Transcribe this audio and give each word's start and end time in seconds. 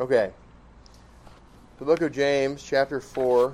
Okay. 0.00 0.30
The 1.80 1.84
book 1.84 2.02
of 2.02 2.12
James, 2.12 2.62
chapter 2.62 3.00
4. 3.00 3.52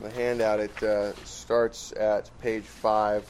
The 0.00 0.10
handout, 0.10 0.58
it 0.58 0.82
uh, 0.82 1.14
starts 1.24 1.92
at 1.92 2.28
page 2.40 2.64
5. 2.64 3.24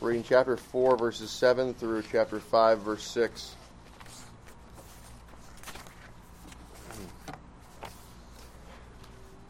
Reading 0.00 0.24
chapter 0.24 0.56
4, 0.56 0.96
verses 0.96 1.30
7 1.30 1.72
through 1.72 2.02
chapter 2.10 2.40
5, 2.40 2.80
verse 2.80 3.04
6. 3.04 3.54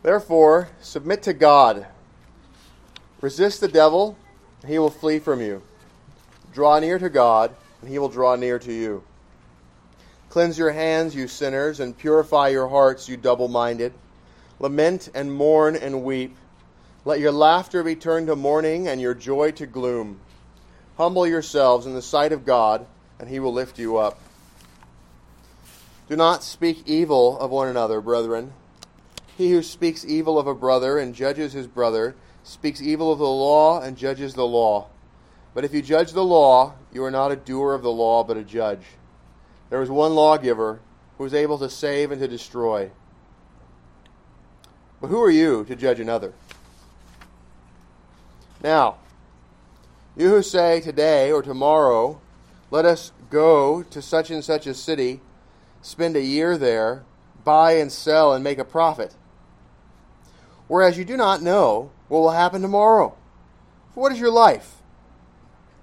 Therefore, 0.03 0.69
submit 0.83 1.23
to 1.23 1.33
God. 1.33 1.87
Resist 3.23 3.63
the 3.63 3.69
devil, 3.69 4.19
and 4.61 4.71
he 4.71 4.79
will 4.79 4.91
flee 4.91 5.19
from 5.19 5.41
you. 5.41 5.63
Draw 6.57 6.79
near 6.79 6.99
to 6.99 7.11
God, 7.11 7.55
and 7.83 7.91
he 7.91 7.99
will 7.99 8.09
draw 8.09 8.35
near 8.35 8.59
to 8.59 8.73
you. 8.73 9.05
Cleanse 10.31 10.57
your 10.57 10.73
hands, 10.73 11.15
you 11.15 11.29
sinners, 11.29 11.81
and 11.81 11.99
purify 11.99 12.49
your 12.49 12.69
hearts, 12.69 13.11
you 13.11 13.19
double 13.19 13.49
minded. 13.49 13.93
Lament 14.59 15.11
and 15.15 15.35
mourn 15.35 15.77
and 15.77 16.03
weep. 16.03 16.35
Let 17.05 17.21
your 17.21 17.31
laughter 17.31 17.83
be 17.83 17.95
turned 17.95 18.29
to 18.29 18.37
mourning 18.37 18.89
and 18.89 19.03
your 19.03 19.13
joy 19.13 19.51
to 19.51 19.67
gloom. 19.67 20.19
Humble 20.97 21.27
yourselves 21.27 21.85
in 21.85 21.93
the 21.93 22.01
sight 22.01 22.33
of 22.33 22.47
God, 22.47 22.87
and 23.19 23.29
he 23.29 23.39
will 23.39 23.53
lift 23.53 23.79
you 23.79 23.99
up. 23.99 24.19
Do 26.09 26.17
not 26.17 26.43
speak 26.43 26.85
evil 26.87 27.39
of 27.39 27.51
one 27.51 27.69
another, 27.69 28.01
brethren. 28.01 28.55
He 29.37 29.51
who 29.51 29.63
speaks 29.63 30.07
evil 30.07 30.39
of 30.39 30.47
a 30.47 30.55
brother 30.55 30.97
and 30.97 31.15
judges 31.15 31.53
his 31.53 31.67
brother 31.67 32.15
speaks 32.45 32.81
evil 32.81 33.13
of 33.13 33.19
the 33.19 33.27
law 33.27 33.83
and 33.83 33.99
judges 33.99 34.33
the 34.33 34.47
law. 34.47 34.87
But 35.57 35.65
if 35.65 35.73
you 35.73 35.81
judge 35.81 36.13
the 36.13 36.23
law, 36.23 36.75
you 36.93 37.03
are 37.03 37.11
not 37.11 37.33
a 37.33 37.37
doer 37.37 37.73
of 37.73 37.81
the 37.81 37.91
law, 37.91 38.23
but 38.23 38.37
a 38.37 38.45
judge. 38.45 38.83
There 39.71 39.81
is 39.81 39.89
one 39.89 40.15
lawgiver 40.15 40.81
who 41.17 41.25
is 41.25 41.33
able 41.33 41.57
to 41.61 41.71
save 41.71 42.11
and 42.11 42.21
to 42.21 42.29
destroy. 42.29 42.91
But 45.01 45.07
who 45.07 45.19
are 45.23 45.31
you 45.31 45.65
to 45.65 45.75
judge 45.75 45.99
another? 45.99 46.35
Now, 48.63 48.97
you 50.15 50.29
who 50.29 50.43
say 50.43 50.83
today 50.83 51.33
or 51.33 51.41
tomorrow, 51.41 52.21
let 52.71 52.85
us 52.85 53.13
go 53.31 53.83
to 53.83 54.03
such 54.03 54.31
and 54.31 54.45
such 54.45 54.67
a 54.67 54.75
city, 54.75 55.23
spend 55.81 56.17
a 56.17 56.23
year 56.23 56.59
there, 56.59 57.03
buy 57.45 57.79
and 57.79 57.91
sell, 57.91 58.35
and 58.35 58.45
make 58.45 58.59
a 58.59 58.65
profit. 58.65 59.15
Whereas 60.69 60.99
you 60.99 61.07
do 61.07 61.17
not 61.17 61.41
know 61.41 61.93
what 62.09 62.19
will 62.21 62.33
happen 62.33 62.61
tomorrow. 62.61 63.17
For 63.95 64.01
what 64.01 64.13
is 64.13 64.21
your 64.21 64.31
life? 64.31 64.76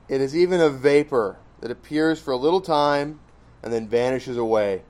It 0.10 0.22
is 0.22 0.36
even 0.36 0.60
a 0.60 0.70
vapor 0.70 1.38
that 1.62 1.72
appears 1.72 2.20
for 2.20 2.32
a 2.32 2.38
little 2.38 2.62
time 2.62 3.20
and 3.62 3.72
then 3.72 3.88
vanishes 3.88 4.38
away. 4.38 4.84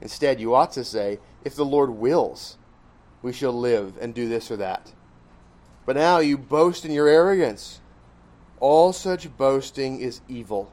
Instead, 0.00 0.40
you 0.40 0.54
ought 0.54 0.72
to 0.72 0.84
say, 0.84 1.18
If 1.44 1.54
the 1.54 1.64
Lord 1.64 1.90
wills, 1.90 2.58
we 3.22 3.32
shall 3.32 3.52
live 3.52 3.94
and 4.00 4.14
do 4.14 4.28
this 4.28 4.50
or 4.50 4.56
that. 4.56 4.92
But 5.86 5.96
now 5.96 6.18
you 6.18 6.36
boast 6.36 6.84
in 6.84 6.92
your 6.92 7.08
arrogance. 7.08 7.80
All 8.60 8.92
such 8.92 9.36
boasting 9.36 10.00
is 10.00 10.20
evil. 10.28 10.70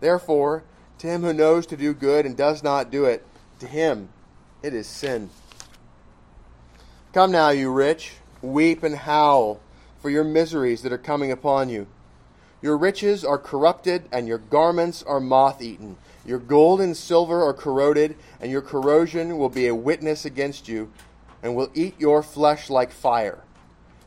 Therefore, 0.00 0.64
to 0.98 1.06
him 1.06 1.22
who 1.22 1.32
knows 1.32 1.66
to 1.66 1.76
do 1.76 1.92
good 1.92 2.24
and 2.24 2.36
does 2.36 2.62
not 2.62 2.90
do 2.90 3.04
it, 3.04 3.26
to 3.58 3.66
him 3.66 4.08
it 4.62 4.72
is 4.72 4.86
sin. 4.86 5.30
Come 7.12 7.30
now, 7.30 7.50
you 7.50 7.70
rich, 7.70 8.14
weep 8.40 8.82
and 8.82 8.96
howl 8.96 9.60
for 10.00 10.08
your 10.08 10.24
miseries 10.24 10.82
that 10.82 10.92
are 10.92 10.98
coming 10.98 11.30
upon 11.30 11.68
you. 11.68 11.86
Your 12.62 12.78
riches 12.78 13.24
are 13.24 13.38
corrupted, 13.38 14.08
and 14.12 14.28
your 14.28 14.38
garments 14.38 15.02
are 15.02 15.18
moth 15.18 15.60
eaten. 15.60 15.96
Your 16.24 16.38
gold 16.38 16.80
and 16.80 16.96
silver 16.96 17.42
are 17.42 17.52
corroded, 17.52 18.16
and 18.40 18.52
your 18.52 18.62
corrosion 18.62 19.36
will 19.36 19.48
be 19.48 19.66
a 19.66 19.74
witness 19.74 20.24
against 20.24 20.68
you, 20.68 20.92
and 21.42 21.56
will 21.56 21.70
eat 21.74 21.98
your 21.98 22.22
flesh 22.22 22.70
like 22.70 22.92
fire. 22.92 23.42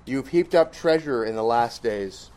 You 0.05 0.17
have 0.17 0.29
heaped 0.29 0.55
up 0.55 0.71
treasure 0.71 1.25
in 1.25 1.35
the 1.35 1.43
last 1.43 1.83
days. 1.83 2.29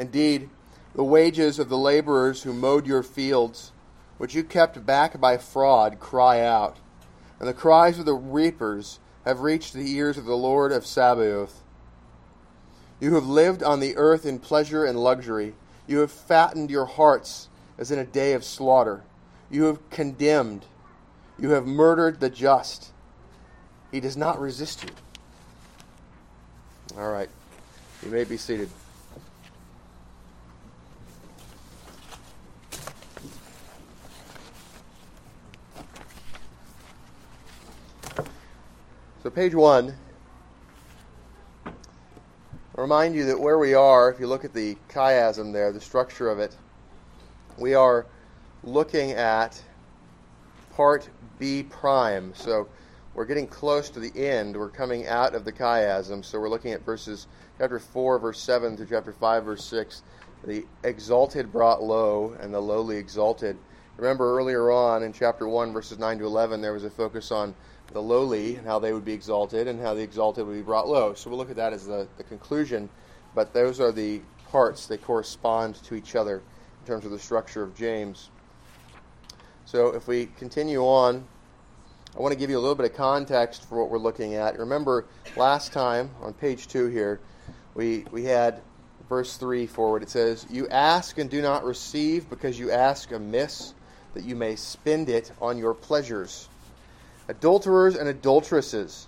Indeed, 0.00 0.50
the 0.96 1.04
wages 1.04 1.60
of 1.60 1.68
the 1.68 1.78
laborers 1.78 2.42
who 2.42 2.52
mowed 2.52 2.88
your 2.88 3.04
fields, 3.04 3.70
which 4.18 4.34
you 4.34 4.42
kept 4.42 4.84
back 4.84 5.20
by 5.20 5.38
fraud, 5.38 6.00
cry 6.00 6.40
out, 6.40 6.78
and 7.38 7.48
the 7.48 7.54
cries 7.54 8.00
of 8.00 8.04
the 8.04 8.14
reapers 8.14 8.98
have 9.24 9.40
reached 9.40 9.72
the 9.72 9.92
ears 9.92 10.18
of 10.18 10.24
the 10.24 10.36
Lord 10.36 10.72
of 10.72 10.86
Sabaoth. 10.86 11.62
You 13.00 13.14
have 13.14 13.26
lived 13.26 13.62
on 13.62 13.80
the 13.80 13.96
earth 13.96 14.26
in 14.26 14.38
pleasure 14.38 14.84
and 14.84 14.98
luxury. 14.98 15.54
You 15.86 15.98
have 15.98 16.12
fattened 16.12 16.70
your 16.70 16.86
hearts 16.86 17.48
as 17.78 17.90
in 17.90 17.98
a 17.98 18.04
day 18.04 18.32
of 18.32 18.44
slaughter. 18.44 19.02
You 19.50 19.64
have 19.64 19.90
condemned. 19.90 20.64
You 21.38 21.50
have 21.50 21.66
murdered 21.66 22.20
the 22.20 22.30
just. 22.30 22.90
He 23.90 24.00
does 24.00 24.16
not 24.16 24.40
resist 24.40 24.84
you. 24.84 24.90
All 26.96 27.10
right. 27.10 27.28
You 28.02 28.10
may 28.10 28.24
be 28.24 28.36
seated. 28.36 28.70
So, 39.22 39.30
page 39.30 39.54
one. 39.54 39.94
I'll 41.64 41.72
remind 42.76 43.14
you 43.14 43.26
that 43.26 43.38
where 43.38 43.56
we 43.56 43.72
are, 43.72 44.10
if 44.10 44.18
you 44.18 44.26
look 44.26 44.44
at 44.44 44.52
the 44.52 44.76
chiasm 44.88 45.52
there, 45.52 45.70
the 45.70 45.80
structure 45.80 46.28
of 46.28 46.40
it, 46.40 46.56
we 47.56 47.74
are 47.74 48.04
looking 48.64 49.12
at 49.12 49.62
part 50.72 51.08
B 51.38 51.62
prime. 51.62 52.32
So, 52.34 52.66
we're 53.14 53.26
getting 53.26 53.46
close 53.46 53.90
to 53.90 54.00
the 54.00 54.10
end. 54.20 54.56
We're 54.56 54.70
coming 54.70 55.06
out 55.06 55.36
of 55.36 55.44
the 55.44 55.52
chiasm. 55.52 56.24
So, 56.24 56.40
we're 56.40 56.48
looking 56.48 56.72
at 56.72 56.84
verses 56.84 57.28
chapter 57.58 57.78
4, 57.78 58.18
verse 58.18 58.40
7 58.40 58.76
through 58.76 58.88
chapter 58.90 59.12
5, 59.12 59.44
verse 59.44 59.64
6. 59.66 60.02
The 60.42 60.66
exalted 60.82 61.52
brought 61.52 61.80
low, 61.80 62.36
and 62.40 62.52
the 62.52 62.60
lowly 62.60 62.96
exalted. 62.96 63.56
Remember 63.98 64.36
earlier 64.36 64.72
on 64.72 65.04
in 65.04 65.12
chapter 65.12 65.46
1, 65.46 65.72
verses 65.72 66.00
9 66.00 66.18
to 66.18 66.24
11, 66.24 66.60
there 66.60 66.72
was 66.72 66.82
a 66.82 66.90
focus 66.90 67.30
on 67.30 67.54
the 67.92 68.02
lowly 68.02 68.56
and 68.56 68.66
how 68.66 68.78
they 68.78 68.92
would 68.92 69.04
be 69.04 69.12
exalted 69.12 69.68
and 69.68 69.80
how 69.80 69.94
the 69.94 70.02
exalted 70.02 70.46
would 70.46 70.54
be 70.54 70.62
brought 70.62 70.88
low. 70.88 71.14
So 71.14 71.30
we'll 71.30 71.38
look 71.38 71.50
at 71.50 71.56
that 71.56 71.72
as 71.72 71.86
the, 71.86 72.08
the 72.16 72.24
conclusion, 72.24 72.88
but 73.34 73.52
those 73.52 73.80
are 73.80 73.92
the 73.92 74.20
parts, 74.48 74.86
they 74.86 74.98
correspond 74.98 75.76
to 75.84 75.94
each 75.94 76.14
other 76.14 76.42
in 76.80 76.86
terms 76.86 77.04
of 77.04 77.10
the 77.10 77.18
structure 77.18 77.62
of 77.62 77.74
James. 77.74 78.30
So 79.64 79.88
if 79.94 80.06
we 80.06 80.26
continue 80.36 80.80
on, 80.80 81.26
I 82.14 82.20
want 82.20 82.32
to 82.32 82.38
give 82.38 82.50
you 82.50 82.58
a 82.58 82.60
little 82.60 82.74
bit 82.74 82.90
of 82.90 82.94
context 82.94 83.66
for 83.66 83.80
what 83.80 83.90
we're 83.90 83.98
looking 83.98 84.34
at. 84.34 84.58
Remember, 84.58 85.06
last 85.36 85.72
time 85.72 86.10
on 86.20 86.34
page 86.34 86.68
2 86.68 86.88
here, 86.88 87.20
we, 87.74 88.04
we 88.10 88.24
had 88.24 88.60
verse 89.08 89.38
3 89.38 89.66
forward. 89.66 90.02
It 90.02 90.10
says, 90.10 90.46
You 90.50 90.68
ask 90.68 91.16
and 91.16 91.30
do 91.30 91.40
not 91.40 91.64
receive 91.64 92.28
because 92.28 92.58
you 92.58 92.70
ask 92.70 93.10
amiss, 93.12 93.72
that 94.12 94.24
you 94.24 94.36
may 94.36 94.56
spend 94.56 95.08
it 95.08 95.32
on 95.40 95.56
your 95.56 95.72
pleasures. 95.72 96.48
Adulterers 97.28 97.96
and 97.96 98.08
adulteresses, 98.08 99.06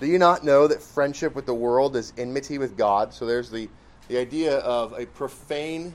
do 0.00 0.06
you 0.06 0.18
not 0.18 0.44
know 0.44 0.66
that 0.66 0.82
friendship 0.82 1.34
with 1.34 1.46
the 1.46 1.54
world 1.54 1.96
is 1.96 2.12
enmity 2.18 2.58
with 2.58 2.76
God? 2.76 3.14
So 3.14 3.24
there's 3.24 3.50
the, 3.50 3.68
the 4.08 4.18
idea 4.18 4.58
of 4.58 4.92
a 4.98 5.06
profane 5.06 5.94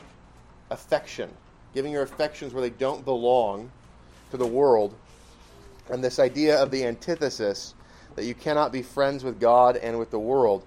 affection, 0.71 1.29
giving 1.73 1.91
your 1.91 2.01
affections 2.01 2.53
where 2.53 2.61
they 2.61 2.71
don't 2.71 3.05
belong 3.05 3.71
to 4.31 4.37
the 4.37 4.47
world. 4.47 4.95
And 5.89 6.03
this 6.03 6.19
idea 6.19 6.61
of 6.61 6.71
the 6.71 6.85
antithesis, 6.85 7.75
that 8.15 8.25
you 8.25 8.33
cannot 8.33 8.71
be 8.71 8.81
friends 8.81 9.23
with 9.23 9.39
God 9.39 9.77
and 9.77 9.97
with 9.97 10.11
the 10.11 10.19
world. 10.19 10.65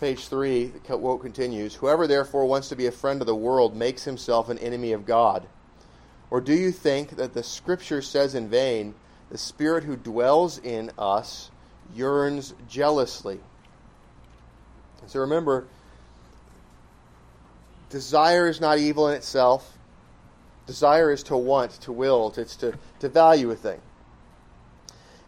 Page 0.00 0.28
3, 0.28 0.66
the 0.66 0.78
quote 0.78 1.22
continues 1.22 1.74
Whoever 1.74 2.06
therefore 2.06 2.46
wants 2.46 2.68
to 2.68 2.76
be 2.76 2.86
a 2.86 2.92
friend 2.92 3.20
of 3.20 3.26
the 3.26 3.34
world 3.34 3.76
makes 3.76 4.04
himself 4.04 4.48
an 4.48 4.58
enemy 4.58 4.92
of 4.92 5.06
God. 5.06 5.46
Or 6.30 6.40
do 6.40 6.54
you 6.54 6.72
think 6.72 7.10
that 7.16 7.34
the 7.34 7.42
Scripture 7.42 8.02
says 8.02 8.34
in 8.34 8.48
vain, 8.48 8.94
the 9.30 9.38
Spirit 9.38 9.84
who 9.84 9.96
dwells 9.96 10.58
in 10.58 10.90
us 10.98 11.50
yearns 11.94 12.54
jealously. 12.68 13.40
So 15.06 15.20
remember, 15.20 15.66
desire 17.90 18.48
is 18.48 18.60
not 18.60 18.78
evil 18.78 19.08
in 19.08 19.14
itself. 19.14 19.76
Desire 20.66 21.12
is 21.12 21.22
to 21.24 21.36
want, 21.36 21.72
to 21.82 21.92
will, 21.92 22.34
it's 22.36 22.56
to, 22.56 22.74
to 22.98 23.08
value 23.08 23.50
a 23.52 23.56
thing. 23.56 23.80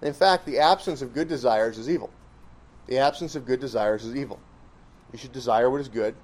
And 0.01 0.09
in 0.09 0.15
fact, 0.15 0.47
the 0.47 0.59
absence 0.59 1.01
of 1.01 1.15
good 1.15 1.29
desires 1.29 1.79
is 1.79 1.89
evil. 1.89 2.11
The 2.87 2.99
absence 2.99 3.37
of 3.37 3.47
good 3.47 3.61
desires 3.61 4.05
is 4.05 4.17
evil. 4.17 4.41
You 5.12 5.19
should 5.19 5.33
desire 5.33 5.71
what 5.71 5.81
is 5.81 5.89
good. 5.89 6.15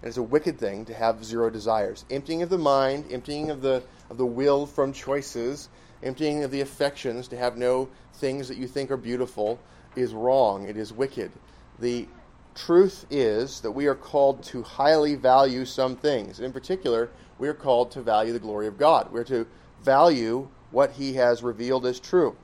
And 0.00 0.08
it's 0.08 0.16
a 0.16 0.22
wicked 0.22 0.58
thing 0.58 0.84
to 0.86 0.94
have 0.94 1.24
zero 1.24 1.50
desires. 1.50 2.04
Emptying 2.10 2.42
of 2.42 2.50
the 2.50 2.58
mind, 2.58 3.06
emptying 3.10 3.50
of 3.50 3.62
the, 3.62 3.82
of 4.10 4.16
the 4.16 4.26
will 4.26 4.66
from 4.66 4.92
choices, 4.92 5.68
emptying 6.02 6.44
of 6.44 6.50
the 6.50 6.60
affections 6.60 7.28
to 7.28 7.36
have 7.36 7.56
no 7.56 7.88
things 8.14 8.48
that 8.48 8.58
you 8.58 8.68
think 8.68 8.90
are 8.90 8.96
beautiful 8.96 9.58
is 9.96 10.14
wrong. 10.14 10.68
It 10.68 10.76
is 10.76 10.92
wicked. 10.92 11.32
The 11.80 12.06
truth 12.54 13.06
is 13.10 13.60
that 13.60 13.70
we 13.70 13.86
are 13.86 13.94
called 13.94 14.42
to 14.44 14.62
highly 14.62 15.14
value 15.14 15.64
some 15.64 15.96
things. 15.96 16.40
In 16.40 16.52
particular, 16.52 17.10
we 17.38 17.48
are 17.48 17.54
called 17.54 17.90
to 17.92 18.02
value 18.02 18.32
the 18.32 18.38
glory 18.38 18.66
of 18.66 18.78
God. 18.78 19.10
We're 19.12 19.24
to 19.24 19.46
value 19.82 20.48
what 20.70 20.92
He 20.92 21.14
has 21.14 21.42
revealed 21.42 21.86
as 21.86 22.00
true. 22.00 22.36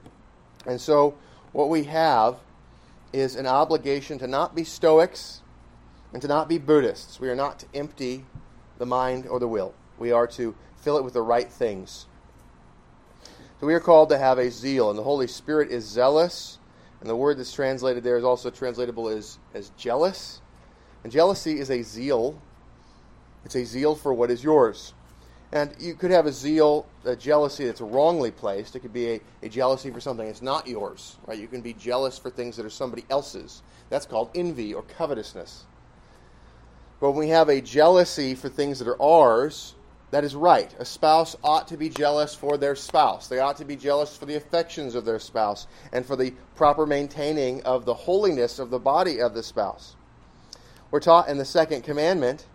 And 0.66 0.80
so, 0.80 1.14
what 1.52 1.68
we 1.68 1.84
have 1.84 2.36
is 3.12 3.36
an 3.36 3.46
obligation 3.46 4.18
to 4.18 4.26
not 4.26 4.54
be 4.54 4.64
Stoics 4.64 5.42
and 6.14 6.22
to 6.22 6.28
not 6.28 6.48
be 6.48 6.58
Buddhists. 6.58 7.18
We 7.18 7.28
are 7.28 7.34
not 7.34 7.58
to 7.58 7.66
empty 7.74 8.24
the 8.78 8.86
mind 8.86 9.26
or 9.26 9.40
the 9.40 9.48
will. 9.48 9.74
We 9.98 10.12
are 10.12 10.28
to 10.28 10.54
fill 10.76 10.96
it 10.96 11.04
with 11.04 11.12
the 11.12 11.22
right 11.22 11.50
things. 11.50 12.06
So 13.60 13.66
we 13.66 13.74
are 13.74 13.80
called 13.80 14.10
to 14.10 14.18
have 14.18 14.38
a 14.38 14.50
zeal, 14.50 14.90
and 14.90 14.98
the 14.98 15.02
Holy 15.02 15.26
Spirit 15.26 15.70
is 15.70 15.84
zealous, 15.84 16.58
and 17.00 17.10
the 17.10 17.16
word 17.16 17.38
that's 17.38 17.52
translated 17.52 18.04
there 18.04 18.16
is 18.16 18.24
also 18.24 18.48
translatable 18.50 19.08
as, 19.08 19.38
as 19.54 19.70
jealous. 19.76 20.40
And 21.02 21.12
jealousy 21.12 21.58
is 21.58 21.70
a 21.70 21.82
zeal. 21.82 22.40
It's 23.44 23.56
a 23.56 23.64
zeal 23.64 23.94
for 23.96 24.14
what 24.14 24.30
is 24.30 24.42
yours. 24.42 24.94
And 25.52 25.74
you 25.78 25.94
could 25.94 26.10
have 26.10 26.26
a 26.26 26.32
zeal, 26.32 26.86
a 27.04 27.16
jealousy 27.16 27.64
that's 27.64 27.80
wrongly 27.80 28.30
placed. 28.30 28.74
It 28.76 28.80
could 28.80 28.92
be 28.92 29.10
a, 29.14 29.20
a 29.42 29.48
jealousy 29.48 29.90
for 29.90 30.00
something 30.00 30.26
that's 30.26 30.42
not 30.42 30.66
yours. 30.66 31.16
Right? 31.26 31.38
You 31.38 31.48
can 31.48 31.60
be 31.60 31.72
jealous 31.74 32.18
for 32.18 32.30
things 32.30 32.56
that 32.56 32.66
are 32.66 32.70
somebody 32.70 33.04
else's. 33.10 33.62
That's 33.90 34.06
called 34.06 34.30
envy 34.34 34.74
or 34.74 34.82
covetousness. 34.82 35.64
But 37.04 37.10
when 37.10 37.26
we 37.26 37.32
have 37.32 37.50
a 37.50 37.60
jealousy 37.60 38.34
for 38.34 38.48
things 38.48 38.78
that 38.78 38.88
are 38.88 39.02
ours, 39.02 39.74
that 40.10 40.24
is 40.24 40.34
right. 40.34 40.74
A 40.78 40.86
spouse 40.86 41.36
ought 41.44 41.68
to 41.68 41.76
be 41.76 41.90
jealous 41.90 42.34
for 42.34 42.56
their 42.56 42.74
spouse. 42.74 43.28
They 43.28 43.40
ought 43.40 43.58
to 43.58 43.66
be 43.66 43.76
jealous 43.76 44.16
for 44.16 44.24
the 44.24 44.36
affections 44.36 44.94
of 44.94 45.04
their 45.04 45.18
spouse 45.18 45.66
and 45.92 46.06
for 46.06 46.16
the 46.16 46.32
proper 46.56 46.86
maintaining 46.86 47.62
of 47.64 47.84
the 47.84 47.92
holiness 47.92 48.58
of 48.58 48.70
the 48.70 48.78
body 48.78 49.20
of 49.20 49.34
the 49.34 49.42
spouse. 49.42 49.96
We're 50.90 51.00
taught 51.00 51.28
in 51.28 51.36
the 51.36 51.44
second 51.44 51.82
commandment 51.82 52.46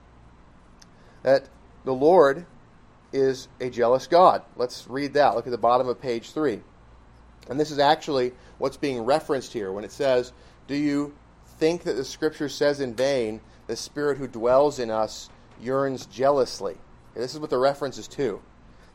that 1.22 1.48
the 1.86 1.94
Lord 1.94 2.48
is 3.14 3.50
a 3.60 3.70
jealous 3.70 4.08
God. 4.08 4.42
Let's 4.56 4.88
read 4.88 5.14
that. 5.14 5.36
Look 5.36 5.46
at 5.46 5.52
the 5.52 5.60
bottom 5.60 5.88
of 5.88 6.02
page 6.02 6.32
3. 6.32 6.60
And 7.52 7.60
this 7.60 7.70
is 7.70 7.78
actually 7.78 8.34
what's 8.58 8.78
being 8.78 9.02
referenced 9.02 9.54
here 9.54 9.72
when 9.72 9.84
it 9.84 9.92
says, 9.92 10.34
Do 10.66 10.76
you 10.76 11.14
think 11.60 11.84
that 11.84 11.98
the 11.98 12.04
Scripture 12.04 12.50
says 12.50 12.80
in 12.80 12.96
vain, 12.96 13.42
the 13.70 13.76
Spirit 13.76 14.18
who 14.18 14.28
dwells 14.28 14.80
in 14.80 14.90
us 14.90 15.30
yearns 15.62 16.08
jealously? 16.08 16.74
Okay, 16.74 17.22
this 17.22 17.36
is 17.36 17.40
what 17.40 17.52
the 17.52 17.58
reference 17.60 18.00
is 18.00 18.08
to. 18.08 18.42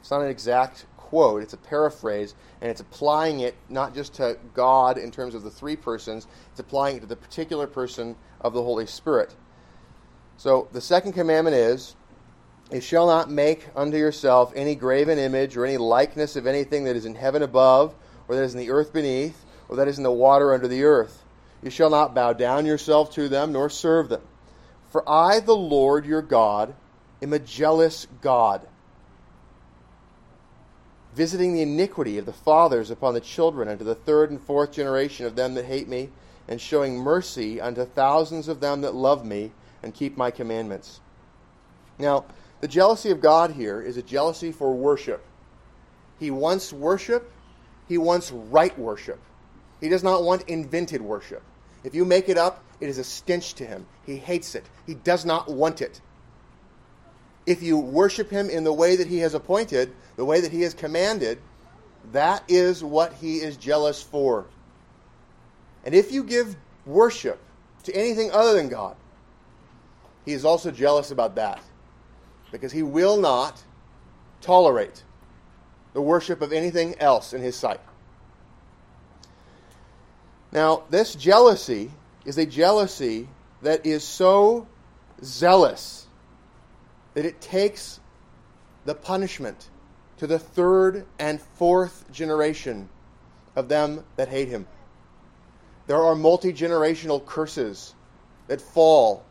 It's 0.01 0.11
not 0.11 0.21
an 0.21 0.29
exact 0.29 0.87
quote, 0.97 1.45
it's 1.45 1.53
a 1.53 1.59
paraphrase, 1.59 2.35
and 2.61 2.69
it's 2.69 2.81
applying 2.81 3.39
it 3.39 3.55
not 3.69 3.95
just 3.95 4.15
to 4.15 4.37
God 4.53 4.99
in 4.99 5.13
terms 5.13 5.37
of 5.37 5.45
the 5.45 5.51
three 5.51 5.77
persons, 5.77 6.27
it's 6.51 6.59
applying 6.59 6.97
it 6.97 7.01
to 7.01 7.07
the 7.07 7.15
particular 7.15 7.69
person 7.69 8.17
of 8.41 8.53
the 8.53 8.63
Holy 8.63 8.85
Spirit. 8.85 9.37
So 10.39 10.67
the 10.73 10.81
second 10.81 11.13
commandment 11.13 11.55
is, 11.55 11.95
you 12.73 12.81
shall 12.81 13.07
not 13.07 13.31
make 13.31 13.69
unto 13.77 13.97
yourself 13.97 14.53
any 14.57 14.75
graven 14.75 15.21
image 15.21 15.57
or 15.57 15.65
any 15.65 15.77
likeness 15.77 16.35
of 16.35 16.49
anything 16.49 16.83
that 16.85 16.97
is 16.97 17.07
in 17.07 17.15
heaven 17.15 17.45
above, 17.45 17.95
or 18.27 18.35
that 18.35 18.43
is 18.43 18.55
in 18.55 18.59
the 18.59 18.73
earth 18.73 18.93
beneath, 18.93 19.45
or 19.69 19.77
that 19.77 19.87
is 19.87 19.99
in 19.99 20.03
the 20.03 20.11
water 20.11 20.53
under 20.53 20.67
the 20.67 20.83
earth. 20.83 21.23
You 21.63 21.71
shall 21.71 21.91
not 21.91 22.13
bow 22.13 22.33
down 22.33 22.67
yourself 22.67 23.13
to 23.15 23.29
them, 23.29 23.53
nor 23.53 23.71
serve 23.71 24.09
them. 24.09 24.23
For 24.95 25.03
I, 25.11 25.41
the 25.41 25.57
Lord 25.57 26.07
your 26.07 26.23
God, 26.23 26.73
am 27.21 27.33
a 27.33 27.41
jealous 27.41 28.07
God, 28.21 28.65
visiting 31.17 31.53
the 31.53 31.63
iniquity 31.63 32.17
of 32.17 32.27
the 32.27 32.33
fathers 32.33 32.93
upon 32.93 33.13
the 33.13 33.21
children 33.21 33.67
unto 33.67 33.83
the 33.83 33.97
third 33.97 34.31
and 34.31 34.41
fourth 34.41 34.71
generation 34.71 35.27
of 35.27 35.35
them 35.35 35.55
that 35.55 35.65
hate 35.65 35.89
me, 35.89 36.11
and 36.47 36.61
showing 36.61 36.97
mercy 36.97 37.61
unto 37.61 37.85
thousands 37.85 38.47
of 38.47 38.61
them 38.61 38.83
that 38.83 38.95
love 38.95 39.27
me 39.27 39.51
and 39.83 39.93
keep 39.93 40.17
my 40.17 40.31
commandments. 40.31 41.01
Now, 41.99 42.27
the 42.61 42.69
jealousy 42.69 43.11
of 43.11 43.21
God 43.21 43.51
here 43.51 43.83
is 43.83 43.97
a 43.97 44.03
jealousy 44.03 44.53
for 44.53 44.73
worship. 44.73 45.25
He 46.21 46.31
wants 46.31 46.73
worship, 46.73 47.33
he 47.89 47.99
wants 47.99 48.31
right 48.31 48.79
worship. 48.79 49.19
He 49.81 49.89
does 49.89 50.05
not 50.05 50.23
want 50.23 50.49
invented 50.49 51.03
worship. 51.03 51.43
If 51.83 51.97
you 51.97 52.05
make 52.05 52.29
it 52.29 52.39
up, 52.39 52.64
it 52.81 52.89
is 52.89 52.99
a 52.99 53.05
stench 53.05 53.55
to 53.55 53.67
him. 53.67 53.87
He 54.05 54.17
hates 54.17 54.55
it. 54.55 54.65
He 54.87 54.95
does 54.95 55.25
not 55.25 55.51
want 55.51 55.81
it. 55.81 56.01
If 57.47 57.63
you 57.63 57.79
worship 57.79 58.31
him 58.31 58.49
in 58.49 58.65
the 58.65 58.73
way 58.73 58.97
that 58.97 59.07
he 59.07 59.19
has 59.19 59.35
appointed, 59.35 59.93
the 60.17 60.25
way 60.25 60.41
that 60.41 60.53
he 60.53 60.63
has 60.63 60.75
commanded, 60.75 61.39
that 62.13 62.43
is 62.49 62.83
what 62.83 63.13
he 63.15 63.37
is 63.39 63.57
jealous 63.57 64.03
for. 64.03 64.47
And 65.85 65.95
if 65.95 66.13
you 66.13 66.25
give 66.25 66.57
worship 66.87 67.39
to 67.85 67.95
anything 67.95 68.31
other 68.31 68.55
than 68.55 68.69
God, 68.69 68.97
he 70.25 70.33
is 70.33 70.45
also 70.45 70.71
jealous 70.71 71.11
about 71.11 71.35
that 71.35 71.63
because 72.51 72.73
he 72.73 72.83
will 72.83 73.21
not 73.21 73.63
tolerate 74.41 75.03
the 75.93 76.01
worship 76.01 76.41
of 76.41 76.53
anything 76.53 76.99
else 76.99 77.33
in 77.33 77.43
his 77.43 77.57
sight. 77.57 77.81
Now, 80.53 80.85
this 80.89 81.15
jealousy 81.15 81.91
is 82.25 82.39
a 82.39 82.47
jealousy 82.47 83.29
that 83.63 83.87
is 83.87 84.05
so 84.05 84.67
zealous 85.23 86.07
that 87.15 87.25
it 87.25 87.41
takes 87.41 88.01
the 88.85 88.95
punishment 88.95 89.69
to 90.19 90.27
the 90.27 90.39
third 90.39 91.07
and 91.19 91.41
fourth 91.41 92.11
generation 92.13 92.89
of 93.57 93.69
them 93.69 94.05
that 94.17 94.29
hate 94.29 94.49
him. 94.49 94.67
There 95.87 96.03
are 96.03 96.15
multi 96.15 96.53
generational 96.53 97.25
curses 97.25 97.95
that 98.47 98.61
fall 98.61 99.25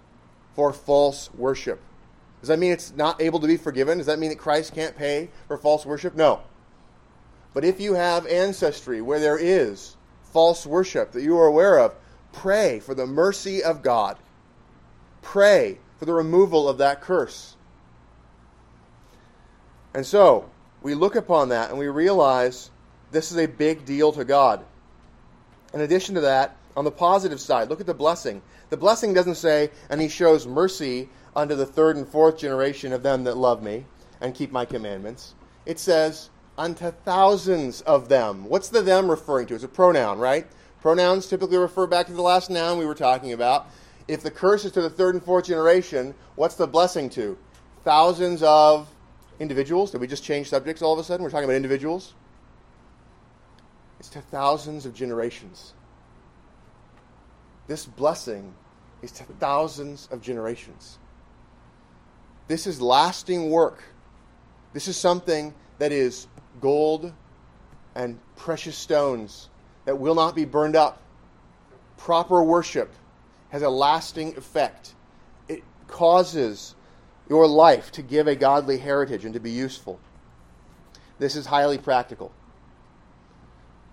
for 0.55 0.71
false 0.71 1.33
worship. 1.33 1.81
Does 2.41 2.49
that 2.49 2.59
mean 2.59 2.71
it's 2.71 2.93
not 2.95 3.21
able 3.21 3.39
to 3.39 3.47
be 3.47 3.57
forgiven? 3.57 3.97
Does 3.97 4.07
that 4.07 4.19
mean 4.19 4.29
that 4.29 4.37
Christ 4.37 4.75
can't 4.75 4.95
pay 4.95 5.29
for 5.47 5.57
false 5.57 5.85
worship? 5.85 6.15
No. 6.15 6.41
But 7.53 7.63
if 7.63 7.79
you 7.79 7.93
have 7.93 8.25
ancestry 8.27 9.01
where 9.01 9.19
there 9.19 9.37
is 9.37 9.95
false 10.23 10.65
worship 10.65 11.11
that 11.13 11.21
you 11.21 11.37
are 11.37 11.45
aware 11.45 11.79
of, 11.79 11.95
pray 12.33 12.81
for 12.81 12.93
the 12.93 13.07
mercy 13.07 13.63
of 13.63 13.81
God. 13.81 14.17
Pray 15.21 15.77
for 15.97 16.05
the 16.05 16.13
removal 16.13 16.67
of 16.67 16.79
that 16.79 16.99
curse. 16.99 17.55
And 19.93 20.05
so, 20.05 20.49
we 20.81 20.95
look 20.95 21.15
upon 21.15 21.49
that 21.49 21.69
and 21.69 21.79
we 21.79 21.87
realize 21.87 22.69
this 23.11 23.31
is 23.31 23.37
a 23.37 23.45
big 23.45 23.85
deal 23.85 24.11
to 24.11 24.25
God. 24.25 24.65
In 25.73 25.81
addition 25.81 26.15
to 26.15 26.21
that, 26.21 26.57
on 26.75 26.83
the 26.83 26.91
positive 26.91 27.39
side, 27.39 27.69
look 27.69 27.79
at 27.79 27.85
the 27.85 27.93
blessing. 27.93 28.41
The 28.69 28.77
blessing 28.77 29.13
doesn't 29.13 29.35
say, 29.35 29.69
and 29.89 30.01
he 30.01 30.09
shows 30.09 30.47
mercy 30.47 31.09
unto 31.35 31.55
the 31.55 31.65
third 31.65 31.95
and 31.95 32.07
fourth 32.07 32.37
generation 32.37 32.91
of 32.91 33.03
them 33.03 33.23
that 33.23 33.37
love 33.37 33.63
me 33.63 33.85
and 34.19 34.35
keep 34.35 34.51
my 34.51 34.65
commandments. 34.65 35.35
It 35.65 35.79
says, 35.79 36.29
unto 36.57 36.91
thousands 36.91 37.81
of 37.81 38.09
them. 38.09 38.45
What's 38.45 38.69
the 38.69 38.81
them 38.81 39.09
referring 39.09 39.47
to? 39.47 39.55
It's 39.55 39.63
a 39.63 39.67
pronoun, 39.67 40.19
right? 40.19 40.47
Pronouns 40.83 41.27
typically 41.27 41.55
refer 41.55 41.87
back 41.87 42.07
to 42.07 42.13
the 42.13 42.21
last 42.21 42.49
noun 42.49 42.77
we 42.77 42.85
were 42.85 42.93
talking 42.93 43.31
about. 43.31 43.67
If 44.09 44.21
the 44.21 44.29
curse 44.29 44.65
is 44.65 44.73
to 44.73 44.81
the 44.81 44.89
third 44.89 45.15
and 45.15 45.23
fourth 45.23 45.45
generation, 45.45 46.13
what's 46.35 46.55
the 46.55 46.67
blessing 46.67 47.09
to? 47.11 47.37
Thousands 47.85 48.43
of 48.43 48.89
individuals. 49.39 49.91
Did 49.91 50.01
we 50.01 50.07
just 50.07 50.25
change 50.25 50.49
subjects 50.49 50.81
all 50.81 50.91
of 50.91 50.99
a 50.99 51.03
sudden? 51.05 51.23
We're 51.23 51.29
talking 51.29 51.45
about 51.45 51.55
individuals. 51.55 52.15
It's 53.97 54.09
to 54.09 54.19
thousands 54.19 54.85
of 54.85 54.93
generations. 54.93 55.71
This 57.67 57.85
blessing 57.85 58.53
is 59.01 59.13
to 59.13 59.23
thousands 59.23 60.09
of 60.11 60.21
generations. 60.21 60.97
This 62.49 62.67
is 62.67 62.81
lasting 62.81 63.49
work. 63.49 63.85
This 64.73 64.89
is 64.89 64.97
something 64.97 65.53
that 65.79 65.93
is 65.93 66.27
gold 66.59 67.13
and 67.95 68.19
precious 68.35 68.75
stones 68.77 69.47
that 69.85 69.99
will 69.99 70.15
not 70.15 70.35
be 70.35 70.45
burned 70.45 70.75
up. 70.75 71.01
Proper 71.97 72.43
worship 72.43 72.91
has 73.49 73.61
a 73.61 73.69
lasting 73.69 74.35
effect. 74.37 74.93
It 75.47 75.63
causes 75.87 76.75
your 77.29 77.47
life 77.47 77.91
to 77.93 78.01
give 78.01 78.27
a 78.27 78.35
godly 78.35 78.77
heritage 78.77 79.25
and 79.25 79.33
to 79.33 79.39
be 79.39 79.51
useful. 79.51 79.99
This 81.19 81.35
is 81.35 81.45
highly 81.45 81.77
practical. 81.77 82.31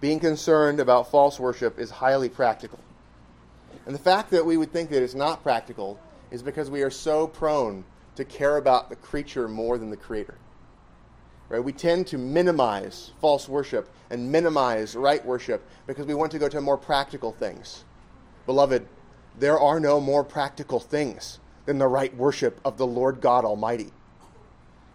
Being 0.00 0.18
concerned 0.18 0.80
about 0.80 1.10
false 1.10 1.38
worship 1.38 1.78
is 1.78 1.90
highly 1.90 2.28
practical. 2.28 2.78
And 3.86 3.94
the 3.94 4.00
fact 4.00 4.30
that 4.30 4.44
we 4.44 4.56
would 4.56 4.72
think 4.72 4.90
that 4.90 5.02
it's 5.02 5.14
not 5.14 5.42
practical 5.42 5.98
is 6.30 6.42
because 6.42 6.70
we 6.70 6.82
are 6.82 6.90
so 6.90 7.26
prone 7.26 7.84
to 8.16 8.24
care 8.24 8.56
about 8.56 8.88
the 8.88 8.96
creature 8.96 9.48
more 9.48 9.78
than 9.78 9.90
the 9.90 9.96
creator. 9.96 10.36
Right? 11.50 11.62
We 11.62 11.72
tend 11.72 12.06
to 12.06 12.18
minimize 12.18 13.10
false 13.20 13.48
worship 13.48 13.90
and 14.08 14.30
minimize 14.30 14.94
right 14.94 15.24
worship 15.26 15.66
because 15.86 16.06
we 16.06 16.14
want 16.14 16.30
to 16.32 16.38
go 16.38 16.48
to 16.48 16.60
more 16.60 16.78
practical 16.78 17.32
things. 17.32 17.84
Beloved, 18.46 18.86
there 19.36 19.58
are 19.58 19.80
no 19.80 20.00
more 20.00 20.22
practical 20.22 20.78
things 20.78 21.40
than 21.66 21.78
the 21.78 21.88
right 21.88 22.16
worship 22.16 22.60
of 22.64 22.78
the 22.78 22.86
Lord 22.86 23.20
God 23.20 23.44
Almighty. 23.44 23.90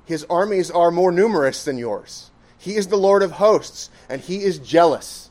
His 0.05 0.25
armies 0.29 0.71
are 0.71 0.91
more 0.91 1.11
numerous 1.11 1.65
than 1.65 1.77
yours. 1.77 2.31
He 2.57 2.75
is 2.75 2.87
the 2.87 2.95
Lord 2.95 3.21
of 3.21 3.33
hosts, 3.33 3.89
and 4.07 4.21
he 4.21 4.41
is 4.41 4.57
jealous. 4.59 5.29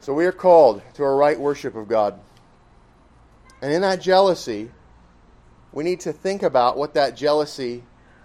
So 0.00 0.14
we 0.14 0.24
are 0.24 0.32
called 0.32 0.80
to 0.94 1.04
a 1.04 1.14
right 1.14 1.38
worship 1.38 1.74
of 1.74 1.88
God. 1.88 2.18
And 3.60 3.72
in 3.72 3.82
that 3.82 4.00
jealousy, 4.00 4.70
we 5.72 5.84
need 5.84 6.00
to 6.00 6.12
think 6.12 6.42
about 6.42 6.78
what 6.78 6.94
that 6.94 7.16
jealousy 7.16 7.82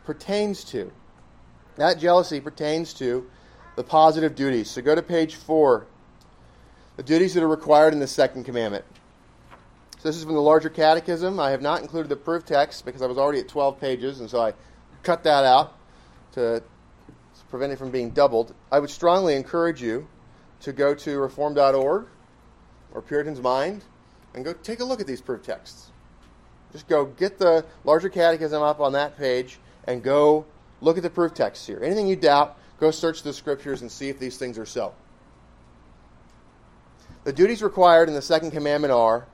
pertains 0.09 0.63
to. 0.63 0.91
That 1.75 1.99
jealousy 1.99 2.39
pertains 2.41 2.95
to 2.95 3.29
the 3.75 3.83
positive 3.83 4.33
duties. 4.33 4.67
So 4.67 4.81
go 4.81 4.95
to 4.95 5.03
page 5.03 5.35
4. 5.35 5.85
The 6.97 7.03
duties 7.03 7.35
that 7.35 7.43
are 7.43 7.47
required 7.47 7.93
in 7.93 7.99
the 7.99 8.07
second 8.07 8.45
commandment. 8.45 8.85
So 9.99 10.09
this 10.09 10.17
is 10.17 10.23
from 10.23 10.33
the 10.33 10.41
larger 10.41 10.71
catechism. 10.71 11.39
I 11.39 11.51
have 11.51 11.61
not 11.61 11.81
included 11.81 12.09
the 12.09 12.15
proof 12.15 12.43
text 12.43 12.85
because 12.85 13.03
I 13.03 13.05
was 13.05 13.19
already 13.19 13.39
at 13.39 13.47
12 13.47 13.79
pages, 13.79 14.19
and 14.19 14.27
so 14.27 14.41
I 14.41 14.53
cut 15.03 15.23
that 15.25 15.45
out 15.45 15.77
to 16.31 16.63
prevent 17.51 17.71
it 17.71 17.77
from 17.77 17.91
being 17.91 18.09
doubled. 18.09 18.55
I 18.71 18.79
would 18.79 18.89
strongly 18.89 19.35
encourage 19.35 19.79
you 19.79 20.07
to 20.61 20.73
go 20.73 20.95
to 20.95 21.19
reformed.org 21.19 22.07
or 22.95 23.01
Puritan's 23.03 23.41
Mind 23.41 23.83
and 24.33 24.43
go 24.43 24.53
take 24.53 24.79
a 24.79 24.83
look 24.83 25.01
at 25.01 25.05
these 25.05 25.21
proof 25.21 25.43
texts. 25.43 25.91
Just 26.71 26.87
go 26.87 27.05
get 27.05 27.37
the 27.37 27.63
larger 27.83 28.09
catechism 28.09 28.63
up 28.63 28.79
on 28.79 28.93
that 28.93 29.15
page 29.15 29.59
and 29.89 30.03
go 30.03 30.45
look 30.81 30.97
at 30.97 31.03
the 31.03 31.09
proof 31.09 31.33
texts 31.33 31.65
here. 31.65 31.79
Anything 31.83 32.07
you 32.07 32.15
doubt, 32.15 32.57
go 32.79 32.91
search 32.91 33.23
the 33.23 33.33
scriptures 33.33 33.81
and 33.81 33.91
see 33.91 34.07
if 34.07 34.19
these 34.19 34.37
things 34.37 34.59
are 34.59 34.65
so. 34.65 34.93
The 37.23 37.33
duties 37.33 37.63
required 37.63 38.07
in 38.07 38.13
the 38.13 38.21
second 38.21 38.51
commandment 38.51 38.93
are 38.93 39.25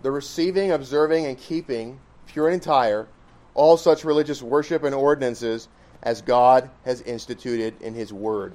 the 0.00 0.10
receiving, 0.10 0.72
observing, 0.72 1.26
and 1.26 1.38
keeping 1.38 2.00
pure 2.26 2.46
and 2.48 2.54
entire 2.54 3.06
all 3.54 3.76
such 3.76 4.02
religious 4.02 4.42
worship 4.42 4.82
and 4.82 4.94
ordinances 4.94 5.68
as 6.02 6.22
God 6.22 6.70
has 6.86 7.02
instituted 7.02 7.80
in 7.82 7.94
His 7.94 8.14
Word. 8.14 8.54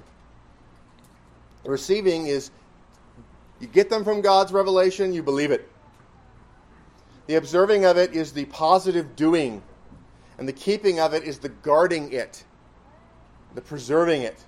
Receiving 1.63 2.25
is 2.25 2.50
you 3.60 3.67
get 3.67 3.91
them 3.91 4.03
from 4.03 4.22
God's 4.22 4.51
revelation, 4.51 5.13
you 5.13 5.22
believe 5.22 5.51
it. 5.51 5.70
The 7.27 7.36
observing 7.36 7.86
of 7.86 7.98
it 7.98 8.13
is 8.13 8.34
the 8.34 8.46
positive 8.46 9.15
doing, 9.15 9.62
and 10.38 10.48
the 10.48 10.53
keeping 10.53 11.00
of 11.00 11.13
it 11.13 11.24
is 11.24 11.39
the 11.39 11.50
guarding 11.50 12.12
it, 12.12 12.44
the 13.56 13.62
preserving 13.62 14.22
it. 14.22 14.44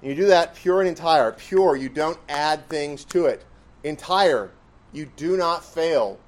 And 0.00 0.10
you 0.10 0.16
do 0.16 0.26
that 0.26 0.54
pure 0.54 0.80
and 0.80 0.88
entire. 0.88 1.32
Pure, 1.32 1.76
you 1.76 1.88
don't 1.88 2.18
add 2.28 2.68
things 2.68 3.04
to 3.06 3.26
it. 3.26 3.44
Entire, 3.84 4.50
you 4.92 5.06
do 5.16 5.36
not 5.36 5.64
fail 5.64 6.18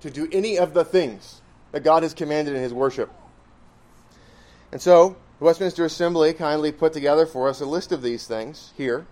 to 0.00 0.10
do 0.10 0.28
any 0.32 0.58
of 0.58 0.74
the 0.74 0.84
things 0.84 1.40
that 1.72 1.82
God 1.82 2.02
has 2.02 2.14
commanded 2.14 2.54
in 2.54 2.62
His 2.62 2.74
worship. 2.74 3.10
And 4.72 4.80
so, 4.80 5.16
the 5.38 5.44
Westminster 5.44 5.84
Assembly 5.84 6.32
kindly 6.34 6.72
put 6.72 6.92
together 6.92 7.26
for 7.26 7.48
us 7.48 7.60
a 7.60 7.66
list 7.66 7.92
of 7.92 8.02
these 8.02 8.26
things 8.26 8.72
here, 8.76 9.06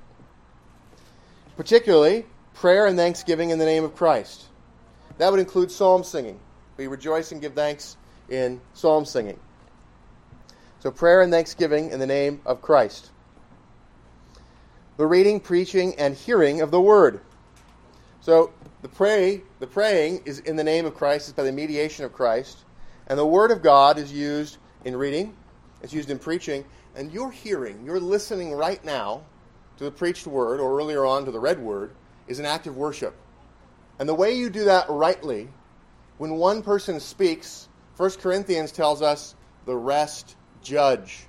particularly 1.57 2.27
prayer 2.55 2.87
and 2.87 2.97
thanksgiving 2.97 3.51
in 3.51 3.59
the 3.59 3.65
name 3.65 3.85
of 3.85 3.95
Christ. 3.95 4.45
That 5.19 5.31
would 5.31 5.41
include 5.41 5.71
psalm 5.71 6.05
singing. 6.05 6.39
We 6.77 6.87
rejoice 6.87 7.33
and 7.33 7.41
give 7.41 7.55
thanks 7.55 7.97
in 8.33 8.61
psalm 8.73 9.05
singing. 9.05 9.39
So, 10.81 10.91
prayer 10.91 11.21
and 11.21 11.31
thanksgiving 11.31 11.91
in 11.91 12.01
the 12.01 12.07
name 12.07 12.41
of 12.45 12.63
Christ. 12.63 13.11
The 14.97 15.07
reading, 15.07 15.39
preaching, 15.39 15.95
and 15.97 16.15
hearing 16.15 16.61
of 16.61 16.71
the 16.71 16.81
word. 16.81 17.21
So, 18.21 18.53
the 18.81 18.89
pray, 18.89 19.43
the 19.61 19.67
praying 19.67 20.23
is 20.25 20.41
in 20.41 20.57
the 20.57 20.65
name 20.65 20.87
of 20.87 20.95
Christ, 20.95 21.29
it's 21.29 21.37
by 21.37 21.45
the 21.45 21.53
mediation 21.53 22.05
of 22.05 22.13
Christ, 22.13 22.65
and 23.07 23.19
the 23.19 23.27
word 23.27 23.51
of 23.51 23.63
God 23.63 23.99
is 23.99 24.13
used 24.13 24.57
in 24.85 24.97
reading, 24.97 25.37
it's 25.83 25.93
used 25.93 26.11
in 26.11 26.19
preaching, 26.19 26.65
and 26.97 27.13
you're 27.13 27.31
hearing, 27.31 27.85
you're 27.85 28.01
listening 28.01 28.53
right 28.53 28.85
now 28.85 29.23
to 29.77 29.85
the 29.85 29.91
preached 29.91 30.27
word, 30.27 30.59
or 30.59 30.79
earlier 30.79 31.05
on 31.05 31.25
to 31.27 31.31
the 31.31 31.39
read 31.39 31.61
word, 31.61 31.93
is 32.27 32.39
an 32.39 32.45
act 32.47 32.67
of 32.67 32.77
worship. 32.77 33.15
And 33.99 34.09
the 34.09 34.15
way 34.15 34.35
you 34.35 34.51
do 34.51 34.65
that 34.65 34.87
rightly, 34.89 35.49
when 36.19 36.35
one 36.37 36.63
person 36.63 36.99
speaks, 36.99 37.69
1 38.03 38.11
Corinthians 38.19 38.73
tells 38.73 39.01
us 39.01 39.37
the 39.65 39.77
rest 39.77 40.35
judge. 40.61 41.21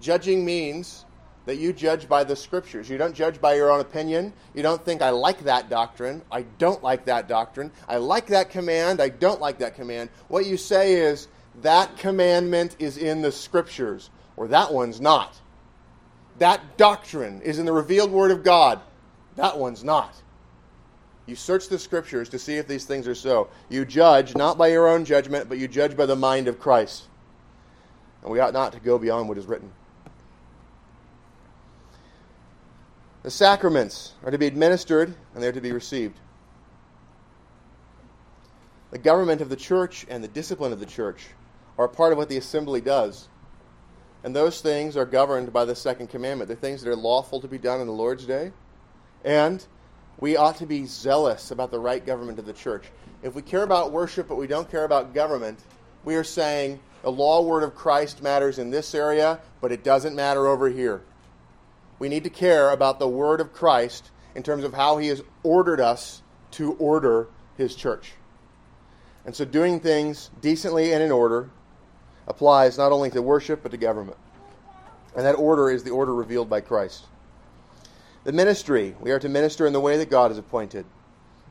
Judging 0.00 0.42
means 0.42 1.04
that 1.44 1.56
you 1.56 1.74
judge 1.74 2.08
by 2.08 2.24
the 2.24 2.34
scriptures. 2.34 2.88
You 2.88 2.96
don't 2.96 3.14
judge 3.14 3.38
by 3.38 3.56
your 3.56 3.70
own 3.70 3.80
opinion. 3.80 4.32
You 4.54 4.62
don't 4.62 4.82
think, 4.82 5.02
I 5.02 5.10
like 5.10 5.40
that 5.40 5.68
doctrine. 5.68 6.22
I 6.32 6.46
don't 6.56 6.82
like 6.82 7.04
that 7.04 7.28
doctrine. 7.28 7.72
I 7.86 7.98
like 7.98 8.28
that 8.28 8.48
command. 8.48 9.02
I 9.02 9.10
don't 9.10 9.38
like 9.38 9.58
that 9.58 9.74
command. 9.74 10.08
What 10.28 10.46
you 10.46 10.56
say 10.56 10.94
is, 10.94 11.28
that 11.60 11.98
commandment 11.98 12.76
is 12.78 12.96
in 12.96 13.20
the 13.20 13.32
scriptures, 13.32 14.08
or 14.34 14.48
that 14.48 14.72
one's 14.72 14.98
not. 14.98 15.38
That 16.38 16.78
doctrine 16.78 17.42
is 17.42 17.58
in 17.58 17.66
the 17.66 17.72
revealed 17.74 18.12
word 18.12 18.30
of 18.30 18.42
God. 18.42 18.80
That 19.34 19.58
one's 19.58 19.84
not. 19.84 20.14
You 21.26 21.34
search 21.34 21.68
the 21.68 21.78
scriptures 21.78 22.28
to 22.30 22.38
see 22.38 22.56
if 22.56 22.68
these 22.68 22.84
things 22.84 23.08
are 23.08 23.14
so. 23.14 23.48
You 23.68 23.84
judge 23.84 24.36
not 24.36 24.56
by 24.56 24.68
your 24.68 24.88
own 24.88 25.04
judgment, 25.04 25.48
but 25.48 25.58
you 25.58 25.66
judge 25.66 25.96
by 25.96 26.06
the 26.06 26.16
mind 26.16 26.46
of 26.46 26.60
Christ. 26.60 27.04
And 28.22 28.30
we 28.30 28.38
ought 28.38 28.52
not 28.52 28.72
to 28.72 28.80
go 28.80 28.98
beyond 28.98 29.28
what 29.28 29.38
is 29.38 29.46
written. 29.46 29.72
The 33.24 33.30
sacraments 33.32 34.12
are 34.24 34.30
to 34.30 34.38
be 34.38 34.46
administered 34.46 35.12
and 35.34 35.42
they're 35.42 35.50
to 35.50 35.60
be 35.60 35.72
received. 35.72 36.16
The 38.92 38.98
government 38.98 39.40
of 39.40 39.48
the 39.48 39.56
church 39.56 40.06
and 40.08 40.22
the 40.22 40.28
discipline 40.28 40.72
of 40.72 40.78
the 40.78 40.86
church 40.86 41.26
are 41.76 41.88
part 41.88 42.12
of 42.12 42.18
what 42.18 42.28
the 42.28 42.36
assembly 42.36 42.80
does. 42.80 43.28
And 44.22 44.34
those 44.34 44.60
things 44.60 44.96
are 44.96 45.04
governed 45.04 45.52
by 45.52 45.64
the 45.64 45.74
second 45.74 46.08
commandment. 46.08 46.46
They're 46.46 46.56
things 46.56 46.82
that 46.82 46.90
are 46.90 46.96
lawful 46.96 47.40
to 47.40 47.48
be 47.48 47.58
done 47.58 47.80
in 47.80 47.88
the 47.88 47.92
Lord's 47.92 48.26
day. 48.26 48.52
And 49.24 49.64
we 50.18 50.36
ought 50.36 50.56
to 50.56 50.66
be 50.66 50.86
zealous 50.86 51.50
about 51.50 51.70
the 51.70 51.78
right 51.78 52.04
government 52.04 52.38
of 52.38 52.46
the 52.46 52.52
church. 52.52 52.84
If 53.22 53.34
we 53.34 53.42
care 53.42 53.62
about 53.62 53.92
worship 53.92 54.28
but 54.28 54.36
we 54.36 54.46
don't 54.46 54.70
care 54.70 54.84
about 54.84 55.14
government, 55.14 55.58
we 56.04 56.14
are 56.14 56.24
saying 56.24 56.80
the 57.02 57.10
law 57.10 57.42
word 57.42 57.62
of 57.62 57.74
Christ 57.74 58.22
matters 58.22 58.58
in 58.58 58.70
this 58.70 58.94
area, 58.94 59.40
but 59.60 59.72
it 59.72 59.84
doesn't 59.84 60.16
matter 60.16 60.46
over 60.46 60.68
here. 60.68 61.02
We 61.98 62.08
need 62.08 62.24
to 62.24 62.30
care 62.30 62.70
about 62.70 62.98
the 62.98 63.08
word 63.08 63.40
of 63.40 63.52
Christ 63.52 64.10
in 64.34 64.42
terms 64.42 64.64
of 64.64 64.74
how 64.74 64.98
he 64.98 65.08
has 65.08 65.22
ordered 65.42 65.80
us 65.80 66.22
to 66.52 66.72
order 66.74 67.28
his 67.56 67.74
church. 67.74 68.12
And 69.24 69.34
so 69.34 69.44
doing 69.44 69.80
things 69.80 70.30
decently 70.40 70.92
and 70.92 71.02
in 71.02 71.10
order 71.10 71.50
applies 72.26 72.78
not 72.78 72.92
only 72.92 73.10
to 73.10 73.22
worship 73.22 73.62
but 73.62 73.72
to 73.72 73.76
government. 73.76 74.18
And 75.16 75.24
that 75.24 75.34
order 75.34 75.70
is 75.70 75.82
the 75.84 75.90
order 75.90 76.14
revealed 76.14 76.50
by 76.50 76.60
Christ. 76.60 77.04
The 78.26 78.32
ministry, 78.32 78.96
we 79.00 79.12
are 79.12 79.20
to 79.20 79.28
minister 79.28 79.68
in 79.68 79.72
the 79.72 79.80
way 79.80 79.98
that 79.98 80.10
God 80.10 80.32
has 80.32 80.38
appointed. 80.38 80.84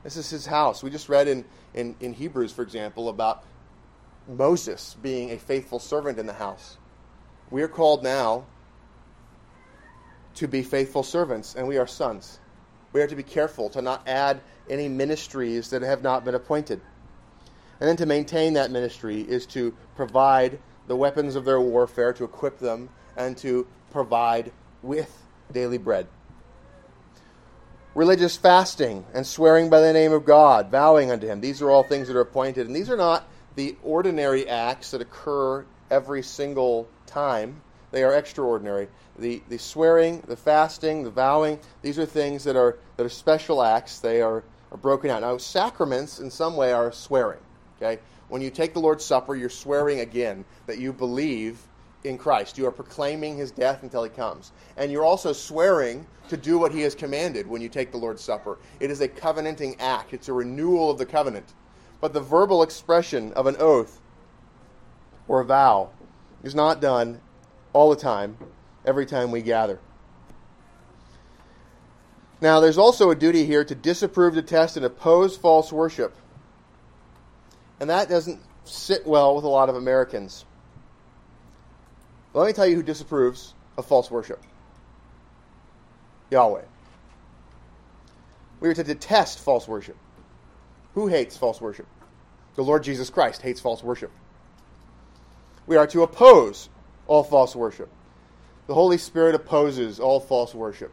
This 0.03 0.17
is 0.17 0.29
his 0.29 0.46
house. 0.46 0.84
We 0.84 0.89
just 0.89 1.08
read 1.08 1.29
in, 1.29 1.46
in, 1.74 1.96
in 2.01 2.12
Hebrews, 2.12 2.51
for 2.51 2.63
example, 2.63 3.08
about 3.08 3.46
Moses 4.27 4.98
being 5.01 5.32
a 5.32 5.38
faithful 5.38 5.79
servant 5.79 6.20
in 6.20 6.25
the 6.25 6.34
house. 6.34 6.77
We 7.50 7.62
are 7.62 7.70
called 7.70 8.03
now 8.03 8.46
to 10.34 10.50
be 10.50 10.63
faithful 10.63 11.01
servants, 11.01 11.55
and 11.55 11.65
we 11.65 11.77
are 11.77 11.88
sons. 11.88 12.41
We 12.91 13.01
are 13.01 13.08
to 13.08 13.15
be 13.15 13.24
careful 13.24 13.70
to 13.70 13.82
not 13.82 14.05
add 14.05 14.41
any 14.70 14.89
ministries 14.89 15.70
that 15.70 15.82
have 15.82 16.03
not 16.03 16.25
been 16.25 16.36
appointed. 16.36 16.82
And 17.79 17.88
then 17.88 17.96
to 17.96 18.05
maintain 18.05 18.51
that 18.55 18.70
ministry 18.70 19.22
is 19.22 19.46
to 19.46 19.74
provide 19.96 20.60
the 20.88 20.98
weapons 20.98 21.38
of 21.38 21.46
their 21.46 21.62
warfare, 21.62 22.12
to 22.12 22.25
equip 22.25 22.60
them, 22.60 22.89
and 23.15 23.38
to 23.38 23.65
provide 23.91 24.51
with 24.84 25.24
daily 25.53 25.77
bread. 25.77 26.10
Religious 27.96 28.36
fasting 28.36 29.06
and 29.14 29.25
swearing 29.25 29.70
by 29.70 29.80
the 29.80 29.94
name 29.94 30.12
of 30.12 30.25
God, 30.25 30.70
vowing 30.70 31.12
unto 31.12 31.28
Him. 31.28 31.40
These 31.40 31.62
are 31.62 31.72
all 31.72 31.84
things 31.84 32.08
that 32.08 32.18
are 32.18 32.22
appointed. 32.22 32.68
And 32.68 32.75
these 32.75 32.90
are 32.90 32.98
not 32.98 33.25
the 33.56 33.78
ordinary 33.84 34.48
acts 34.48 34.92
that 34.92 35.02
occur 35.02 35.66
every 35.90 36.22
single 36.22 36.88
time, 37.06 37.62
they 37.92 38.04
are 38.04 38.14
extraordinary. 38.14 38.90
The, 39.18 39.42
the 39.48 39.58
swearing, 39.58 40.22
the 40.28 40.36
fasting, 40.36 41.04
the 41.04 41.10
vowing, 41.10 41.60
these 41.82 41.98
are 41.98 42.06
things 42.06 42.44
that 42.44 42.58
are, 42.58 42.78
that 42.98 43.06
are 43.06 43.10
special 43.10 43.64
acts. 43.64 44.00
They 44.00 44.22
are, 44.22 44.44
are 44.72 44.78
broken 44.78 45.10
out. 45.10 45.22
Now, 45.22 45.38
sacraments, 45.38 46.20
in 46.20 46.30
some 46.30 46.58
way, 46.58 46.74
are 46.74 46.92
swearing. 46.92 47.40
Okay? 47.78 48.02
When 48.28 48.42
you 48.42 48.50
take 48.50 48.74
the 48.74 48.82
Lord's 48.82 49.06
Supper, 49.06 49.36
you're 49.36 49.50
swearing 49.50 50.02
again 50.02 50.44
that 50.66 50.80
you 50.80 50.92
believe 50.92 51.62
in 52.05 52.17
Christ. 52.17 52.57
You 52.57 52.67
are 52.67 52.71
proclaiming 52.71 53.38
his 53.38 53.51
death 53.51 53.83
until 53.83 54.03
he 54.03 54.09
comes. 54.09 54.51
And 54.77 54.91
you're 54.91 55.05
also 55.05 55.33
swearing 55.33 56.05
to 56.29 56.38
do 56.38 56.57
what 56.57 56.71
he 56.71 56.81
has 56.81 56.95
commanded 56.95 57.47
when 57.47 57.62
you 57.62 57.69
take 57.69 57.91
the 57.91 57.97
Lord's 57.97 58.24
Supper. 58.24 58.57
It 58.79 58.91
is 58.91 59.01
a 59.01 59.07
covenanting 59.07 59.75
act, 59.79 60.13
it's 60.13 60.29
a 60.29 60.33
renewal 60.33 60.89
of 60.89 60.97
the 60.97 61.05
covenant. 61.05 61.53
But 62.01 62.13
the 62.13 62.21
verbal 62.21 62.63
expression 62.63 63.33
of 63.33 63.47
an 63.47 63.55
oath 63.59 64.01
or 65.27 65.41
a 65.41 65.45
vow 65.45 65.89
is 66.43 66.55
not 66.55 66.81
done 66.81 67.19
all 67.74 67.89
the 67.89 67.95
time, 67.95 68.38
every 68.85 69.05
time 69.05 69.31
we 69.31 69.41
gather. 69.41 69.79
Now, 72.41 72.59
there's 72.59 72.77
also 72.77 73.09
a 73.09 73.15
duty 73.15 73.45
here 73.45 73.63
to 73.63 73.75
disapprove, 73.75 74.35
detest, 74.35 74.77
and 74.77 74.85
oppose 74.85 75.35
false 75.38 75.71
worship. 75.71 76.15
And 77.79 77.89
that 77.89 78.09
doesn't 78.09 78.39
sit 78.65 79.05
well 79.07 79.35
with 79.35 79.45
a 79.45 79.50
lot 79.50 79.69
of 79.69 79.75
Americans. 79.75 80.45
Let 82.36 82.48
me 82.48 82.54
tell 82.54 82.68
you 82.68 82.75
who 82.75 82.84
disapproves 82.84 83.54
of 83.77 83.86
false 83.86 84.12
worship 84.12 84.44
Yahweh. 86.32 86.63
We 88.60 88.70
are 88.70 88.74
to 88.74 88.84
detest 88.84 89.39
false 89.39 89.68
worship. 89.68 89.96
Who 90.96 91.08
hates 91.08 91.38
false 91.38 91.62
worship? 91.62 91.88
The 92.56 92.63
Lord 92.63 92.84
Jesus 92.84 93.10
Christ 93.10 93.42
hates 93.42 93.62
false 93.62 93.84
worship. 93.84 94.12
We 95.65 95.77
are 95.77 95.88
to 95.88 96.04
oppose 96.04 96.68
all 97.08 97.24
false 97.24 97.56
worship. 97.56 97.89
The 98.68 98.74
Holy 98.74 98.98
Spirit 98.98 99.36
opposes 99.36 100.00
all 100.00 100.20
false 100.20 100.54
worship. 100.54 100.92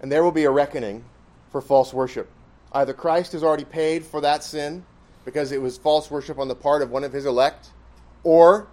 And 0.00 0.10
there 0.10 0.22
will 0.22 0.32
be 0.32 0.44
a 0.44 0.50
reckoning 0.50 1.04
for 1.50 1.60
false 1.60 1.92
worship. 1.92 2.30
Either 2.72 2.94
Christ 2.94 3.32
has 3.32 3.42
already 3.42 3.64
paid 3.64 4.04
for 4.04 4.20
that 4.22 4.42
sin 4.42 4.84
because 5.24 5.52
it 5.52 5.60
was 5.60 5.76
false 5.76 6.10
worship 6.10 6.38
on 6.38 6.48
the 6.48 6.54
part 6.54 6.80
of 6.80 6.90
one 6.90 7.04
of 7.04 7.12
his 7.12 7.26
elect, 7.26 7.70
or 8.22 8.68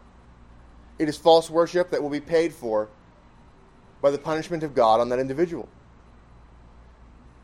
it 0.98 1.10
is 1.10 1.18
false 1.18 1.50
worship 1.50 1.92
that 1.92 2.02
will 2.02 2.10
be 2.10 2.22
paid 2.22 2.54
for 2.54 2.90
by 4.02 4.12
the 4.12 4.18
punishment 4.18 4.64
of 4.64 4.74
God 4.74 5.00
on 5.00 5.10
that 5.10 5.20
individual. 5.20 5.68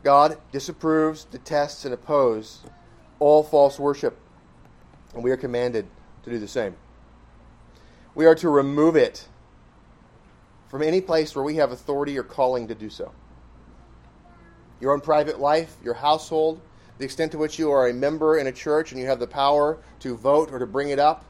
God 0.02 0.38
disapproves, 0.50 1.24
detests, 1.24 1.84
and 1.84 1.94
opposes 1.94 2.60
all 3.18 3.42
false 3.44 3.78
worship, 3.78 4.18
and 5.14 5.22
we 5.22 5.30
are 5.30 5.36
commanded 5.36 5.86
to 6.24 6.30
do 6.30 6.38
the 6.38 6.48
same. 6.48 6.74
We 8.14 8.26
are 8.26 8.34
to 8.36 8.48
remove 8.48 8.96
it 8.96 9.28
from 10.68 10.82
any 10.82 11.00
place 11.00 11.36
where 11.36 11.44
we 11.44 11.56
have 11.56 11.70
authority 11.70 12.18
or 12.18 12.24
calling 12.24 12.68
to 12.68 12.74
do 12.74 12.90
so. 12.90 13.12
Your 14.80 14.92
own 14.92 15.00
private 15.00 15.38
life, 15.38 15.76
your 15.84 15.94
household, 15.94 16.60
the 16.98 17.04
extent 17.04 17.32
to 17.32 17.38
which 17.38 17.58
you 17.58 17.70
are 17.70 17.88
a 17.88 17.94
member 17.94 18.38
in 18.38 18.48
a 18.48 18.52
church 18.52 18.90
and 18.90 19.00
you 19.00 19.06
have 19.06 19.20
the 19.20 19.26
power 19.26 19.78
to 20.00 20.16
vote 20.16 20.50
or 20.50 20.58
to 20.58 20.66
bring 20.66 20.88
it 20.88 20.98
up, 20.98 21.24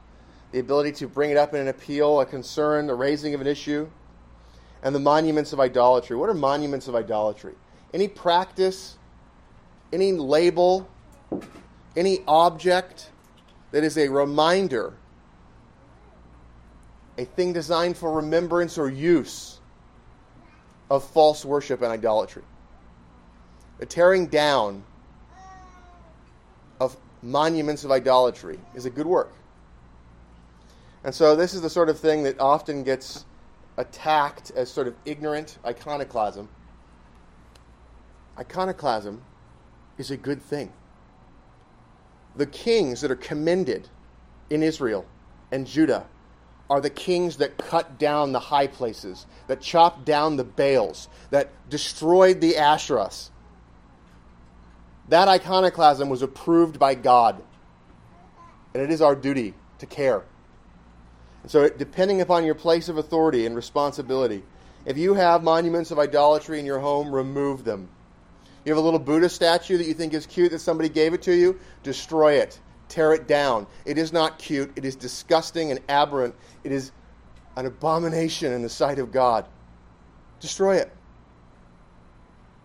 the 0.52 0.59
ability 0.59 0.92
to 0.92 1.09
bring 1.09 1.30
it 1.30 1.37
up 1.37 1.54
in 1.54 1.61
an 1.61 1.68
appeal, 1.68 2.21
a 2.21 2.26
concern, 2.26 2.87
the 2.87 2.94
raising 2.94 3.35
of 3.35 3.40
an 3.40 3.47
issue, 3.47 3.88
and 4.82 4.94
the 4.94 5.00
monuments 5.00 5.52
of 5.52 5.61
idolatry. 5.61 6.16
What 6.16 6.28
are 6.28 6.35
monuments 6.35 6.88
of 6.88 6.94
idolatry? 6.94 7.54
Any 7.94 8.06
practice, 8.06 8.99
any 9.92 10.12
label, 10.12 10.88
any 11.97 12.21
object 12.28 13.11
that 13.71 13.82
is 13.82 13.97
a 13.97 14.09
reminder, 14.09 14.92
a 17.16 17.25
thing 17.25 17.52
designed 17.52 17.97
for 17.97 18.12
remembrance 18.12 18.76
or 18.76 18.90
use 18.90 19.59
of 20.90 21.02
false 21.02 21.44
worship 21.44 21.80
and 21.80 21.90
idolatry. 21.90 22.42
The 23.78 23.87
tearing 23.87 24.26
down 24.26 24.85
of 26.78 26.97
monuments 27.23 27.85
of 27.85 27.90
idolatry 27.90 28.59
is 28.75 28.85
a 28.85 28.90
good 28.90 29.06
work. 29.06 29.32
And 31.04 31.14
so 31.14 31.35
this 31.35 31.54
is 31.54 31.61
the 31.61 31.71
sort 31.71 31.88
of 31.88 31.99
thing 31.99 32.23
that 32.25 32.38
often 32.40 32.85
gets 32.85 33.25
attacked 33.76 34.50
as 34.52 34.71
sort 34.71 34.87
of 34.87 34.94
ignorant 35.04 35.59
iconoclasm. 35.64 36.49
Iconoclasm 38.38 39.23
is 39.99 40.11
a 40.11 40.16
good 40.16 40.42
thing. 40.42 40.73
The 42.37 42.47
kings 42.47 43.00
that 43.00 43.11
are 43.11 43.16
commended 43.16 43.88
in 44.49 44.62
Israel 44.62 45.04
and 45.50 45.66
Judah 45.66 46.06
are 46.71 46.80
the 46.80 46.90
kings 46.90 47.37
that 47.38 47.59
cut 47.59 47.99
down 47.99 48.32
the 48.32 48.40
high 48.40 48.66
places, 48.66 49.26
that 49.47 49.61
chopped 49.61 50.04
down 50.06 50.37
the 50.37 50.44
Baals, 50.44 51.09
that 51.30 51.50
destroyed 51.68 52.40
the 52.40 52.54
Asherahs. 52.54 53.28
That 55.09 55.28
iconoclasm 55.28 56.09
was 56.09 56.23
approved 56.23 56.78
by 56.78 56.94
God. 56.94 57.42
And 58.73 58.82
it 58.82 58.90
is 58.90 59.02
our 59.02 59.14
duty 59.14 59.52
to 59.80 59.87
care. 59.87 60.25
So, 61.46 61.68
depending 61.68 62.20
upon 62.20 62.44
your 62.44 62.54
place 62.54 62.88
of 62.88 62.99
authority 62.99 63.46
and 63.46 63.56
responsibility, 63.56 64.42
if 64.84 64.96
you 64.96 65.14
have 65.14 65.42
monuments 65.42 65.90
of 65.90 65.99
idolatry 65.99 66.58
in 66.58 66.66
your 66.66 66.78
home, 66.78 67.12
remove 67.12 67.64
them. 67.64 67.88
You 68.64 68.72
have 68.72 68.78
a 68.78 68.84
little 68.84 69.00
Buddha 69.00 69.28
statue 69.28 69.76
that 69.78 69.87
you 69.87 69.94
think 69.94 70.14
is 70.14 70.26
cute 70.26 70.52
that 70.52 70.61
somebody 70.61 70.88
gave 70.88 71.14
it 71.14 71.22
to 71.22 71.34
you, 71.34 71.58
destroy 71.82 72.34
it, 72.34 72.61
tear 72.88 73.12
it 73.12 73.26
down. 73.26 73.67
It 73.84 73.99
is 73.99 74.12
not 74.12 74.38
cute, 74.38 74.73
it 74.76 74.84
is 74.84 74.95
disgusting 74.95 75.71
and 75.71 75.80
aberrant. 75.88 76.34
It 76.62 76.71
is 76.71 76.93
an 77.56 77.67
abomination 77.67 78.52
in 78.52 78.62
the 78.62 78.69
sight 78.69 78.99
of 78.99 79.10
God. 79.10 79.47
Destroy 80.40 80.76
it. 80.76 80.93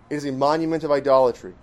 It 0.09 0.15
is 0.15 0.25
a 0.25 0.31
monument 0.31 0.83
of 0.83 0.91
idolatry. 0.91 1.53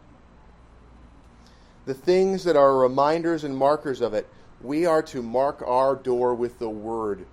The 1.86 1.94
things 1.94 2.44
that 2.44 2.56
are 2.56 2.76
reminders 2.76 3.44
and 3.44 3.56
markers 3.56 4.00
of 4.00 4.14
it 4.14 4.28
we 4.64 4.86
are 4.86 5.02
to 5.02 5.22
mark 5.22 5.62
our 5.66 5.94
door 5.94 6.34
with 6.34 6.58
the 6.58 6.68
Word. 6.68 7.26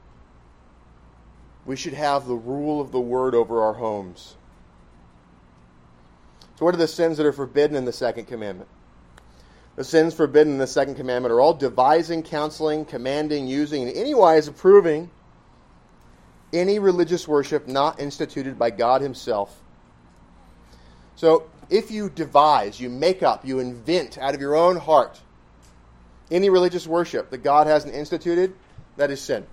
We 1.66 1.76
should 1.76 1.94
have 1.94 2.28
the 2.28 2.36
rule 2.36 2.82
of 2.82 2.92
the 2.92 3.00
Word 3.00 3.34
over 3.34 3.64
our 3.64 3.74
homes. 3.74 4.36
So, 6.58 6.66
what 6.66 6.76
are 6.76 6.78
the 6.78 6.88
sins 6.88 7.18
that 7.18 7.26
are 7.26 7.32
forbidden 7.32 7.78
in 7.78 7.86
the 7.86 7.94
second 7.94 8.26
commandment? 8.26 8.70
The 9.78 9.84
sins 9.86 10.14
forbidden 10.14 10.54
in 10.54 10.60
the 10.60 10.68
second 10.68 10.96
commandment 10.96 11.32
are 11.32 11.40
all 11.40 11.54
devising, 11.54 12.22
counseling, 12.22 12.84
commanding, 12.84 13.48
using, 13.48 13.84
in 13.84 13.90
any 13.90 14.14
wise 14.14 14.48
approving 14.48 15.10
any 16.54 16.80
religious 16.80 17.30
worship 17.30 17.66
not 17.66 18.00
instituted 18.00 18.60
by 18.60 18.70
God 18.72 19.02
Himself. 19.02 19.62
So, 21.16 21.46
if 21.70 21.90
you 21.92 22.10
devise, 22.10 22.82
you 22.82 22.90
make 22.90 23.24
up, 23.24 23.46
you 23.46 23.60
invent 23.60 24.18
out 24.18 24.36
of 24.36 24.42
your 24.42 24.56
own 24.56 24.76
heart 24.76 25.22
any 26.32 26.50
religious 26.50 26.88
worship 26.88 27.30
that 27.30 27.40
God 27.40 27.68
hasn't 27.68 27.94
instituted, 27.94 28.54
that 28.96 29.12
is 29.12 29.22
sin. 29.22 29.46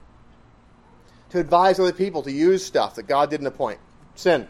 To 1.30 1.40
advise 1.40 1.78
other 1.78 1.92
people 1.92 2.22
to 2.22 2.32
use 2.32 2.64
stuff 2.64 2.94
that 2.94 3.06
God 3.06 3.28
didn't 3.28 3.48
appoint, 3.48 3.80
sin. 4.14 4.46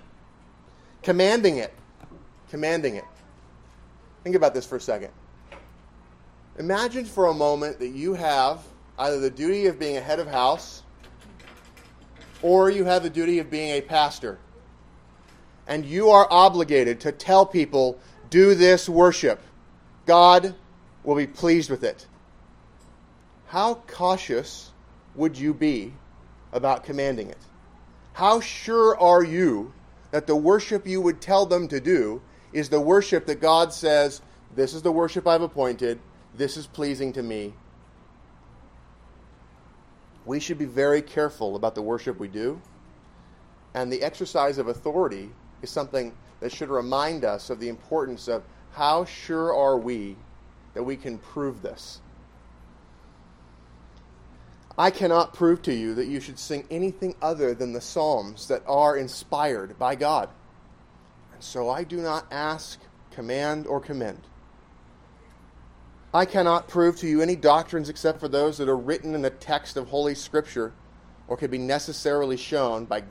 Commanding 1.02 1.56
it, 1.56 1.74
commanding 2.50 2.96
it. 2.96 3.04
Think 4.22 4.36
about 4.36 4.54
this 4.54 4.66
for 4.66 4.76
a 4.76 4.80
second. 4.80 5.10
Imagine 6.58 7.04
for 7.04 7.26
a 7.26 7.34
moment 7.34 7.78
that 7.78 7.88
you 7.88 8.14
have 8.14 8.60
either 8.98 9.18
the 9.18 9.30
duty 9.30 9.66
of 9.66 9.78
being 9.78 9.96
a 9.96 10.00
head 10.00 10.18
of 10.18 10.26
house 10.26 10.82
or 12.42 12.68
you 12.68 12.84
have 12.84 13.02
the 13.02 13.10
duty 13.10 13.38
of 13.38 13.50
being 13.50 13.70
a 13.70 13.80
pastor. 13.80 14.38
And 15.66 15.84
you 15.84 16.10
are 16.10 16.26
obligated 16.30 17.00
to 17.00 17.12
tell 17.12 17.46
people, 17.46 17.98
do 18.30 18.54
this 18.54 18.88
worship. 18.88 19.40
God 20.06 20.54
will 21.04 21.16
be 21.16 21.26
pleased 21.26 21.70
with 21.70 21.84
it 21.84 22.06
how 23.48 23.76
cautious 23.86 24.72
would 25.14 25.36
you 25.38 25.54
be 25.54 25.94
about 26.52 26.84
commanding 26.84 27.30
it? 27.30 27.38
How 28.12 28.40
sure 28.40 28.98
are 29.00 29.24
you 29.24 29.72
that 30.10 30.26
the 30.26 30.36
worship 30.36 30.86
you 30.86 31.00
would 31.00 31.22
tell 31.22 31.46
them 31.46 31.66
to 31.68 31.80
do 31.80 32.20
is 32.52 32.68
the 32.68 32.80
worship 32.80 33.24
that 33.26 33.40
God 33.40 33.72
says, 33.72 34.20
This 34.54 34.74
is 34.74 34.82
the 34.82 34.92
worship 34.92 35.26
I've 35.26 35.40
appointed, 35.40 35.98
this 36.36 36.58
is 36.58 36.66
pleasing 36.66 37.12
to 37.14 37.22
me? 37.22 37.54
We 40.26 40.40
should 40.40 40.58
be 40.58 40.66
very 40.66 41.00
careful 41.00 41.56
about 41.56 41.74
the 41.74 41.82
worship 41.82 42.18
we 42.18 42.28
do, 42.28 42.60
and 43.72 43.90
the 43.90 44.02
exercise 44.02 44.58
of 44.58 44.68
authority 44.68 45.30
is 45.62 45.70
something 45.70 46.12
that 46.40 46.52
should 46.52 46.68
remind 46.68 47.24
us 47.24 47.48
of 47.48 47.60
the 47.60 47.70
importance 47.70 48.28
of 48.28 48.42
how 48.72 49.06
sure 49.06 49.54
are 49.54 49.78
we 49.78 50.16
that 50.74 50.82
we 50.82 50.96
can 50.96 51.16
prove 51.16 51.62
this. 51.62 52.02
I 54.78 54.92
cannot 54.92 55.34
prove 55.34 55.60
to 55.62 55.74
you 55.74 55.94
that 55.94 56.06
you 56.06 56.20
should 56.20 56.38
sing 56.38 56.64
anything 56.70 57.16
other 57.20 57.52
than 57.52 57.72
the 57.72 57.80
Psalms 57.80 58.46
that 58.46 58.62
are 58.68 58.96
inspired 58.96 59.76
by 59.76 59.96
God. 59.96 60.28
And 61.34 61.42
so 61.42 61.68
I 61.68 61.82
do 61.82 61.96
not 61.96 62.26
ask, 62.30 62.78
command, 63.10 63.66
or 63.66 63.80
commend. 63.80 64.20
I 66.14 66.26
cannot 66.26 66.68
prove 66.68 66.96
to 66.98 67.08
you 67.08 67.20
any 67.20 67.34
doctrines 67.34 67.88
except 67.88 68.20
for 68.20 68.28
those 68.28 68.56
that 68.58 68.68
are 68.68 68.76
written 68.76 69.16
in 69.16 69.22
the 69.22 69.30
text 69.30 69.76
of 69.76 69.88
Holy 69.88 70.14
Scripture 70.14 70.72
or 71.26 71.36
can 71.36 71.50
be 71.50 71.58
necessarily 71.58 72.36
shown 72.36 72.84
by 72.84 73.02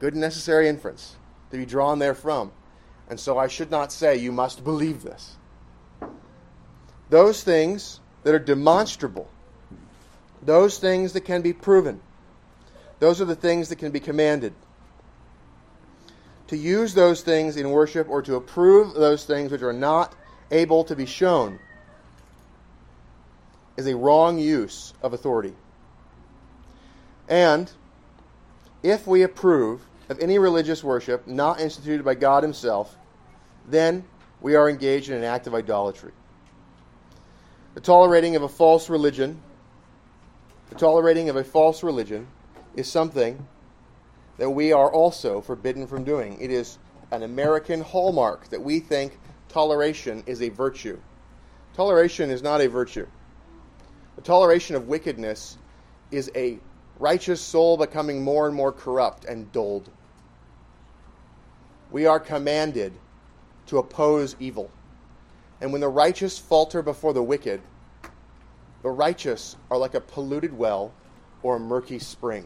good 0.00 0.14
and 0.14 0.20
necessary 0.20 0.68
inference 0.68 1.14
to 1.52 1.56
be 1.56 1.64
drawn 1.64 2.00
therefrom. 2.00 2.50
And 3.08 3.20
so 3.20 3.38
I 3.38 3.46
should 3.46 3.70
not 3.70 3.92
say, 3.92 4.16
you 4.16 4.32
must 4.32 4.64
believe 4.64 5.02
this. 5.02 5.36
Those 7.08 7.44
things 7.44 8.00
that 8.24 8.34
are 8.34 8.40
demonstrable 8.40 9.30
those 10.44 10.78
things 10.78 11.12
that 11.14 11.22
can 11.22 11.42
be 11.42 11.52
proven. 11.52 12.00
Those 12.98 13.20
are 13.20 13.24
the 13.24 13.34
things 13.34 13.68
that 13.68 13.76
can 13.76 13.90
be 13.90 14.00
commanded. 14.00 14.52
To 16.48 16.56
use 16.56 16.94
those 16.94 17.22
things 17.22 17.56
in 17.56 17.70
worship 17.70 18.08
or 18.08 18.22
to 18.22 18.36
approve 18.36 18.94
those 18.94 19.24
things 19.24 19.50
which 19.50 19.62
are 19.62 19.72
not 19.72 20.14
able 20.50 20.84
to 20.84 20.96
be 20.96 21.06
shown 21.06 21.58
is 23.76 23.86
a 23.86 23.96
wrong 23.96 24.38
use 24.38 24.92
of 25.02 25.14
authority. 25.14 25.54
And 27.28 27.70
if 28.82 29.06
we 29.06 29.22
approve 29.22 29.80
of 30.08 30.20
any 30.20 30.38
religious 30.38 30.84
worship 30.84 31.26
not 31.26 31.60
instituted 31.60 32.04
by 32.04 32.14
God 32.14 32.42
Himself, 32.42 32.94
then 33.66 34.04
we 34.40 34.54
are 34.54 34.68
engaged 34.68 35.08
in 35.08 35.16
an 35.16 35.24
act 35.24 35.46
of 35.46 35.54
idolatry. 35.54 36.12
The 37.74 37.80
tolerating 37.80 38.36
of 38.36 38.42
a 38.42 38.48
false 38.48 38.90
religion 38.90 39.40
the 40.70 40.74
tolerating 40.76 41.28
of 41.28 41.36
a 41.36 41.44
false 41.44 41.82
religion 41.82 42.26
is 42.76 42.90
something 42.90 43.46
that 44.38 44.50
we 44.50 44.72
are 44.72 44.90
also 44.90 45.40
forbidden 45.40 45.86
from 45.86 46.04
doing. 46.04 46.40
It 46.40 46.50
is 46.50 46.78
an 47.10 47.22
American 47.22 47.80
hallmark 47.80 48.48
that 48.48 48.62
we 48.62 48.80
think 48.80 49.18
toleration 49.48 50.22
is 50.26 50.42
a 50.42 50.48
virtue. 50.48 50.98
Toleration 51.74 52.30
is 52.30 52.42
not 52.42 52.60
a 52.60 52.68
virtue. 52.68 53.06
The 54.16 54.22
toleration 54.22 54.76
of 54.76 54.88
wickedness 54.88 55.58
is 56.10 56.30
a 56.34 56.58
righteous 56.98 57.40
soul 57.40 57.76
becoming 57.76 58.22
more 58.22 58.46
and 58.46 58.56
more 58.56 58.72
corrupt 58.72 59.24
and 59.24 59.50
dulled. 59.52 59.90
We 61.90 62.06
are 62.06 62.20
commanded 62.20 62.92
to 63.66 63.78
oppose 63.78 64.36
evil. 64.40 64.70
And 65.60 65.72
when 65.72 65.80
the 65.80 65.88
righteous 65.88 66.38
falter 66.38 66.82
before 66.82 67.12
the 67.12 67.22
wicked, 67.22 67.60
the 68.84 68.90
righteous 68.90 69.56
are 69.70 69.78
like 69.78 69.94
a 69.94 70.00
polluted 70.00 70.56
well 70.56 70.92
or 71.42 71.56
a 71.56 71.60
murky 71.60 71.98
spring, 71.98 72.44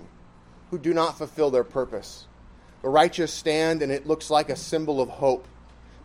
who 0.70 0.78
do 0.78 0.94
not 0.94 1.18
fulfill 1.18 1.50
their 1.50 1.64
purpose. 1.64 2.26
The 2.82 2.88
righteous 2.88 3.32
stand, 3.32 3.82
and 3.82 3.90
it 3.90 4.06
looks 4.06 4.30
like 4.30 4.48
a 4.48 4.56
symbol 4.56 5.00
of 5.00 5.08
hope. 5.08 5.48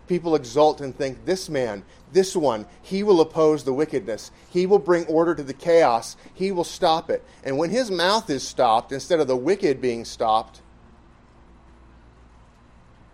People 0.07 0.33
exult 0.33 0.81
and 0.81 0.95
think, 0.95 1.25
This 1.25 1.49
man, 1.49 1.83
this 2.11 2.35
one, 2.35 2.65
he 2.81 3.03
will 3.03 3.21
oppose 3.21 3.63
the 3.63 3.73
wickedness. 3.73 4.31
He 4.49 4.65
will 4.65 4.79
bring 4.79 5.05
order 5.05 5.35
to 5.35 5.43
the 5.43 5.53
chaos. 5.53 6.17
He 6.33 6.51
will 6.51 6.63
stop 6.63 7.11
it. 7.11 7.23
And 7.43 7.59
when 7.59 7.69
his 7.69 7.91
mouth 7.91 8.27
is 8.29 8.45
stopped, 8.45 8.91
instead 8.91 9.19
of 9.19 9.27
the 9.27 9.37
wicked 9.37 9.81
being 9.81 10.03
stopped, 10.03 10.61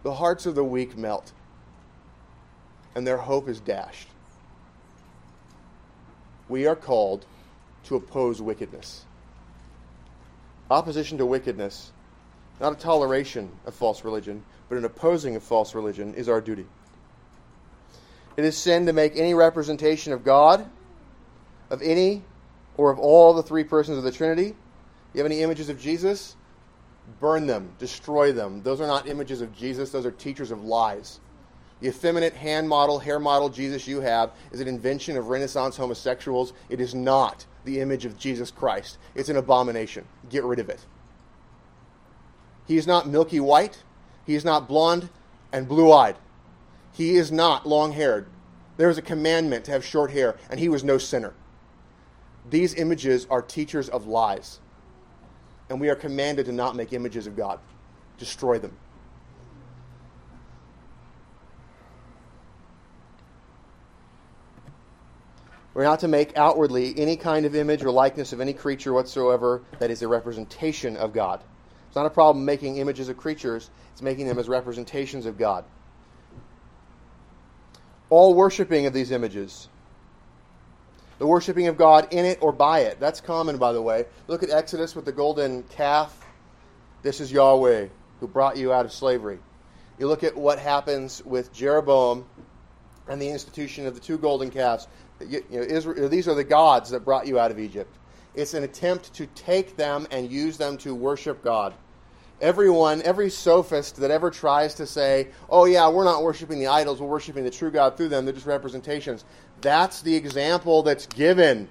the 0.03 0.13
hearts 0.13 0.45
of 0.45 0.55
the 0.55 0.63
weak 0.63 0.97
melt, 0.97 1.33
and 2.95 3.05
their 3.05 3.17
hope 3.17 3.49
is 3.49 3.59
dashed. 3.59 4.08
We 6.49 6.65
are 6.65 6.75
called 6.75 7.25
to 7.85 7.95
oppose 7.95 8.41
wickedness. 8.41 9.05
Opposition 10.69 11.17
to 11.19 11.25
wickedness, 11.25 11.91
not 12.59 12.73
a 12.73 12.75
toleration 12.75 13.49
of 13.65 13.73
false 13.73 14.03
religion, 14.03 14.43
but 14.67 14.77
an 14.77 14.85
opposing 14.85 15.35
of 15.35 15.43
false 15.43 15.73
religion, 15.73 16.13
is 16.15 16.27
our 16.27 16.41
duty. 16.41 16.65
It 18.37 18.45
is 18.45 18.57
sin 18.57 18.85
to 18.85 18.93
make 18.93 19.15
any 19.15 19.33
representation 19.33 20.13
of 20.13 20.23
God, 20.23 20.69
of 21.69 21.81
any 21.81 22.23
or 22.77 22.91
of 22.91 22.99
all 22.99 23.33
the 23.33 23.43
three 23.43 23.63
persons 23.63 23.97
of 23.97 24.03
the 24.03 24.11
Trinity. 24.11 24.55
You 25.13 25.17
have 25.17 25.25
any 25.25 25.41
images 25.41 25.69
of 25.69 25.79
Jesus? 25.79 26.35
Burn 27.19 27.47
them, 27.47 27.73
destroy 27.79 28.31
them. 28.31 28.61
Those 28.63 28.79
are 28.79 28.87
not 28.87 29.07
images 29.07 29.41
of 29.41 29.55
Jesus, 29.55 29.91
those 29.91 30.05
are 30.05 30.11
teachers 30.11 30.51
of 30.51 30.63
lies. 30.63 31.19
The 31.81 31.87
effeminate 31.87 32.33
hand 32.33 32.67
model, 32.67 32.99
hair 32.99 33.19
model 33.19 33.49
Jesus 33.49 33.87
you 33.87 34.01
have 34.01 34.31
is 34.51 34.59
an 34.59 34.67
invention 34.67 35.15
of 35.15 35.29
Renaissance 35.29 35.77
homosexuals. 35.77 36.53
It 36.69 36.81
is 36.81 36.93
not 36.93 37.45
the 37.63 37.79
image 37.79 38.05
of 38.05 38.17
Jesus 38.17 38.51
Christ. 38.51 38.97
It's 39.15 39.29
an 39.29 39.37
abomination. 39.37 40.05
Get 40.29 40.43
rid 40.43 40.59
of 40.59 40.69
it. 40.69 40.85
He 42.67 42.77
is 42.77 42.85
not 42.85 43.07
milky 43.07 43.39
white. 43.39 43.83
He 44.25 44.35
is 44.35 44.43
not 44.43 44.67
blonde 44.67 45.09
and 45.51 45.67
blue 45.67 45.91
eyed. 45.91 46.17
He 46.91 47.15
is 47.15 47.31
not 47.31 47.65
long 47.65 47.93
haired. 47.93 48.27
There 48.77 48.89
is 48.89 48.97
a 48.97 49.01
commandment 49.01 49.65
to 49.65 49.71
have 49.71 49.85
short 49.85 50.11
hair, 50.11 50.37
and 50.49 50.59
he 50.59 50.69
was 50.69 50.83
no 50.83 50.97
sinner. 50.97 51.33
These 52.49 52.75
images 52.75 53.25
are 53.29 53.41
teachers 53.41 53.89
of 53.89 54.05
lies. 54.07 54.59
And 55.69 55.79
we 55.79 55.89
are 55.89 55.95
commanded 55.95 56.45
to 56.47 56.51
not 56.51 56.75
make 56.75 56.93
images 56.93 57.27
of 57.27 57.35
God, 57.35 57.59
destroy 58.17 58.59
them. 58.59 58.75
We're 65.73 65.83
not 65.83 65.99
to 65.99 66.07
make 66.07 66.37
outwardly 66.37 66.97
any 66.97 67.15
kind 67.15 67.45
of 67.45 67.55
image 67.55 67.83
or 67.83 67.91
likeness 67.91 68.33
of 68.33 68.41
any 68.41 68.53
creature 68.53 68.91
whatsoever 68.91 69.61
that 69.79 69.91
is 69.91 70.01
a 70.01 70.07
representation 70.07 70.97
of 70.97 71.13
God. 71.13 71.41
It's 71.87 71.95
not 71.95 72.05
a 72.05 72.11
problem 72.11 72.45
making 72.45 72.77
images 72.77 73.09
of 73.09 73.17
creatures, 73.17 73.69
it's 73.91 74.01
making 74.01 74.27
them 74.27 74.39
as 74.39 74.47
representations 74.47 75.25
of 75.25 75.37
God. 75.37 75.65
All 78.09 78.33
worshiping 78.33 78.85
of 78.87 78.93
these 78.93 79.11
images, 79.11 79.67
the 81.19 81.27
worshiping 81.27 81.67
of 81.67 81.77
God 81.77 82.07
in 82.11 82.25
it 82.25 82.39
or 82.41 82.51
by 82.51 82.79
it, 82.81 82.99
that's 82.99 83.21
common, 83.21 83.57
by 83.57 83.73
the 83.73 83.81
way. 83.81 84.05
Look 84.27 84.41
at 84.41 84.49
Exodus 84.49 84.95
with 84.95 85.05
the 85.05 85.11
golden 85.11 85.63
calf. 85.63 86.25
This 87.01 87.19
is 87.19 87.31
Yahweh 87.31 87.87
who 88.19 88.27
brought 88.27 88.57
you 88.57 88.73
out 88.73 88.85
of 88.85 88.91
slavery. 88.91 89.39
You 89.97 90.07
look 90.07 90.23
at 90.23 90.35
what 90.35 90.59
happens 90.59 91.23
with 91.23 91.53
Jeroboam 91.53 92.25
and 93.07 93.21
the 93.21 93.29
institution 93.29 93.85
of 93.85 93.95
the 93.95 93.99
two 93.99 94.17
golden 94.17 94.49
calves. 94.49 94.87
You, 95.19 95.43
know, 95.49 95.61
Israel, 95.61 96.09
these 96.09 96.27
are 96.27 96.35
the 96.35 96.43
gods 96.43 96.89
that 96.91 97.05
brought 97.05 97.27
you 97.27 97.39
out 97.39 97.51
of 97.51 97.59
Egypt. 97.59 97.97
It's 98.35 98.53
an 98.53 98.63
attempt 98.63 99.13
to 99.15 99.25
take 99.27 99.75
them 99.75 100.07
and 100.11 100.31
use 100.31 100.57
them 100.57 100.77
to 100.79 100.95
worship 100.95 101.43
God. 101.43 101.73
Everyone, 102.41 103.01
every 103.01 103.29
sophist 103.29 103.97
that 103.97 104.11
ever 104.11 104.31
tries 104.31 104.75
to 104.75 104.85
say, 104.85 105.27
oh, 105.49 105.65
yeah, 105.65 105.89
we're 105.89 106.05
not 106.05 106.23
worshiping 106.23 106.59
the 106.59 106.67
idols, 106.67 107.01
we're 107.01 107.07
worshiping 107.07 107.43
the 107.43 107.51
true 107.51 107.69
God 107.69 107.97
through 107.97 108.09
them, 108.09 108.23
they're 108.23 108.33
just 108.33 108.45
representations. 108.45 109.25
That's 109.59 110.01
the 110.01 110.15
example 110.15 110.83
that's 110.83 111.05
given. 111.07 111.67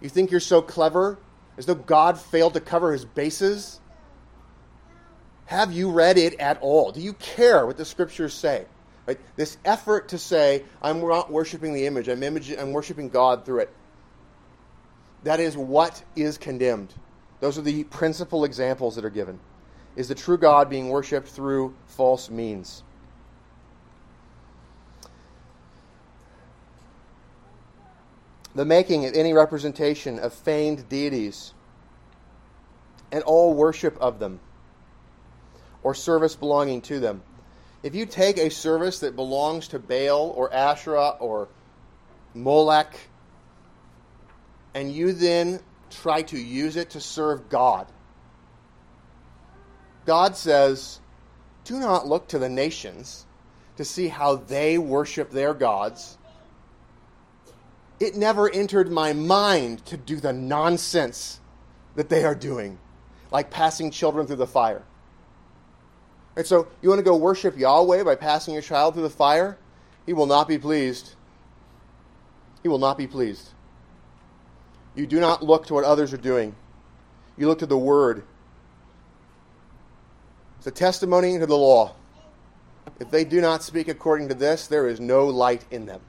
You 0.00 0.08
think 0.08 0.32
you're 0.32 0.40
so 0.40 0.60
clever, 0.60 1.16
as 1.56 1.66
though 1.66 1.76
God 1.76 2.18
failed 2.18 2.54
to 2.54 2.60
cover 2.60 2.92
his 2.92 3.04
bases? 3.04 3.80
Have 5.44 5.72
you 5.72 5.92
read 5.92 6.18
it 6.18 6.34
at 6.40 6.58
all? 6.60 6.90
Do 6.90 7.00
you 7.00 7.12
care 7.12 7.64
what 7.66 7.76
the 7.76 7.84
scriptures 7.84 8.34
say? 8.34 8.66
Right? 9.06 9.20
This 9.36 9.56
effort 9.64 10.08
to 10.08 10.18
say, 10.18 10.64
I'm 10.82 11.00
not 11.00 11.30
worshiping 11.30 11.72
the 11.72 11.86
image, 11.86 12.08
I'm, 12.08 12.22
image, 12.22 12.50
I'm 12.50 12.72
worshiping 12.72 13.08
God 13.08 13.44
through 13.44 13.60
it. 13.60 13.74
That 15.22 15.40
is 15.40 15.56
what 15.56 16.02
is 16.16 16.38
condemned. 16.38 16.92
Those 17.40 17.58
are 17.58 17.62
the 17.62 17.84
principal 17.84 18.44
examples 18.44 18.96
that 18.96 19.04
are 19.04 19.10
given. 19.10 19.38
Is 19.94 20.08
the 20.08 20.14
true 20.14 20.38
God 20.38 20.68
being 20.68 20.88
worshipped 20.88 21.28
through 21.28 21.74
false 21.86 22.30
means? 22.30 22.82
The 28.54 28.64
making 28.64 29.04
of 29.04 29.14
any 29.14 29.32
representation 29.32 30.18
of 30.18 30.32
feigned 30.32 30.88
deities 30.88 31.52
and 33.12 33.22
all 33.24 33.54
worship 33.54 33.96
of 33.98 34.18
them 34.18 34.40
or 35.82 35.94
service 35.94 36.34
belonging 36.34 36.80
to 36.82 36.98
them 36.98 37.22
if 37.86 37.94
you 37.94 38.04
take 38.04 38.36
a 38.36 38.50
service 38.50 38.98
that 38.98 39.14
belongs 39.14 39.68
to 39.68 39.78
Baal 39.78 40.32
or 40.34 40.52
Asherah 40.52 41.10
or 41.20 41.46
Molech, 42.34 42.98
and 44.74 44.92
you 44.92 45.12
then 45.12 45.60
try 45.88 46.22
to 46.22 46.36
use 46.36 46.74
it 46.74 46.90
to 46.90 47.00
serve 47.00 47.48
God, 47.48 47.86
God 50.04 50.36
says, 50.36 50.98
do 51.62 51.78
not 51.78 52.08
look 52.08 52.26
to 52.28 52.40
the 52.40 52.48
nations 52.48 53.24
to 53.76 53.84
see 53.84 54.08
how 54.08 54.34
they 54.34 54.78
worship 54.78 55.30
their 55.30 55.54
gods. 55.54 56.18
It 58.00 58.16
never 58.16 58.50
entered 58.50 58.90
my 58.90 59.12
mind 59.12 59.86
to 59.86 59.96
do 59.96 60.16
the 60.16 60.32
nonsense 60.32 61.38
that 61.94 62.08
they 62.08 62.24
are 62.24 62.34
doing, 62.34 62.80
like 63.30 63.52
passing 63.52 63.92
children 63.92 64.26
through 64.26 64.36
the 64.36 64.46
fire. 64.48 64.82
Right, 66.36 66.46
so 66.46 66.68
you 66.82 66.90
want 66.90 66.98
to 66.98 67.04
go 67.04 67.16
worship 67.16 67.56
Yahweh 67.56 68.02
by 68.04 68.14
passing 68.14 68.52
your 68.52 68.62
child 68.62 68.94
through 68.94 69.04
the 69.04 69.10
fire? 69.10 69.56
He 70.04 70.12
will 70.12 70.26
not 70.26 70.46
be 70.46 70.58
pleased. 70.58 71.14
He 72.62 72.68
will 72.68 72.78
not 72.78 72.98
be 72.98 73.06
pleased. 73.06 73.50
You 74.94 75.06
do 75.06 75.18
not 75.18 75.42
look 75.42 75.66
to 75.66 75.74
what 75.74 75.84
others 75.84 76.12
are 76.12 76.18
doing. 76.18 76.54
You 77.38 77.48
look 77.48 77.58
to 77.60 77.66
the 77.66 77.78
Word. 77.78 78.22
It's 80.58 80.66
a 80.66 80.70
testimony 80.70 81.38
to 81.38 81.46
the 81.46 81.56
law. 81.56 81.94
If 83.00 83.10
they 83.10 83.24
do 83.24 83.40
not 83.40 83.62
speak 83.62 83.88
according 83.88 84.28
to 84.28 84.34
this, 84.34 84.66
there 84.66 84.86
is 84.86 85.00
no 85.00 85.26
light 85.26 85.64
in 85.70 85.86
them. 85.86 86.00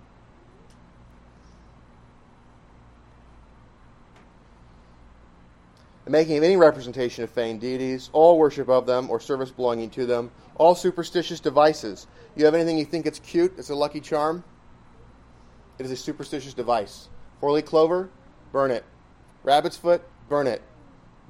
The 6.07 6.11
making 6.11 6.37
of 6.37 6.43
any 6.45 6.55
representation 6.55 7.25
of 7.25 7.29
feigned 7.29 7.59
deities, 7.59 8.09
all 8.13 8.37
worship 8.37 8.69
of 8.69 8.85
them 8.85 9.09
or 9.09 9.19
service 9.19 9.51
belonging 9.51 9.89
to 9.89 10.05
them, 10.05 10.31
all 10.55 10.73
superstitious 10.73 11.41
devices. 11.41 12.07
You 12.33 12.45
have 12.45 12.55
anything 12.55 12.77
you 12.77 12.85
think 12.85 13.05
it's 13.05 13.19
cute, 13.19 13.53
it's 13.57 13.71
a 13.71 13.75
lucky 13.75 13.99
charm? 13.99 14.41
It 15.77 15.85
is 15.85 15.91
a 15.91 15.97
superstitious 15.97 16.53
device. 16.53 17.09
Four 17.41 17.51
leaf 17.51 17.65
clover, 17.65 18.09
burn 18.53 18.71
it. 18.71 18.85
Rabbit's 19.43 19.75
foot, 19.75 20.01
burn 20.29 20.47
it. 20.47 20.61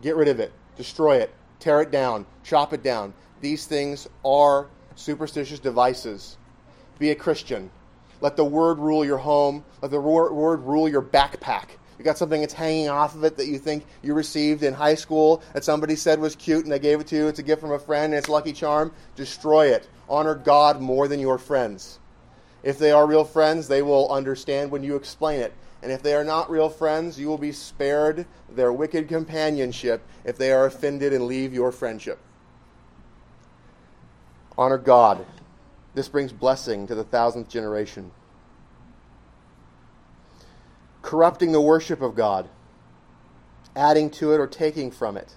Get 0.03 0.15
rid 0.15 0.27
of 0.27 0.39
it. 0.39 0.53
Destroy 0.75 1.17
it. 1.17 1.33
Tear 1.59 1.81
it 1.81 1.89
down. 1.89 2.27
Chop 2.43 2.71
it 2.71 2.83
down. 2.83 3.15
These 3.41 3.65
things 3.65 4.07
are 4.23 4.67
superstitious 4.93 5.57
devices. 5.57 6.37
Be 6.99 7.09
a 7.09 7.15
Christian. 7.15 7.71
Let 8.21 8.37
the 8.37 8.45
word 8.45 8.77
rule 8.77 9.03
your 9.03 9.17
home. 9.17 9.65
Let 9.81 9.89
the 9.89 9.99
word 9.99 10.59
rule 10.59 10.87
your 10.87 11.01
backpack 11.01 11.69
you 11.97 12.05
got 12.05 12.17
something 12.17 12.41
that's 12.41 12.53
hanging 12.53 12.89
off 12.89 13.15
of 13.15 13.23
it 13.23 13.37
that 13.37 13.47
you 13.47 13.57
think 13.57 13.85
you 14.03 14.13
received 14.13 14.63
in 14.63 14.73
high 14.73 14.95
school 14.95 15.41
that 15.53 15.63
somebody 15.63 15.95
said 15.95 16.19
was 16.19 16.35
cute 16.35 16.63
and 16.63 16.71
they 16.71 16.79
gave 16.79 16.99
it 16.99 17.07
to 17.07 17.15
you. 17.15 17.27
It's 17.27 17.39
a 17.39 17.43
gift 17.43 17.61
from 17.61 17.71
a 17.71 17.79
friend 17.79 18.13
and 18.13 18.19
it's 18.19 18.29
lucky 18.29 18.53
charm. 18.53 18.91
Destroy 19.15 19.67
it. 19.67 19.87
Honor 20.07 20.35
God 20.35 20.79
more 20.79 21.07
than 21.07 21.19
your 21.19 21.37
friends. 21.37 21.99
If 22.63 22.77
they 22.77 22.91
are 22.91 23.07
real 23.07 23.23
friends, 23.23 23.67
they 23.67 23.81
will 23.81 24.11
understand 24.11 24.71
when 24.71 24.83
you 24.83 24.95
explain 24.95 25.41
it. 25.41 25.53
And 25.81 25.91
if 25.91 26.03
they 26.03 26.13
are 26.13 26.23
not 26.23 26.49
real 26.49 26.69
friends, 26.69 27.19
you 27.19 27.27
will 27.27 27.37
be 27.37 27.51
spared 27.51 28.25
their 28.49 28.73
wicked 28.73 29.07
companionship 29.07 30.01
if 30.23 30.37
they 30.37 30.51
are 30.51 30.65
offended 30.65 31.13
and 31.13 31.25
leave 31.25 31.53
your 31.53 31.71
friendship. 31.71 32.19
Honor 34.57 34.77
God. 34.77 35.25
This 35.93 36.09
brings 36.09 36.31
blessing 36.31 36.87
to 36.87 36.95
the 36.95 37.03
thousandth 37.03 37.49
generation. 37.49 38.11
Corrupting 41.07 41.53
the 41.53 41.61
worship 41.61 42.01
of 42.01 42.15
God, 42.15 42.49
adding 43.77 44.09
to 44.09 44.33
it 44.33 44.41
or 44.41 44.45
taking 44.45 44.91
from 44.91 45.15
it, 45.15 45.33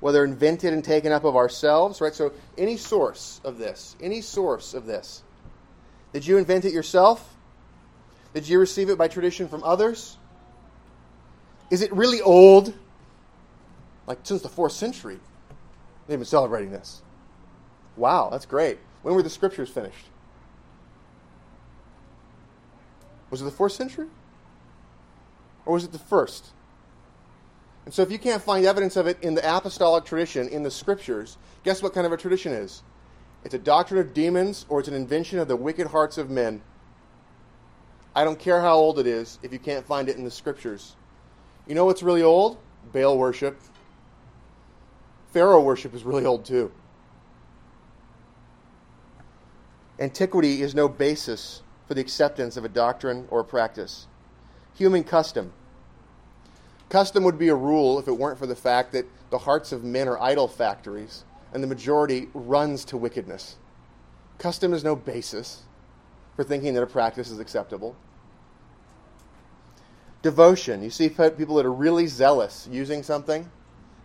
whether 0.00 0.24
invented 0.24 0.72
and 0.72 0.82
taken 0.82 1.12
up 1.12 1.22
of 1.22 1.36
ourselves, 1.36 2.00
right? 2.00 2.12
So, 2.12 2.32
any 2.58 2.76
source 2.76 3.40
of 3.44 3.56
this, 3.56 3.94
any 4.02 4.20
source 4.20 4.74
of 4.74 4.84
this. 4.84 5.22
Did 6.12 6.26
you 6.26 6.38
invent 6.38 6.64
it 6.64 6.72
yourself? 6.72 7.36
Did 8.34 8.48
you 8.48 8.58
receive 8.58 8.90
it 8.90 8.98
by 8.98 9.06
tradition 9.06 9.46
from 9.46 9.62
others? 9.62 10.18
Is 11.70 11.82
it 11.82 11.92
really 11.92 12.20
old? 12.20 12.74
Like 14.08 14.18
since 14.24 14.42
the 14.42 14.48
fourth 14.48 14.72
century, 14.72 15.20
they've 16.08 16.18
been 16.18 16.26
celebrating 16.26 16.72
this. 16.72 17.00
Wow, 17.96 18.30
that's 18.32 18.46
great. 18.46 18.78
When 19.02 19.14
were 19.14 19.22
the 19.22 19.30
scriptures 19.30 19.68
finished? 19.68 20.06
Was 23.30 23.40
it 23.40 23.44
the 23.44 23.52
fourth 23.52 23.70
century? 23.70 24.08
Or 25.66 25.74
was 25.74 25.84
it 25.84 25.92
the 25.92 25.98
first? 25.98 26.52
And 27.84 27.92
so, 27.92 28.02
if 28.02 28.10
you 28.10 28.18
can't 28.18 28.42
find 28.42 28.64
evidence 28.64 28.96
of 28.96 29.06
it 29.06 29.18
in 29.22 29.34
the 29.34 29.56
apostolic 29.56 30.04
tradition, 30.04 30.48
in 30.48 30.62
the 30.62 30.70
scriptures, 30.70 31.36
guess 31.62 31.82
what 31.82 31.92
kind 31.92 32.06
of 32.06 32.12
a 32.12 32.16
tradition 32.16 32.52
is? 32.52 32.82
It's 33.44 33.54
a 33.54 33.58
doctrine 33.58 34.00
of 34.00 34.14
demons 34.14 34.66
or 34.68 34.80
it's 34.80 34.88
an 34.88 34.94
invention 34.94 35.38
of 35.38 35.46
the 35.46 35.54
wicked 35.54 35.88
hearts 35.88 36.18
of 36.18 36.30
men. 36.30 36.62
I 38.14 38.24
don't 38.24 38.38
care 38.38 38.60
how 38.60 38.74
old 38.74 38.98
it 38.98 39.06
is 39.06 39.38
if 39.42 39.52
you 39.52 39.58
can't 39.58 39.86
find 39.86 40.08
it 40.08 40.16
in 40.16 40.24
the 40.24 40.30
scriptures. 40.30 40.96
You 41.66 41.74
know 41.74 41.84
what's 41.84 42.02
really 42.02 42.22
old? 42.22 42.58
Baal 42.92 43.18
worship. 43.18 43.60
Pharaoh 45.32 45.62
worship 45.62 45.94
is 45.94 46.02
really 46.02 46.24
old 46.24 46.44
too. 46.44 46.72
Antiquity 50.00 50.62
is 50.62 50.74
no 50.74 50.88
basis 50.88 51.62
for 51.86 51.94
the 51.94 52.00
acceptance 52.00 52.56
of 52.56 52.64
a 52.64 52.68
doctrine 52.68 53.28
or 53.30 53.40
a 53.40 53.44
practice. 53.44 54.08
Human 54.76 55.04
custom. 55.04 55.52
Custom 56.88 57.24
would 57.24 57.38
be 57.38 57.48
a 57.48 57.54
rule 57.54 57.98
if 57.98 58.06
it 58.06 58.12
weren't 58.12 58.38
for 58.38 58.46
the 58.46 58.54
fact 58.54 58.92
that 58.92 59.06
the 59.30 59.38
hearts 59.38 59.72
of 59.72 59.82
men 59.82 60.08
are 60.08 60.20
idol 60.20 60.46
factories 60.48 61.24
and 61.52 61.62
the 61.62 61.66
majority 61.66 62.28
runs 62.34 62.84
to 62.86 62.96
wickedness. 62.96 63.56
Custom 64.38 64.72
is 64.72 64.84
no 64.84 64.94
basis 64.94 65.62
for 66.36 66.44
thinking 66.44 66.74
that 66.74 66.82
a 66.82 66.86
practice 66.86 67.30
is 67.30 67.38
acceptable. 67.38 67.96
Devotion. 70.22 70.82
You 70.82 70.90
see 70.90 71.08
people 71.08 71.56
that 71.56 71.66
are 71.66 71.72
really 71.72 72.06
zealous 72.06 72.68
using 72.70 73.02
something, 73.02 73.48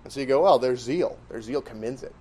and 0.03 0.13
so 0.13 0.19
you 0.19 0.25
go, 0.25 0.41
well, 0.41 0.59
there's 0.59 0.79
zeal. 0.79 1.17
Their 1.29 1.41
zeal 1.41 1.61
commends 1.61 2.03
it. 2.03 2.15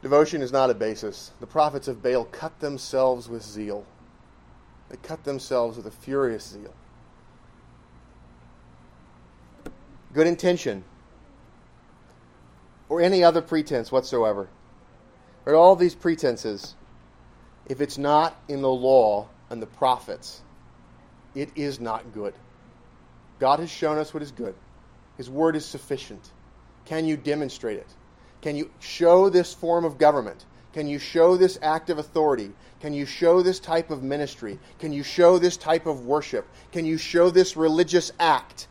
Devotion 0.00 0.42
is 0.42 0.52
not 0.52 0.70
a 0.70 0.74
basis. 0.74 1.32
The 1.40 1.46
prophets 1.46 1.88
of 1.88 2.02
Baal 2.02 2.24
cut 2.24 2.60
themselves 2.60 3.28
with 3.28 3.42
zeal. 3.42 3.84
They 4.88 4.96
cut 4.96 5.24
themselves 5.24 5.76
with 5.76 5.86
a 5.86 5.90
furious 5.90 6.48
zeal. 6.48 6.74
Good 10.14 10.26
intention, 10.26 10.84
or 12.88 13.00
any 13.00 13.22
other 13.22 13.42
pretense 13.42 13.92
whatsoever. 13.92 14.48
But 15.44 15.54
all 15.54 15.76
these 15.76 15.94
pretenses, 15.94 16.74
if 17.66 17.80
it's 17.80 17.98
not 17.98 18.40
in 18.48 18.62
the 18.62 18.70
law 18.70 19.28
and 19.50 19.60
the 19.60 19.66
prophets, 19.66 20.42
it 21.34 21.50
is 21.54 21.78
not 21.78 22.12
good. 22.12 22.34
God 23.38 23.60
has 23.60 23.70
shown 23.70 23.98
us 23.98 24.12
what 24.12 24.22
is 24.22 24.32
good. 24.32 24.54
His 25.16 25.28
word 25.28 25.56
is 25.56 25.64
sufficient. 25.64 26.30
Can 26.86 27.04
you 27.04 27.16
demonstrate 27.16 27.78
it? 27.78 27.86
Can 28.40 28.56
you 28.56 28.70
show 28.80 29.28
this 29.28 29.52
form 29.52 29.84
of 29.84 29.98
government? 29.98 30.44
Can 30.72 30.86
you 30.86 30.98
show 30.98 31.36
this 31.36 31.58
act 31.62 31.90
of 31.90 31.98
authority? 31.98 32.52
Can 32.80 32.92
you 32.92 33.06
show 33.06 33.42
this 33.42 33.58
type 33.58 33.90
of 33.90 34.02
ministry? 34.02 34.58
Can 34.78 34.92
you 34.92 35.02
show 35.02 35.38
this 35.38 35.56
type 35.56 35.86
of 35.86 36.04
worship? 36.04 36.46
Can 36.72 36.84
you 36.84 36.98
show 36.98 37.30
this 37.30 37.56
religious 37.56 38.12
act? 38.20 38.68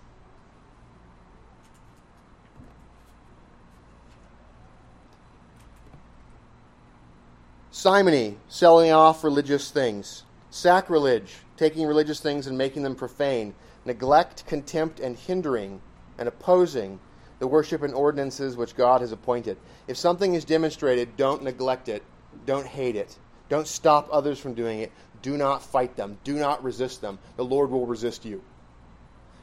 Simony, 7.71 8.37
selling 8.47 8.91
off 8.91 9.23
religious 9.23 9.69
things. 9.69 10.23
Sacrilege, 10.49 11.35
taking 11.57 11.85
religious 11.85 12.19
things 12.19 12.47
and 12.47 12.57
making 12.57 12.83
them 12.83 12.95
profane. 12.95 13.53
Neglect, 13.85 14.45
contempt, 14.47 14.99
and 14.99 15.15
hindering 15.15 15.81
and 16.17 16.27
opposing 16.27 16.99
the 17.39 17.47
worship 17.47 17.83
and 17.83 17.93
ordinances 17.93 18.57
which 18.57 18.75
God 18.75 19.01
has 19.01 19.11
appointed. 19.11 19.57
If 19.87 19.97
something 19.97 20.33
is 20.33 20.45
demonstrated, 20.45 21.17
don't 21.17 21.43
neglect 21.43 21.89
it, 21.89 22.03
don't 22.45 22.65
hate 22.65 22.95
it, 22.95 23.15
don't 23.49 23.67
stop 23.67 24.09
others 24.11 24.39
from 24.39 24.53
doing 24.53 24.79
it, 24.79 24.91
do 25.21 25.37
not 25.37 25.63
fight 25.63 25.95
them, 25.95 26.17
do 26.23 26.35
not 26.35 26.63
resist 26.63 27.01
them. 27.01 27.19
The 27.35 27.45
Lord 27.45 27.71
will 27.71 27.85
resist 27.85 28.25
you. 28.25 28.41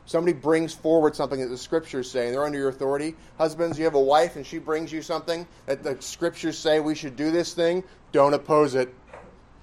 Somebody 0.07 0.35
brings 0.35 0.75
forward 0.75 1.17
something 1.17 1.41
that 1.41 1.49
the 1.49 1.57
scriptures 1.57 2.11
say, 2.11 2.27
and 2.27 2.35
they're 2.35 2.45
under 2.45 2.59
your 2.59 2.69
authority. 2.69 3.15
Husbands, 3.39 3.79
you 3.79 3.85
have 3.85 3.95
a 3.95 4.01
wife 4.01 4.37
and 4.37 4.47
she 4.47 4.59
brings 4.59 4.93
you 4.93 5.01
something 5.01 5.47
that 5.67 5.83
the 5.83 5.97
scriptures 6.01 6.59
say 6.59 6.79
we 6.79 6.95
should 6.95 7.17
do 7.17 7.31
this 7.31 7.55
thing. 7.55 7.83
Don't 8.13 8.35
oppose 8.35 8.75
it. 8.75 8.95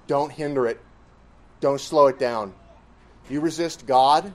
Don't 0.08 0.32
hinder 0.32 0.66
it. 0.66 0.80
Don't 1.60 1.80
slow 1.80 2.08
it 2.08 2.18
down. 2.18 2.52
You 3.30 3.40
resist 3.40 3.86
God, 3.86 4.34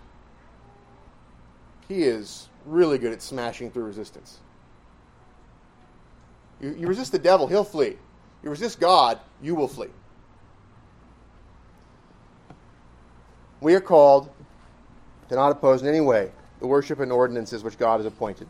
He 1.90 2.04
is 2.04 2.48
really 2.68 2.98
good 2.98 3.14
at 3.14 3.22
smashing 3.22 3.72
through 3.72 3.84
resistance. 3.84 4.40
You, 6.62 6.76
you 6.78 6.88
resist 6.88 7.12
the 7.12 7.20
devil, 7.20 7.48
he'll 7.48 7.64
flee. 7.64 7.98
You 8.44 8.50
resist 8.50 8.80
God, 8.80 9.20
you 9.42 9.56
will 9.56 9.68
flee. 9.68 9.90
We 13.62 13.74
are 13.74 13.82
called 13.82 14.30
to 15.30 15.36
not 15.36 15.52
oppose 15.52 15.82
in 15.82 15.88
any 15.88 16.02
way 16.02 16.32
the 16.60 16.68
worship 16.68 17.00
and 17.00 17.12
ordinances 17.12 17.64
which 17.64 17.78
God 17.78 17.98
has 17.98 18.06
appointed. 18.06 18.48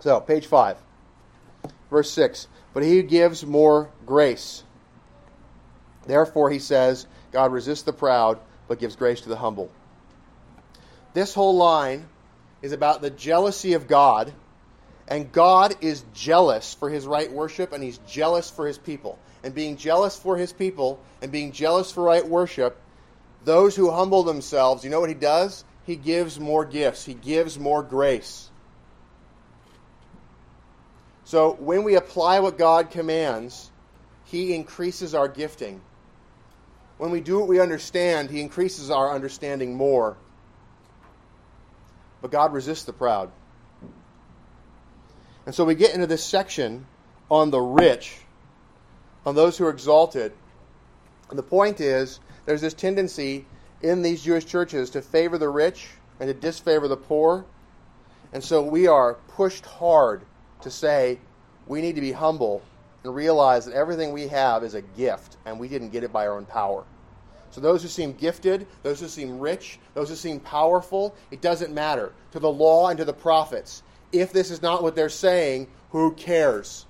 So, 0.00 0.20
page 0.20 0.46
5, 0.46 0.76
verse 1.90 2.10
6. 2.10 2.48
But 2.72 2.82
he 2.82 3.02
gives 3.02 3.44
more 3.44 3.90
grace. 4.04 4.62
Therefore, 6.06 6.50
he 6.50 6.58
says, 6.58 7.06
God 7.32 7.52
resists 7.52 7.82
the 7.82 7.92
proud, 7.92 8.38
but 8.68 8.78
gives 8.78 8.96
grace 8.96 9.20
to 9.22 9.28
the 9.28 9.36
humble. 9.36 9.70
This 11.14 11.34
whole 11.34 11.56
line 11.56 12.08
is 12.66 12.72
about 12.72 13.00
the 13.00 13.10
jealousy 13.10 13.74
of 13.74 13.86
God, 13.86 14.32
and 15.06 15.30
God 15.30 15.76
is 15.80 16.04
jealous 16.12 16.74
for 16.74 16.90
his 16.90 17.06
right 17.06 17.30
worship, 17.30 17.72
and 17.72 17.82
he's 17.82 17.98
jealous 18.08 18.50
for 18.50 18.66
his 18.66 18.76
people. 18.76 19.18
And 19.44 19.54
being 19.54 19.76
jealous 19.76 20.18
for 20.18 20.36
his 20.36 20.52
people 20.52 20.98
and 21.22 21.30
being 21.30 21.52
jealous 21.52 21.92
for 21.92 22.02
right 22.02 22.26
worship, 22.26 22.76
those 23.44 23.76
who 23.76 23.92
humble 23.92 24.24
themselves, 24.24 24.82
you 24.82 24.90
know 24.90 24.98
what 24.98 25.08
he 25.08 25.14
does? 25.14 25.64
He 25.86 25.94
gives 25.94 26.40
more 26.40 26.64
gifts, 26.64 27.04
he 27.04 27.14
gives 27.14 27.56
more 27.56 27.84
grace. 27.84 28.50
So 31.24 31.52
when 31.60 31.84
we 31.84 31.94
apply 31.94 32.40
what 32.40 32.58
God 32.58 32.90
commands, 32.90 33.70
he 34.24 34.52
increases 34.52 35.14
our 35.14 35.28
gifting. 35.28 35.80
When 36.98 37.12
we 37.12 37.20
do 37.20 37.38
what 37.38 37.48
we 37.48 37.60
understand, 37.60 38.30
he 38.30 38.40
increases 38.40 38.90
our 38.90 39.14
understanding 39.14 39.76
more. 39.76 40.16
But 42.26 42.32
God 42.32 42.52
resists 42.54 42.82
the 42.82 42.92
proud. 42.92 43.30
And 45.46 45.54
so 45.54 45.64
we 45.64 45.76
get 45.76 45.94
into 45.94 46.08
this 46.08 46.24
section 46.24 46.84
on 47.30 47.52
the 47.52 47.60
rich, 47.60 48.18
on 49.24 49.36
those 49.36 49.56
who 49.56 49.64
are 49.64 49.70
exalted. 49.70 50.32
And 51.30 51.38
the 51.38 51.44
point 51.44 51.80
is, 51.80 52.18
there's 52.44 52.62
this 52.62 52.74
tendency 52.74 53.46
in 53.80 54.02
these 54.02 54.24
Jewish 54.24 54.44
churches 54.44 54.90
to 54.90 55.02
favor 55.02 55.38
the 55.38 55.48
rich 55.48 55.86
and 56.18 56.26
to 56.26 56.34
disfavor 56.34 56.88
the 56.88 56.96
poor. 56.96 57.46
And 58.32 58.42
so 58.42 58.60
we 58.60 58.88
are 58.88 59.14
pushed 59.28 59.64
hard 59.64 60.22
to 60.62 60.70
say 60.72 61.20
we 61.68 61.80
need 61.80 61.94
to 61.94 62.00
be 62.00 62.10
humble 62.10 62.60
and 63.04 63.14
realize 63.14 63.66
that 63.66 63.74
everything 63.76 64.10
we 64.10 64.26
have 64.26 64.64
is 64.64 64.74
a 64.74 64.82
gift 64.82 65.36
and 65.46 65.60
we 65.60 65.68
didn't 65.68 65.90
get 65.90 66.02
it 66.02 66.12
by 66.12 66.26
our 66.26 66.36
own 66.36 66.46
power. 66.46 66.84
So 67.56 67.62
those 67.62 67.80
who 67.80 67.88
seem 67.88 68.12
gifted, 68.12 68.66
those 68.82 69.00
who 69.00 69.08
seem 69.08 69.38
rich, 69.38 69.78
those 69.94 70.10
who 70.10 70.14
seem 70.14 70.40
powerful, 70.40 71.16
it 71.30 71.40
doesn't 71.40 71.72
matter. 71.72 72.12
To 72.32 72.38
the 72.38 72.52
law 72.52 72.88
and 72.88 72.98
to 72.98 73.04
the 73.06 73.14
prophets. 73.14 73.82
If 74.12 74.30
this 74.30 74.50
is 74.50 74.60
not 74.60 74.82
what 74.82 74.94
they're 74.94 75.08
saying, 75.08 75.68
who 75.88 76.12
cares? 76.12 76.84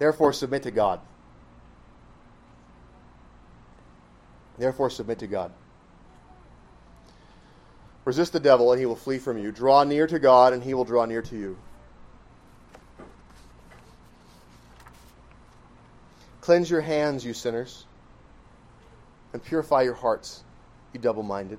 Therefore, 0.00 0.32
submit 0.32 0.64
to 0.64 0.72
God. 0.72 0.98
Therefore, 4.58 4.90
submit 4.90 5.20
to 5.20 5.28
God. 5.28 5.52
Resist 8.04 8.32
the 8.32 8.40
devil, 8.40 8.72
and 8.72 8.80
he 8.80 8.86
will 8.86 8.96
flee 8.96 9.18
from 9.18 9.38
you. 9.38 9.52
Draw 9.52 9.84
near 9.84 10.08
to 10.08 10.18
God, 10.18 10.54
and 10.54 10.64
he 10.64 10.74
will 10.74 10.84
draw 10.84 11.04
near 11.04 11.22
to 11.22 11.36
you. 11.36 11.56
Cleanse 16.48 16.70
your 16.70 16.80
hands, 16.80 17.26
you 17.26 17.34
sinners, 17.34 17.84
and 19.34 19.44
purify 19.44 19.82
your 19.82 19.92
hearts, 19.92 20.44
you 20.94 20.98
double 20.98 21.22
minded. 21.22 21.58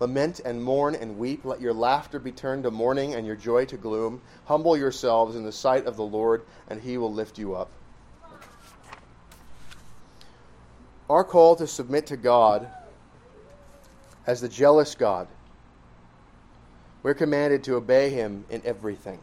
Lament 0.00 0.40
and 0.42 0.64
mourn 0.64 0.94
and 0.94 1.18
weep. 1.18 1.44
Let 1.44 1.60
your 1.60 1.74
laughter 1.74 2.18
be 2.18 2.32
turned 2.32 2.62
to 2.62 2.70
mourning 2.70 3.12
and 3.12 3.26
your 3.26 3.36
joy 3.36 3.66
to 3.66 3.76
gloom. 3.76 4.22
Humble 4.46 4.74
yourselves 4.74 5.36
in 5.36 5.44
the 5.44 5.52
sight 5.52 5.84
of 5.84 5.96
the 5.96 6.02
Lord, 6.02 6.46
and 6.68 6.80
he 6.80 6.96
will 6.96 7.12
lift 7.12 7.38
you 7.38 7.54
up. 7.54 7.68
Our 11.10 11.22
call 11.22 11.54
to 11.56 11.66
submit 11.66 12.06
to 12.06 12.16
God 12.16 12.70
as 14.26 14.40
the 14.40 14.48
jealous 14.48 14.94
God. 14.94 15.28
We're 17.02 17.12
commanded 17.12 17.64
to 17.64 17.74
obey 17.74 18.08
him 18.08 18.46
in 18.48 18.62
everything, 18.64 19.20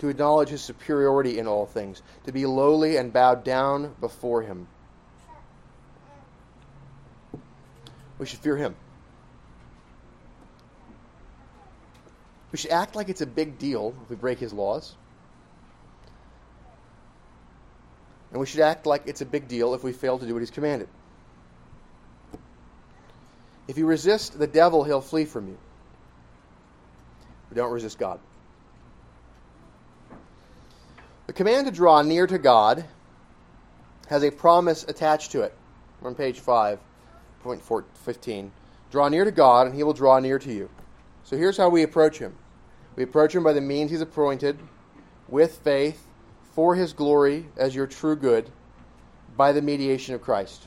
to 0.00 0.08
acknowledge 0.08 0.48
his 0.48 0.62
superiority 0.62 1.38
in 1.38 1.46
all 1.46 1.66
things, 1.66 2.02
to 2.24 2.32
be 2.32 2.46
lowly 2.46 2.96
and 2.96 3.12
bowed 3.12 3.44
down 3.44 3.94
before 4.00 4.42
him. 4.42 4.66
We 8.18 8.26
should 8.26 8.40
fear 8.40 8.56
him. 8.56 8.74
We 12.52 12.58
should 12.58 12.70
act 12.70 12.96
like 12.96 13.08
it's 13.08 13.20
a 13.20 13.26
big 13.26 13.58
deal 13.58 13.94
if 14.02 14.10
we 14.10 14.16
break 14.16 14.38
his 14.38 14.52
laws. 14.52 14.94
And 18.30 18.40
we 18.40 18.46
should 18.46 18.60
act 18.60 18.86
like 18.86 19.02
it's 19.06 19.20
a 19.20 19.26
big 19.26 19.48
deal 19.48 19.74
if 19.74 19.84
we 19.84 19.92
fail 19.92 20.18
to 20.18 20.26
do 20.26 20.32
what 20.32 20.40
he's 20.40 20.50
commanded. 20.50 20.88
If 23.68 23.76
you 23.76 23.86
resist 23.86 24.38
the 24.38 24.46
devil, 24.46 24.82
he'll 24.82 25.00
flee 25.00 25.26
from 25.26 25.48
you. 25.48 25.58
But 27.48 27.56
don't 27.56 27.72
resist 27.72 27.98
God. 27.98 28.18
The 31.30 31.34
command 31.34 31.68
to 31.68 31.72
draw 31.72 32.02
near 32.02 32.26
to 32.26 32.38
God 32.38 32.84
has 34.08 34.24
a 34.24 34.32
promise 34.32 34.84
attached 34.88 35.30
to 35.30 35.42
it. 35.42 35.54
We're 36.00 36.08
on 36.08 36.16
page 36.16 36.40
5.15. 36.40 38.50
Draw 38.90 39.08
near 39.10 39.24
to 39.24 39.30
God, 39.30 39.68
and 39.68 39.76
he 39.76 39.84
will 39.84 39.92
draw 39.92 40.18
near 40.18 40.40
to 40.40 40.52
you. 40.52 40.68
So 41.22 41.36
here's 41.36 41.56
how 41.56 41.68
we 41.68 41.84
approach 41.84 42.18
him 42.18 42.34
we 42.96 43.04
approach 43.04 43.32
him 43.32 43.44
by 43.44 43.52
the 43.52 43.60
means 43.60 43.92
he's 43.92 44.00
appointed, 44.00 44.58
with 45.28 45.58
faith, 45.58 46.04
for 46.50 46.74
his 46.74 46.92
glory, 46.92 47.46
as 47.56 47.76
your 47.76 47.86
true 47.86 48.16
good, 48.16 48.50
by 49.36 49.52
the 49.52 49.62
mediation 49.62 50.16
of 50.16 50.22
Christ. 50.22 50.66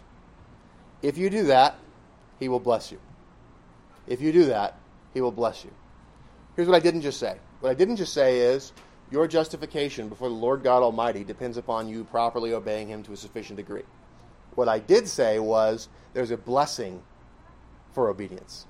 If 1.02 1.18
you 1.18 1.30
do 1.30 1.44
that, 1.48 1.76
he 2.40 2.48
will 2.48 2.62
bless 2.62 2.90
you. 2.90 3.02
If 4.08 4.22
you 4.22 4.32
do 4.32 4.46
that, 4.46 4.80
he 5.14 5.20
will 5.20 5.34
bless 5.34 5.66
you. 5.66 5.72
Here's 6.56 6.70
what 6.70 6.78
I 6.78 6.80
didn't 6.80 7.02
just 7.02 7.20
say. 7.20 7.36
What 7.60 7.70
I 7.70 7.74
didn't 7.74 7.98
just 7.98 8.14
say 8.14 8.40
is 8.40 8.72
your 9.14 9.28
justification 9.28 10.10
before 10.10 10.28
the 10.28 10.34
Lord 10.34 10.64
God 10.64 10.82
Almighty 10.82 11.24
depends 11.24 11.58
upon 11.58 11.88
you 11.88 12.04
properly 12.04 12.52
obeying 12.52 12.88
him 12.88 13.04
to 13.04 13.14
a 13.14 13.18
sufficient 13.18 13.58
degree. 13.58 13.84
What 14.56 14.68
I 14.68 14.80
did 14.80 15.08
say 15.08 15.38
was 15.38 15.88
there's 16.16 16.32
a 16.32 16.38
blessing 16.38 17.04
for 17.94 18.10
obedience. 18.10 18.66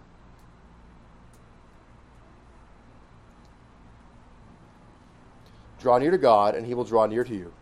Draw 5.79 5.99
near 5.99 6.11
to 6.11 6.17
God, 6.17 6.55
and 6.55 6.65
he 6.65 6.73
will 6.73 6.83
draw 6.83 7.05
near 7.05 7.23
to 7.23 7.33
you. 7.33 7.53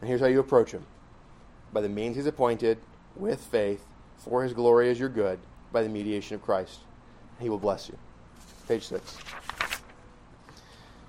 And 0.00 0.08
here's 0.08 0.20
how 0.20 0.26
you 0.26 0.40
approach 0.40 0.72
him 0.72 0.84
by 1.72 1.80
the 1.80 1.88
means 1.88 2.16
he's 2.16 2.26
appointed, 2.26 2.78
with 3.14 3.40
faith, 3.40 3.84
for 4.16 4.42
his 4.42 4.52
glory 4.52 4.88
is 4.88 4.98
your 4.98 5.08
good, 5.08 5.38
by 5.72 5.82
the 5.84 5.88
mediation 5.88 6.34
of 6.34 6.42
Christ. 6.42 6.80
He 7.38 7.48
will 7.48 7.58
bless 7.58 7.88
you. 7.88 7.96
Page 8.66 8.86
6. 8.86 9.16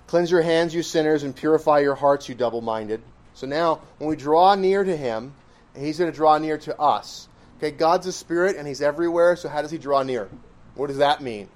Cleanse 0.07 0.29
your 0.29 0.41
hands, 0.41 0.73
you 0.73 0.83
sinners, 0.83 1.23
and 1.23 1.35
purify 1.35 1.79
your 1.79 1.95
hearts, 1.95 2.29
you 2.29 2.35
double 2.35 2.61
minded. 2.61 3.01
So 3.33 3.47
now, 3.47 3.81
when 3.97 4.09
we 4.09 4.15
draw 4.15 4.55
near 4.55 4.83
to 4.83 4.95
him, 4.95 5.33
he's 5.75 5.97
going 5.97 6.11
to 6.11 6.15
draw 6.15 6.37
near 6.37 6.57
to 6.59 6.79
us. 6.79 7.27
Okay, 7.57 7.71
God's 7.71 8.05
a 8.07 8.11
spirit 8.11 8.55
and 8.57 8.67
he's 8.67 8.81
everywhere, 8.81 9.35
so 9.35 9.49
how 9.49 9.61
does 9.61 9.71
he 9.71 9.77
draw 9.77 10.03
near? 10.03 10.29
What 10.75 10.87
does 10.87 10.97
that 10.97 11.21
mean? 11.21 11.49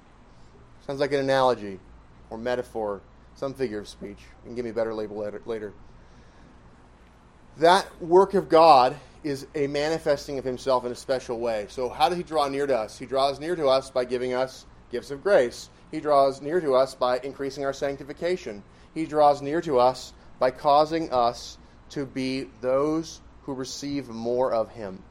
Sounds 0.86 1.00
like 1.00 1.12
an 1.12 1.20
analogy 1.20 1.78
or 2.30 2.38
metaphor, 2.38 3.00
some 3.34 3.54
figure 3.54 3.78
of 3.78 3.88
speech. 3.88 4.18
You 4.18 4.46
can 4.46 4.54
give 4.54 4.64
me 4.64 4.70
a 4.70 4.74
better 4.74 4.94
label 4.94 5.16
later. 5.46 5.72
That 7.58 7.86
work 8.00 8.34
of 8.34 8.48
God 8.48 8.96
is 9.22 9.46
a 9.54 9.66
manifesting 9.66 10.38
of 10.38 10.44
himself 10.44 10.84
in 10.86 10.92
a 10.92 10.94
special 10.94 11.38
way. 11.38 11.66
So, 11.68 11.88
how 11.90 12.08
does 12.08 12.16
he 12.16 12.24
draw 12.24 12.48
near 12.48 12.66
to 12.66 12.76
us? 12.76 12.98
He 12.98 13.04
draws 13.04 13.38
near 13.38 13.54
to 13.54 13.68
us 13.68 13.90
by 13.90 14.04
giving 14.04 14.32
us 14.32 14.64
gifts 14.90 15.10
of 15.10 15.22
grace. 15.22 15.68
He 15.90 16.00
draws 16.00 16.40
near 16.40 16.60
to 16.60 16.74
us 16.74 16.94
by 16.94 17.18
increasing 17.18 17.64
our 17.64 17.72
sanctification. 17.72 18.62
He 18.94 19.06
draws 19.06 19.42
near 19.42 19.60
to 19.62 19.78
us 19.78 20.12
by 20.38 20.50
causing 20.50 21.12
us 21.12 21.58
to 21.90 22.06
be 22.06 22.48
those 22.60 23.20
who 23.42 23.54
receive 23.54 24.08
more 24.08 24.52
of 24.52 24.70
him. 24.70 25.02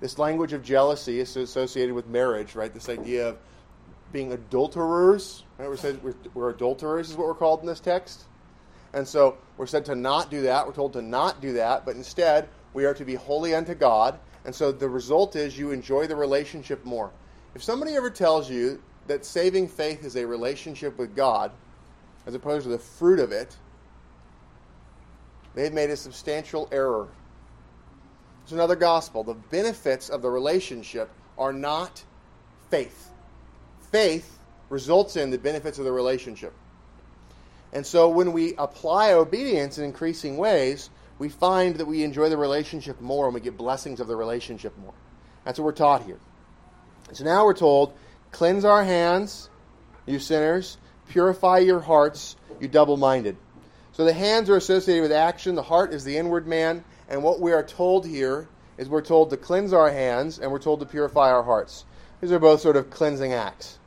This 0.00 0.18
language 0.18 0.52
of 0.52 0.62
jealousy 0.62 1.20
is 1.20 1.36
associated 1.36 1.94
with 1.94 2.06
marriage, 2.06 2.54
right? 2.54 2.72
This 2.72 2.88
idea 2.88 3.30
of 3.30 3.38
being 4.12 4.32
adulterers. 4.32 5.44
Right? 5.58 5.68
We're, 5.68 5.76
said 5.76 6.02
we're, 6.02 6.14
we're 6.34 6.50
adulterers, 6.50 7.10
is 7.10 7.16
what 7.16 7.26
we're 7.26 7.34
called 7.34 7.60
in 7.60 7.66
this 7.66 7.80
text. 7.80 8.24
And 8.92 9.06
so 9.08 9.38
we're 9.56 9.66
said 9.66 9.86
to 9.86 9.94
not 9.94 10.30
do 10.30 10.42
that. 10.42 10.66
We're 10.66 10.74
told 10.74 10.92
to 10.94 11.02
not 11.02 11.40
do 11.40 11.54
that, 11.54 11.84
but 11.84 11.96
instead 11.96 12.48
we 12.74 12.84
are 12.84 12.94
to 12.94 13.04
be 13.04 13.14
holy 13.14 13.54
unto 13.54 13.74
God. 13.74 14.18
And 14.44 14.54
so 14.54 14.70
the 14.70 14.88
result 14.88 15.34
is 15.34 15.58
you 15.58 15.70
enjoy 15.70 16.06
the 16.06 16.16
relationship 16.16 16.84
more. 16.84 17.10
If 17.54 17.64
somebody 17.64 17.94
ever 17.94 18.10
tells 18.10 18.50
you 18.50 18.82
that 19.06 19.24
saving 19.24 19.68
faith 19.68 20.04
is 20.04 20.16
a 20.16 20.26
relationship 20.26 20.98
with 20.98 21.14
God, 21.14 21.52
as 22.26 22.34
opposed 22.34 22.64
to 22.64 22.70
the 22.70 22.78
fruit 22.78 23.20
of 23.20 23.32
it, 23.32 23.56
they've 25.54 25.72
made 25.72 25.90
a 25.90 25.96
substantial 25.96 26.68
error. 26.72 27.08
It's 28.42 28.52
another 28.52 28.76
gospel. 28.76 29.24
The 29.24 29.34
benefits 29.34 30.08
of 30.08 30.22
the 30.22 30.30
relationship 30.30 31.10
are 31.38 31.52
not 31.52 32.04
faith. 32.70 33.10
Faith 33.90 34.38
results 34.68 35.16
in 35.16 35.30
the 35.30 35.38
benefits 35.38 35.78
of 35.78 35.84
the 35.84 35.92
relationship. 35.92 36.52
And 37.72 37.86
so 37.86 38.08
when 38.08 38.32
we 38.32 38.54
apply 38.56 39.12
obedience 39.12 39.78
in 39.78 39.84
increasing 39.84 40.36
ways, 40.36 40.90
we 41.18 41.28
find 41.28 41.76
that 41.76 41.86
we 41.86 42.04
enjoy 42.04 42.28
the 42.28 42.36
relationship 42.36 43.00
more 43.00 43.26
and 43.26 43.34
we 43.34 43.40
get 43.40 43.56
blessings 43.56 44.00
of 44.00 44.06
the 44.06 44.16
relationship 44.16 44.76
more. 44.78 44.94
That's 45.44 45.58
what 45.58 45.64
we're 45.64 45.72
taught 45.72 46.04
here. 46.04 46.18
So 47.12 47.24
now 47.24 47.44
we're 47.44 47.54
told, 47.54 47.94
cleanse 48.36 48.66
our 48.66 48.84
hands, 48.84 49.48
you 50.04 50.18
sinners, 50.18 50.76
purify 51.08 51.56
your 51.56 51.80
hearts, 51.80 52.36
you 52.60 52.68
double 52.68 52.98
minded. 52.98 53.34
So 53.92 54.04
the 54.04 54.12
hands 54.12 54.50
are 54.50 54.56
associated 54.56 55.00
with 55.00 55.12
action, 55.12 55.54
the 55.54 55.62
heart 55.62 55.94
is 55.94 56.04
the 56.04 56.18
inward 56.18 56.46
man, 56.46 56.84
and 57.08 57.22
what 57.22 57.40
we 57.40 57.52
are 57.52 57.62
told 57.62 58.06
here 58.06 58.46
is 58.76 58.90
we're 58.90 59.00
told 59.00 59.30
to 59.30 59.38
cleanse 59.38 59.72
our 59.72 59.90
hands 59.90 60.38
and 60.38 60.52
we're 60.52 60.58
told 60.58 60.80
to 60.80 60.86
purify 60.86 61.32
our 61.32 61.42
hearts. 61.42 61.86
These 62.20 62.30
are 62.30 62.38
both 62.38 62.60
sort 62.60 62.76
of 62.76 62.90
cleansing 62.90 63.32
acts. 63.32 63.78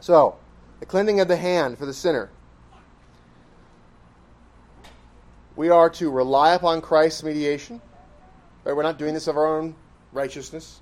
So, 0.00 0.38
the 0.80 0.86
cleansing 0.86 1.20
of 1.20 1.28
the 1.28 1.36
hand 1.36 1.76
for 1.76 1.84
the 1.84 1.92
sinner. 1.92 2.30
We 5.54 5.68
are 5.68 5.90
to 5.90 6.10
rely 6.10 6.54
upon 6.54 6.80
Christ's 6.80 7.22
mediation. 7.22 7.82
Right? 8.64 8.74
We're 8.74 8.82
not 8.82 8.98
doing 8.98 9.12
this 9.12 9.26
of 9.26 9.36
our 9.36 9.58
own 9.58 9.74
righteousness. 10.12 10.80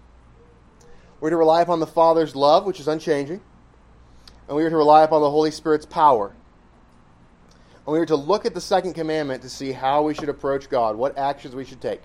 We're 1.21 1.31
to 1.31 1.37
rely 1.37 1.61
upon 1.61 1.81
the 1.81 1.87
Father's 1.87 2.35
love, 2.35 2.65
which 2.65 2.81
is 2.81 2.89
unchanging. 2.89 3.41
And 4.49 4.57
we 4.57 4.65
are 4.65 4.71
to 4.71 4.77
rely 4.77 5.05
upon 5.05 5.21
the 5.21 5.31
Holy 5.31 5.51
Spirit's 5.51 5.87
power. 5.87 6.33
And 7.87 7.93
we 7.93 7.99
are 7.99 8.07
to 8.07 8.17
look 8.17 8.47
at 8.47 8.55
the 8.55 8.61
second 8.61 8.95
commandment 8.95 9.43
to 9.43 9.49
see 9.49 9.73
how 9.73 10.03
we 10.03 10.15
should 10.15 10.29
approach 10.29 10.71
God, 10.71 10.97
what 10.97 11.19
actions 11.19 11.55
we 11.55 11.65
should 11.65 11.81
take. 11.81 12.03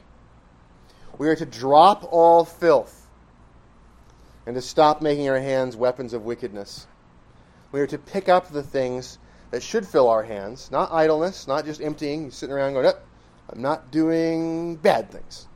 We 1.17 1.29
are 1.29 1.35
to 1.35 1.45
drop 1.45 2.07
all 2.11 2.43
filth 2.43 3.07
and 4.45 4.55
to 4.55 4.61
stop 4.61 5.01
making 5.01 5.29
our 5.29 5.39
hands 5.39 5.75
weapons 5.75 6.13
of 6.13 6.23
wickedness. 6.23 6.87
We 7.71 7.79
are 7.81 7.87
to 7.87 7.97
pick 7.97 8.29
up 8.29 8.49
the 8.49 8.63
things 8.63 9.17
that 9.51 9.63
should 9.63 9.87
fill 9.87 10.09
our 10.09 10.23
hands, 10.23 10.69
not 10.71 10.91
idleness, 10.91 11.47
not 11.47 11.65
just 11.65 11.81
emptying, 11.81 12.31
sitting 12.31 12.53
around 12.53 12.73
going, 12.73 12.85
oh, 12.85 12.99
I'm 13.49 13.61
not 13.61 13.91
doing 13.91 14.75
bad 14.75 15.09
things. 15.09 15.47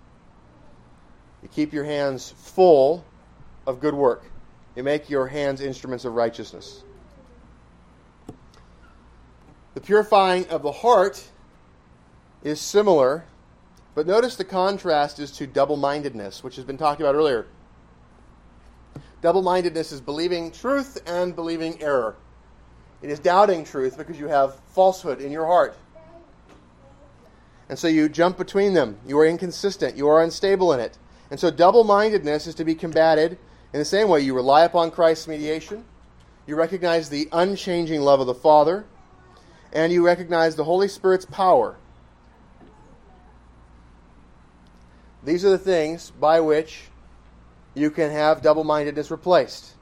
You 1.44 1.50
keep 1.50 1.74
your 1.74 1.84
hands 1.86 2.34
full 2.38 3.04
of 3.70 3.80
good 3.80 3.94
work. 3.94 4.24
You 4.76 4.82
make 4.82 5.10
your 5.10 5.28
hands 5.28 5.62
instruments 5.62 6.04
of 6.04 6.16
righteousness. 6.16 6.84
The 9.76 9.82
purifying 9.82 10.48
of 10.48 10.64
the 10.64 10.72
heart 10.72 11.24
is 12.44 12.60
similar, 12.60 13.26
but 13.94 14.08
notice 14.08 14.36
the 14.36 14.44
contrast 14.44 15.20
is 15.20 15.32
to 15.34 15.46
double 15.46 15.78
mindedness, 15.78 16.44
which 16.44 16.56
has 16.56 16.66
been 16.66 16.78
talked 16.78 17.00
about 17.00 17.14
earlier. 17.14 17.46
Double 19.22 19.44
mindedness 19.44 19.92
is 19.92 20.02
believing 20.02 20.52
truth 20.52 20.98
and 21.06 21.36
believing 21.36 21.80
error. 21.82 22.16
It 23.04 23.12
is 23.12 23.20
doubting 23.20 23.64
truth 23.64 23.98
because 23.98 24.20
you 24.20 24.28
have 24.28 24.60
falsehood 24.74 25.22
in 25.22 25.32
your 25.32 25.46
heart. 25.46 25.78
And 27.70 27.78
so 27.78 27.88
you 27.88 28.10
jump 28.10 28.36
between 28.38 28.74
them. 28.74 28.98
You 29.06 29.20
are 29.20 29.28
inconsistent. 29.28 29.96
You 29.96 30.08
are 30.08 30.24
unstable 30.24 30.74
in 30.74 30.80
it. 30.80 30.98
And 31.30 31.40
so 31.40 31.52
double 31.52 31.84
mindedness 31.84 32.48
is 32.48 32.56
to 32.56 32.66
be 32.66 32.74
combated 32.74 33.38
in 33.74 33.80
the 33.80 33.86
same 33.86 34.10
way 34.10 34.22
you 34.22 34.34
rely 34.34 34.64
upon 34.64 34.92
Christ's 34.92 35.28
mediation, 35.28 35.86
you 36.48 36.56
recognize 36.56 37.10
the 37.10 37.30
unchanging 37.32 38.02
love 38.02 38.20
of 38.20 38.28
the 38.28 38.34
Father, 38.34 38.86
and 39.72 39.94
you 39.94 40.04
recognize 40.04 40.56
the 40.56 40.64
Holy 40.64 40.88
Spirit's 40.88 41.26
power. 41.26 41.76
These 45.24 45.46
are 45.46 45.50
the 45.50 45.58
things 45.58 46.12
by 46.12 46.40
which 46.40 46.86
you 47.76 47.92
can 47.92 48.10
have 48.10 48.42
double 48.42 48.64
mindedness 48.64 49.12
replaced. 49.12 49.76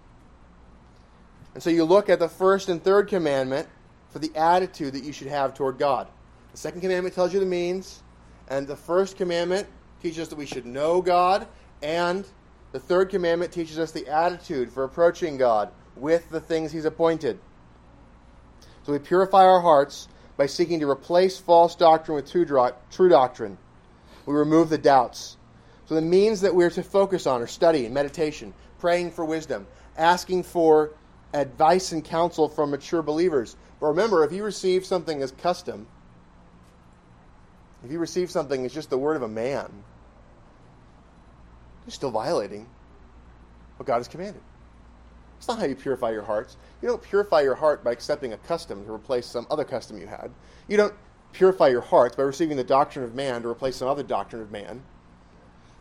And 1.53 1.63
so 1.63 1.69
you 1.69 1.85
look 1.85 2.09
at 2.09 2.19
the 2.19 2.27
first 2.27 2.69
and 2.69 2.83
third 2.83 3.07
commandment 3.07 3.67
for 4.09 4.19
the 4.19 4.31
attitude 4.35 4.93
that 4.93 5.03
you 5.03 5.13
should 5.13 5.27
have 5.27 5.53
toward 5.53 5.77
God. 5.77 6.07
The 6.51 6.57
second 6.57 6.81
commandment 6.81 7.15
tells 7.15 7.33
you 7.33 7.39
the 7.39 7.45
means, 7.45 8.03
and 8.49 8.67
the 8.67 8.75
first 8.75 9.15
commandment 9.15 9.67
teaches 10.01 10.19
us 10.19 10.27
that 10.27 10.35
we 10.35 10.45
should 10.45 10.65
know 10.65 11.01
God, 11.01 11.47
and 11.81 12.27
the 12.78 12.84
third 12.84 13.09
commandment 13.09 13.51
teaches 13.51 13.80
us 13.80 13.91
the 13.91 14.07
attitude 14.07 14.71
for 14.71 14.84
approaching 14.84 15.36
God 15.36 15.71
with 15.95 16.30
the 16.30 16.39
things 16.39 16.71
He's 16.71 16.86
appointed. 16.86 17.39
So 18.84 18.91
we 18.91 18.99
purify 18.99 19.45
our 19.45 19.61
hearts 19.61 20.07
by 20.38 20.45
seeking 20.45 20.82
to 20.82 20.88
replace 20.88 21.39
false 21.39 21.73
doctrine 21.73 22.13
with 22.13 22.30
true, 22.30 23.09
doctrine. 23.09 23.57
We 24.28 24.36
remove 24.36 24.69
the 24.69 24.78
doubts. 24.78 25.38
So 25.88 25.95
the 25.95 26.03
means 26.03 26.41
that 26.41 26.53
we're 26.53 26.69
to 26.69 26.84
focus 26.84 27.25
on 27.25 27.41
are 27.41 27.47
study 27.47 27.86
and 27.86 27.95
meditation, 27.95 28.53
praying 28.78 29.09
for 29.09 29.25
wisdom, 29.25 29.65
asking 29.97 30.43
for 30.43 30.91
advice 31.34 31.93
and 31.93 32.05
counsel 32.05 32.47
from 32.47 32.69
mature 32.69 33.01
believers. 33.01 33.55
But 33.80 33.88
remember, 33.88 34.23
if 34.23 34.32
you 34.32 34.43
receive 34.43 34.86
something 34.86 35.23
as 35.23 35.32
custom, 35.32 35.88
if 37.84 37.91
you 37.91 37.97
receive 37.97 38.30
something 38.30 38.63
as 38.67 38.71
just 38.71 38.91
the 38.91 38.99
word 38.99 39.15
of 39.15 39.23
a 39.23 39.28
man, 39.28 39.71
you're 41.88 41.93
still 41.93 42.11
violating 42.11 42.67
what 43.77 43.88
God 43.88 43.97
has 43.97 44.09
commanded. 44.09 44.41
It's 45.38 45.47
not 45.47 45.57
how 45.57 45.65
you 45.65 45.75
purify 45.75 46.11
your 46.11 46.23
hearts. 46.23 46.57
You 46.81 46.89
don't 46.89 47.01
purify 47.01 47.41
your 47.41 47.55
heart 47.55 47.81
by 47.83 47.91
accepting 47.91 48.33
a 48.33 48.38
custom 48.38 48.85
to 48.85 48.91
replace 48.91 49.25
some 49.25 49.47
other 49.49 49.63
custom 49.63 49.97
you 49.97 50.05
had. 50.05 50.29
You 50.67 50.75
don't 50.75 50.93
purify 51.31 51.69
your 51.69 51.81
hearts 51.81 52.15
by 52.15 52.23
receiving 52.23 52.57
the 52.57 52.63
doctrine 52.63 53.05
of 53.05 53.15
man 53.15 53.41
to 53.43 53.47
replace 53.47 53.77
some 53.77 53.88
other 53.88 54.03
doctrine 54.03 54.41
of 54.41 54.51
man. 54.51 54.83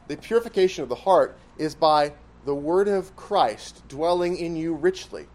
The 0.06 0.16
purification 0.16 0.84
of 0.84 0.88
the 0.88 0.94
heart 0.94 1.36
is 1.58 1.74
by 1.74 2.12
the 2.44 2.54
word 2.54 2.86
of 2.86 3.16
Christ 3.16 3.82
dwelling 3.88 4.36
in 4.36 4.54
you 4.54 4.74
richly. 4.74 5.26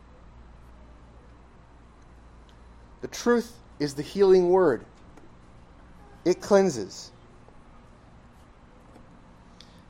The 3.01 3.09
truth 3.09 3.57
is 3.79 3.95
the 3.95 4.03
healing 4.03 4.49
word. 4.49 4.85
It 6.23 6.39
cleanses. 6.39 7.11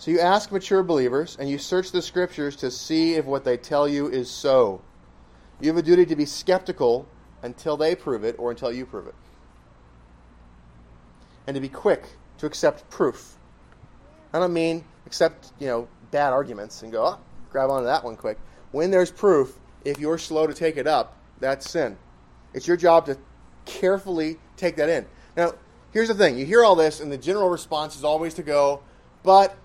So 0.02 0.10
you 0.10 0.20
ask 0.20 0.52
mature 0.52 0.82
believers 0.82 1.38
and 1.39 1.47
you 1.47 1.60
search 1.60 1.91
the 1.91 2.02
scriptures 2.02 2.56
to 2.56 2.72
see 2.72 3.14
if 3.14 3.26
what 3.26 3.43
they 3.43 3.56
tell 3.56 3.88
you 3.88 4.08
is 4.08 4.32
so. 4.32 4.82
You 5.60 5.68
have 5.68 5.78
a 5.78 5.84
duty 5.84 6.08
to 6.08 6.16
be 6.16 6.26
skeptical 6.26 7.08
until 7.43 7.78
they 7.78 7.93
prove 7.93 8.24
it 8.24 8.36
or 8.39 8.49
until 8.49 8.72
you 8.72 8.88
prove 8.88 9.06
it. 9.06 9.14
And 11.45 11.54
to 11.54 11.62
be 11.62 11.70
quick 11.70 12.02
to 12.39 12.47
accept 12.47 12.89
proof. 12.89 13.36
I 14.34 14.39
don't 14.39 14.54
mean 14.54 14.84
accept, 15.06 15.52
you 15.60 15.68
know, 15.68 15.88
bad 16.10 16.34
arguments 16.34 16.82
and 16.82 16.91
go, 16.91 17.06
oh, 17.06 17.20
grab 17.52 17.70
onto 17.70 17.86
that 17.86 18.04
one 18.04 18.16
quick. 18.16 18.39
When 18.72 18.89
there's 18.89 19.12
proof, 19.12 19.56
if 19.86 19.99
you're 19.99 20.18
slow 20.18 20.47
to 20.47 20.54
take 20.56 20.78
it 20.78 20.88
up, 20.88 21.16
that's 21.39 21.70
sin. 21.70 21.95
It's 22.56 22.68
your 22.68 22.76
job 22.76 23.06
to 23.06 23.20
carefully 23.66 24.39
take 24.58 24.78
that 24.78 24.89
in. 24.89 25.06
Now, 25.38 25.54
here's 25.91 26.08
the 26.08 26.16
thing 26.16 26.39
you 26.39 26.45
hear 26.47 26.64
all 26.64 26.76
this, 26.76 27.02
and 27.02 27.12
the 27.12 27.20
general 27.20 27.49
response 27.52 27.95
is 27.95 28.04
always 28.04 28.34
to 28.34 28.41
go, 28.41 28.82
but 29.22 29.56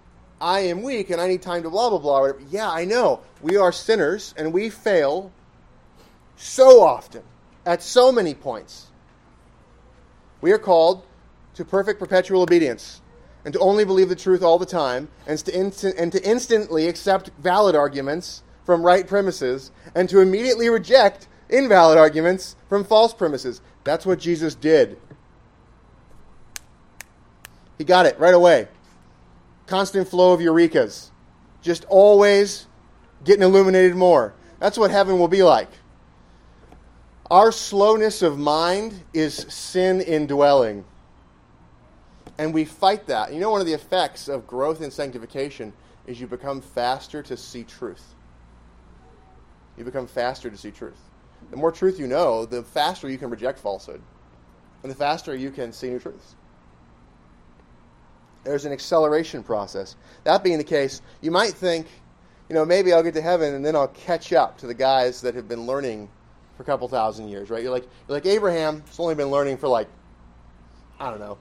I 0.40 0.60
am 0.60 0.82
weak 0.82 1.10
and 1.10 1.20
I 1.20 1.28
need 1.28 1.42
time 1.42 1.62
to 1.62 1.70
blah, 1.70 1.90
blah, 1.90 1.98
blah. 1.98 2.32
Yeah, 2.50 2.70
I 2.70 2.84
know. 2.84 3.20
We 3.40 3.56
are 3.56 3.72
sinners 3.72 4.34
and 4.36 4.52
we 4.52 4.68
fail 4.68 5.32
so 6.36 6.82
often 6.82 7.22
at 7.64 7.82
so 7.82 8.12
many 8.12 8.34
points. 8.34 8.88
We 10.40 10.52
are 10.52 10.58
called 10.58 11.04
to 11.54 11.64
perfect 11.64 11.98
perpetual 11.98 12.42
obedience 12.42 13.00
and 13.44 13.54
to 13.54 13.60
only 13.60 13.84
believe 13.84 14.08
the 14.08 14.16
truth 14.16 14.42
all 14.42 14.58
the 14.58 14.66
time 14.66 15.08
and 15.26 15.38
to, 15.38 15.98
and 15.98 16.12
to 16.12 16.28
instantly 16.28 16.86
accept 16.86 17.30
valid 17.38 17.74
arguments 17.74 18.42
from 18.64 18.82
right 18.82 19.06
premises 19.06 19.70
and 19.94 20.08
to 20.10 20.20
immediately 20.20 20.68
reject 20.68 21.28
invalid 21.48 21.96
arguments 21.96 22.56
from 22.68 22.84
false 22.84 23.14
premises. 23.14 23.62
That's 23.84 24.04
what 24.04 24.18
Jesus 24.18 24.54
did. 24.54 24.98
He 27.78 27.84
got 27.84 28.04
it 28.04 28.18
right 28.18 28.34
away 28.34 28.68
constant 29.66 30.08
flow 30.08 30.32
of 30.32 30.40
eurekas. 30.40 31.10
Just 31.62 31.84
always 31.88 32.66
getting 33.24 33.42
illuminated 33.42 33.96
more. 33.96 34.34
That's 34.58 34.78
what 34.78 34.90
heaven 34.90 35.18
will 35.18 35.28
be 35.28 35.42
like. 35.42 35.68
Our 37.30 37.50
slowness 37.50 38.22
of 38.22 38.38
mind 38.38 39.02
is 39.12 39.34
sin 39.34 40.00
indwelling. 40.00 40.84
And 42.38 42.54
we 42.54 42.64
fight 42.64 43.06
that. 43.06 43.32
You 43.32 43.40
know, 43.40 43.50
one 43.50 43.60
of 43.60 43.66
the 43.66 43.72
effects 43.72 44.28
of 44.28 44.46
growth 44.46 44.80
in 44.80 44.90
sanctification 44.90 45.72
is 46.06 46.20
you 46.20 46.26
become 46.26 46.60
faster 46.60 47.22
to 47.22 47.36
see 47.36 47.64
truth. 47.64 48.14
You 49.76 49.84
become 49.84 50.06
faster 50.06 50.50
to 50.50 50.56
see 50.56 50.70
truth. 50.70 51.00
The 51.50 51.56
more 51.56 51.72
truth 51.72 51.98
you 51.98 52.06
know, 52.06 52.46
the 52.46 52.62
faster 52.62 53.08
you 53.10 53.18
can 53.18 53.30
reject 53.30 53.58
falsehood. 53.58 54.00
And 54.82 54.90
the 54.90 54.96
faster 54.96 55.34
you 55.34 55.50
can 55.50 55.72
see 55.72 55.88
new 55.88 55.98
truths 55.98 56.36
there's 58.46 58.64
an 58.64 58.72
acceleration 58.72 59.42
process. 59.42 59.96
That 60.24 60.44
being 60.44 60.58
the 60.58 60.64
case, 60.64 61.02
you 61.20 61.30
might 61.30 61.52
think, 61.52 61.88
you 62.48 62.54
know, 62.54 62.64
maybe 62.64 62.92
I'll 62.92 63.02
get 63.02 63.14
to 63.14 63.20
heaven 63.20 63.54
and 63.54 63.64
then 63.64 63.74
I'll 63.74 63.88
catch 63.88 64.32
up 64.32 64.58
to 64.58 64.66
the 64.66 64.74
guys 64.74 65.20
that 65.22 65.34
have 65.34 65.48
been 65.48 65.66
learning 65.66 66.08
for 66.56 66.62
a 66.62 66.66
couple 66.66 66.88
thousand 66.88 67.28
years, 67.28 67.50
right? 67.50 67.62
You're 67.62 67.72
like, 67.72 67.84
you're 68.08 68.16
like 68.16 68.26
Abraham, 68.26 68.82
has 68.86 69.00
only 69.00 69.14
been 69.14 69.30
learning 69.30 69.56
for 69.56 69.68
like, 69.68 69.88
I 71.00 71.10
don't 71.10 71.18
know, 71.18 71.38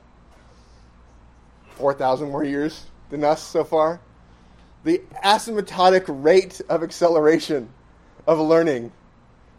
4,000 1.76 2.30
more 2.32 2.44
years 2.44 2.86
than 3.10 3.24
us 3.24 3.42
so 3.42 3.64
far. 3.64 4.02
The 4.84 5.02
asymptotic 5.24 6.06
rate 6.08 6.60
of 6.70 6.84
acceleration 6.84 7.70
of 8.28 8.40
learning, 8.40 8.92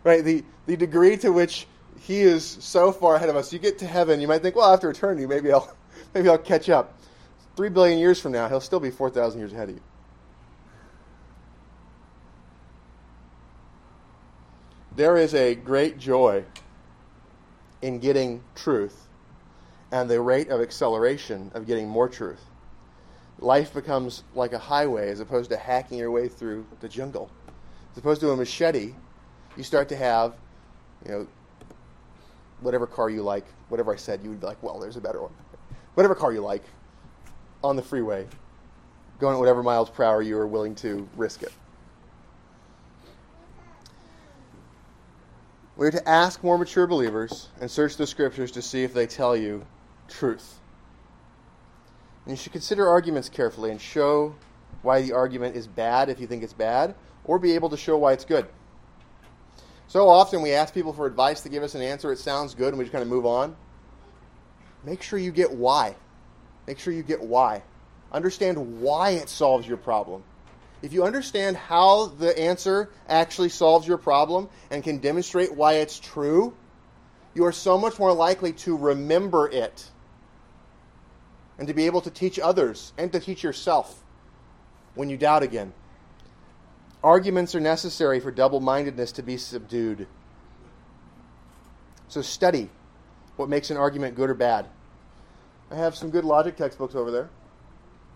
right? 0.04 0.24
The, 0.24 0.44
the 0.66 0.76
degree 0.76 1.16
to 1.18 1.32
which 1.32 1.66
he 2.00 2.20
is 2.20 2.44
so 2.44 2.92
far 2.92 3.16
ahead 3.16 3.28
of 3.28 3.36
us. 3.36 3.52
You 3.52 3.58
get 3.58 3.78
to 3.78 3.86
heaven, 3.86 4.20
you 4.20 4.28
might 4.28 4.42
think, 4.42 4.56
well, 4.56 4.72
after 4.72 4.90
eternity, 4.90 5.26
maybe 5.26 5.52
I'll, 5.52 5.74
maybe 6.14 6.28
I'll 6.28 6.38
catch 6.38 6.68
up. 6.68 6.95
Three 7.56 7.70
billion 7.70 7.98
years 7.98 8.20
from 8.20 8.32
now, 8.32 8.48
he'll 8.48 8.60
still 8.60 8.80
be 8.80 8.90
4,000 8.90 9.40
years 9.40 9.52
ahead 9.52 9.70
of 9.70 9.76
you. 9.76 9.82
There 14.94 15.16
is 15.16 15.34
a 15.34 15.54
great 15.54 15.98
joy 15.98 16.44
in 17.82 17.98
getting 17.98 18.42
truth 18.54 19.06
and 19.90 20.10
the 20.10 20.20
rate 20.20 20.48
of 20.48 20.60
acceleration 20.60 21.50
of 21.54 21.66
getting 21.66 21.88
more 21.88 22.08
truth. 22.08 22.44
Life 23.38 23.72
becomes 23.72 24.22
like 24.34 24.52
a 24.52 24.58
highway 24.58 25.10
as 25.10 25.20
opposed 25.20 25.50
to 25.50 25.56
hacking 25.56 25.98
your 25.98 26.10
way 26.10 26.28
through 26.28 26.66
the 26.80 26.88
jungle. 26.88 27.30
As 27.92 27.98
opposed 27.98 28.20
to 28.22 28.30
a 28.30 28.36
machete, 28.36 28.94
you 29.56 29.62
start 29.62 29.88
to 29.90 29.96
have, 29.96 30.34
you 31.04 31.12
know, 31.12 31.26
whatever 32.60 32.86
car 32.86 33.10
you 33.10 33.22
like, 33.22 33.46
whatever 33.68 33.92
I 33.92 33.96
said, 33.96 34.20
you 34.22 34.30
would 34.30 34.40
be 34.40 34.46
like, 34.46 34.62
well, 34.62 34.78
there's 34.78 34.96
a 34.96 35.00
better 35.00 35.22
one. 35.22 35.32
Whatever 35.94 36.14
car 36.14 36.32
you 36.32 36.40
like, 36.40 36.64
on 37.62 37.76
the 37.76 37.82
freeway, 37.82 38.26
going 39.18 39.34
at 39.34 39.38
whatever 39.38 39.62
miles 39.62 39.90
per 39.90 40.04
hour 40.04 40.22
you 40.22 40.36
are 40.38 40.46
willing 40.46 40.74
to 40.76 41.08
risk 41.16 41.42
it. 41.42 41.52
We're 45.76 45.90
to 45.90 46.08
ask 46.08 46.42
more 46.42 46.56
mature 46.56 46.86
believers 46.86 47.48
and 47.60 47.70
search 47.70 47.96
the 47.96 48.06
scriptures 48.06 48.50
to 48.52 48.62
see 48.62 48.82
if 48.82 48.94
they 48.94 49.06
tell 49.06 49.36
you 49.36 49.66
truth. 50.08 50.58
And 52.24 52.32
you 52.32 52.36
should 52.36 52.52
consider 52.52 52.88
arguments 52.88 53.28
carefully 53.28 53.70
and 53.70 53.80
show 53.80 54.34
why 54.82 55.02
the 55.02 55.12
argument 55.12 55.54
is 55.54 55.66
bad 55.66 56.08
if 56.08 56.18
you 56.18 56.26
think 56.26 56.42
it's 56.42 56.52
bad, 56.52 56.94
or 57.24 57.38
be 57.38 57.52
able 57.52 57.68
to 57.70 57.76
show 57.76 57.98
why 57.98 58.12
it's 58.12 58.24
good. 58.24 58.46
So 59.88 60.08
often 60.08 60.42
we 60.42 60.52
ask 60.52 60.72
people 60.72 60.92
for 60.92 61.06
advice 61.06 61.40
to 61.42 61.48
give 61.48 61.62
us 61.62 61.74
an 61.74 61.82
answer, 61.82 62.10
it 62.10 62.18
sounds 62.18 62.54
good, 62.54 62.68
and 62.68 62.78
we 62.78 62.84
just 62.84 62.92
kind 62.92 63.02
of 63.02 63.08
move 63.08 63.26
on. 63.26 63.54
Make 64.84 65.02
sure 65.02 65.18
you 65.18 65.32
get 65.32 65.52
why. 65.52 65.94
Make 66.66 66.78
sure 66.78 66.92
you 66.92 67.02
get 67.02 67.22
why. 67.22 67.62
Understand 68.12 68.80
why 68.80 69.10
it 69.10 69.28
solves 69.28 69.66
your 69.66 69.76
problem. 69.76 70.22
If 70.82 70.92
you 70.92 71.04
understand 71.04 71.56
how 71.56 72.06
the 72.06 72.38
answer 72.38 72.90
actually 73.08 73.48
solves 73.48 73.88
your 73.88 73.98
problem 73.98 74.48
and 74.70 74.84
can 74.84 74.98
demonstrate 74.98 75.54
why 75.54 75.74
it's 75.74 75.98
true, 75.98 76.54
you 77.34 77.44
are 77.44 77.52
so 77.52 77.78
much 77.78 77.98
more 77.98 78.12
likely 78.12 78.52
to 78.52 78.76
remember 78.76 79.48
it 79.48 79.90
and 81.58 81.68
to 81.68 81.74
be 81.74 81.86
able 81.86 82.00
to 82.02 82.10
teach 82.10 82.38
others 82.38 82.92
and 82.98 83.10
to 83.12 83.20
teach 83.20 83.42
yourself 83.42 84.02
when 84.94 85.08
you 85.08 85.16
doubt 85.16 85.42
again. 85.42 85.72
Arguments 87.02 87.54
are 87.54 87.60
necessary 87.60 88.20
for 88.20 88.30
double 88.30 88.60
mindedness 88.60 89.12
to 89.12 89.22
be 89.22 89.36
subdued. 89.36 90.06
So 92.08 92.22
study 92.22 92.70
what 93.36 93.48
makes 93.48 93.70
an 93.70 93.76
argument 93.76 94.14
good 94.14 94.30
or 94.30 94.34
bad. 94.34 94.66
I 95.70 95.74
have 95.74 95.96
some 95.96 96.10
good 96.10 96.24
logic 96.24 96.56
textbooks 96.56 96.94
over 96.94 97.10
there. 97.10 97.28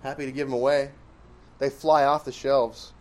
Happy 0.03 0.25
to 0.27 0.33
give 0.33 0.49
them 0.49 0.55
away. 0.55 0.91
They 1.59 1.69
fly 1.69 2.05
off 2.05 2.25
the 2.25 2.33
shelves. 2.33 2.93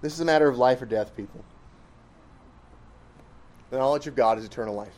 This 0.00 0.14
is 0.14 0.20
a 0.20 0.24
matter 0.24 0.48
of 0.48 0.58
life 0.58 0.82
or 0.82 0.86
death, 0.86 1.16
people. 1.16 1.44
The 3.70 3.78
knowledge 3.78 4.08
of 4.08 4.16
God 4.16 4.36
is 4.36 4.44
eternal 4.44 4.74
life. 4.74 4.94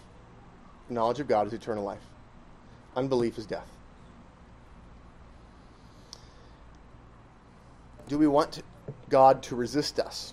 The 0.88 0.94
knowledge 0.94 1.20
of 1.20 1.28
God 1.28 1.46
is 1.46 1.52
eternal 1.52 1.84
life. 1.84 2.00
Unbelief 2.96 3.36
is 3.36 3.44
death. 3.44 3.68
Do 8.08 8.18
we 8.18 8.26
want 8.26 8.62
God 9.10 9.42
to 9.44 9.56
resist 9.56 9.98
us? 9.98 10.32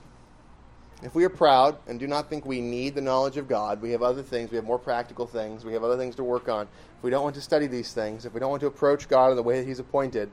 If 1.03 1.15
we 1.15 1.23
are 1.25 1.29
proud 1.29 1.77
and 1.87 1.99
do 1.99 2.05
not 2.05 2.29
think 2.29 2.45
we 2.45 2.61
need 2.61 2.93
the 2.93 3.01
knowledge 3.01 3.37
of 3.37 3.47
God, 3.47 3.81
we 3.81 3.91
have 3.91 4.03
other 4.03 4.21
things, 4.21 4.51
we 4.51 4.55
have 4.57 4.65
more 4.65 4.77
practical 4.77 5.25
things, 5.25 5.65
we 5.65 5.73
have 5.73 5.83
other 5.83 5.97
things 5.97 6.15
to 6.17 6.23
work 6.23 6.47
on. 6.47 6.67
If 6.97 7.03
we 7.03 7.09
don't 7.09 7.23
want 7.23 7.35
to 7.35 7.41
study 7.41 7.65
these 7.65 7.91
things, 7.91 8.25
if 8.25 8.33
we 8.33 8.39
don't 8.39 8.51
want 8.51 8.61
to 8.61 8.67
approach 8.67 9.09
God 9.09 9.31
in 9.31 9.35
the 9.35 9.43
way 9.43 9.59
that 9.59 9.67
He's 9.67 9.79
appointed, 9.79 10.29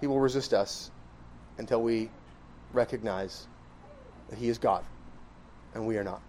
He 0.00 0.06
will 0.06 0.20
resist 0.20 0.52
us 0.52 0.90
until 1.56 1.82
we 1.82 2.10
recognize 2.74 3.46
that 4.28 4.38
He 4.38 4.48
is 4.48 4.58
God 4.58 4.84
and 5.74 5.86
we 5.86 5.96
are 5.96 6.04
not. 6.04 6.20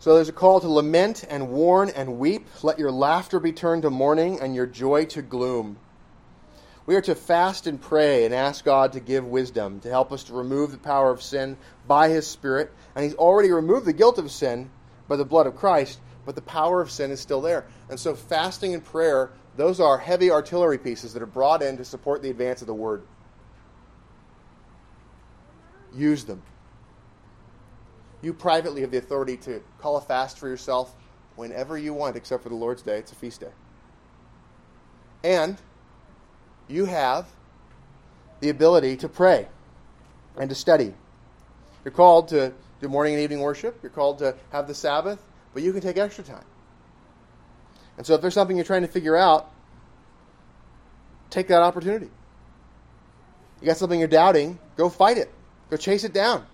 So 0.00 0.14
there's 0.14 0.28
a 0.28 0.32
call 0.32 0.60
to 0.60 0.68
lament 0.68 1.24
and 1.28 1.50
warn 1.50 1.90
and 1.90 2.18
weep. 2.18 2.46
Let 2.62 2.78
your 2.78 2.92
laughter 2.92 3.38
be 3.40 3.52
turned 3.52 3.82
to 3.82 3.90
mourning 3.90 4.40
and 4.40 4.54
your 4.54 4.66
joy 4.66 5.04
to 5.06 5.22
gloom. 5.22 5.78
We 6.88 6.96
are 6.96 7.02
to 7.02 7.14
fast 7.14 7.66
and 7.66 7.78
pray 7.78 8.24
and 8.24 8.34
ask 8.34 8.64
God 8.64 8.94
to 8.94 9.00
give 9.00 9.26
wisdom 9.26 9.80
to 9.80 9.90
help 9.90 10.10
us 10.10 10.24
to 10.24 10.32
remove 10.32 10.72
the 10.72 10.78
power 10.78 11.10
of 11.10 11.20
sin 11.20 11.58
by 11.86 12.08
His 12.08 12.26
Spirit. 12.26 12.72
And 12.94 13.04
He's 13.04 13.14
already 13.14 13.50
removed 13.50 13.84
the 13.84 13.92
guilt 13.92 14.16
of 14.16 14.30
sin 14.30 14.70
by 15.06 15.16
the 15.16 15.24
blood 15.26 15.46
of 15.46 15.54
Christ, 15.54 16.00
but 16.24 16.34
the 16.34 16.40
power 16.40 16.80
of 16.80 16.90
sin 16.90 17.10
is 17.10 17.20
still 17.20 17.42
there. 17.42 17.66
And 17.90 18.00
so, 18.00 18.14
fasting 18.14 18.72
and 18.72 18.82
prayer, 18.82 19.30
those 19.54 19.80
are 19.80 19.98
heavy 19.98 20.30
artillery 20.30 20.78
pieces 20.78 21.12
that 21.12 21.22
are 21.22 21.26
brought 21.26 21.60
in 21.60 21.76
to 21.76 21.84
support 21.84 22.22
the 22.22 22.30
advance 22.30 22.62
of 22.62 22.66
the 22.66 22.72
Word. 22.72 23.02
Use 25.94 26.24
them. 26.24 26.42
You 28.22 28.32
privately 28.32 28.80
have 28.80 28.92
the 28.92 28.96
authority 28.96 29.36
to 29.36 29.60
call 29.78 29.98
a 29.98 30.00
fast 30.00 30.38
for 30.38 30.48
yourself 30.48 30.96
whenever 31.36 31.76
you 31.76 31.92
want, 31.92 32.16
except 32.16 32.42
for 32.42 32.48
the 32.48 32.54
Lord's 32.54 32.80
Day. 32.80 32.96
It's 32.96 33.12
a 33.12 33.14
feast 33.14 33.40
day. 33.40 33.52
And 35.22 35.58
you 36.68 36.84
have 36.84 37.26
the 38.40 38.50
ability 38.50 38.96
to 38.98 39.08
pray 39.08 39.48
and 40.36 40.48
to 40.48 40.54
study. 40.54 40.94
You're 41.84 41.92
called 41.92 42.28
to 42.28 42.52
do 42.80 42.88
morning 42.88 43.14
and 43.14 43.22
evening 43.22 43.40
worship. 43.40 43.78
You're 43.82 43.90
called 43.90 44.18
to 44.18 44.36
have 44.52 44.68
the 44.68 44.74
Sabbath, 44.74 45.22
but 45.54 45.62
you 45.62 45.72
can 45.72 45.80
take 45.80 45.96
extra 45.96 46.22
time. 46.22 46.44
And 47.96 48.06
so 48.06 48.14
if 48.14 48.20
there's 48.20 48.34
something 48.34 48.56
you're 48.56 48.64
trying 48.64 48.82
to 48.82 48.88
figure 48.88 49.16
out, 49.16 49.50
take 51.30 51.48
that 51.48 51.62
opportunity. 51.62 52.10
You 53.60 53.66
got 53.66 53.76
something 53.76 53.98
you're 53.98 54.08
doubting, 54.08 54.58
go 54.76 54.88
fight 54.88 55.18
it. 55.18 55.32
Go 55.70 55.76
chase 55.76 56.04
it 56.04 56.12
down. 56.12 56.46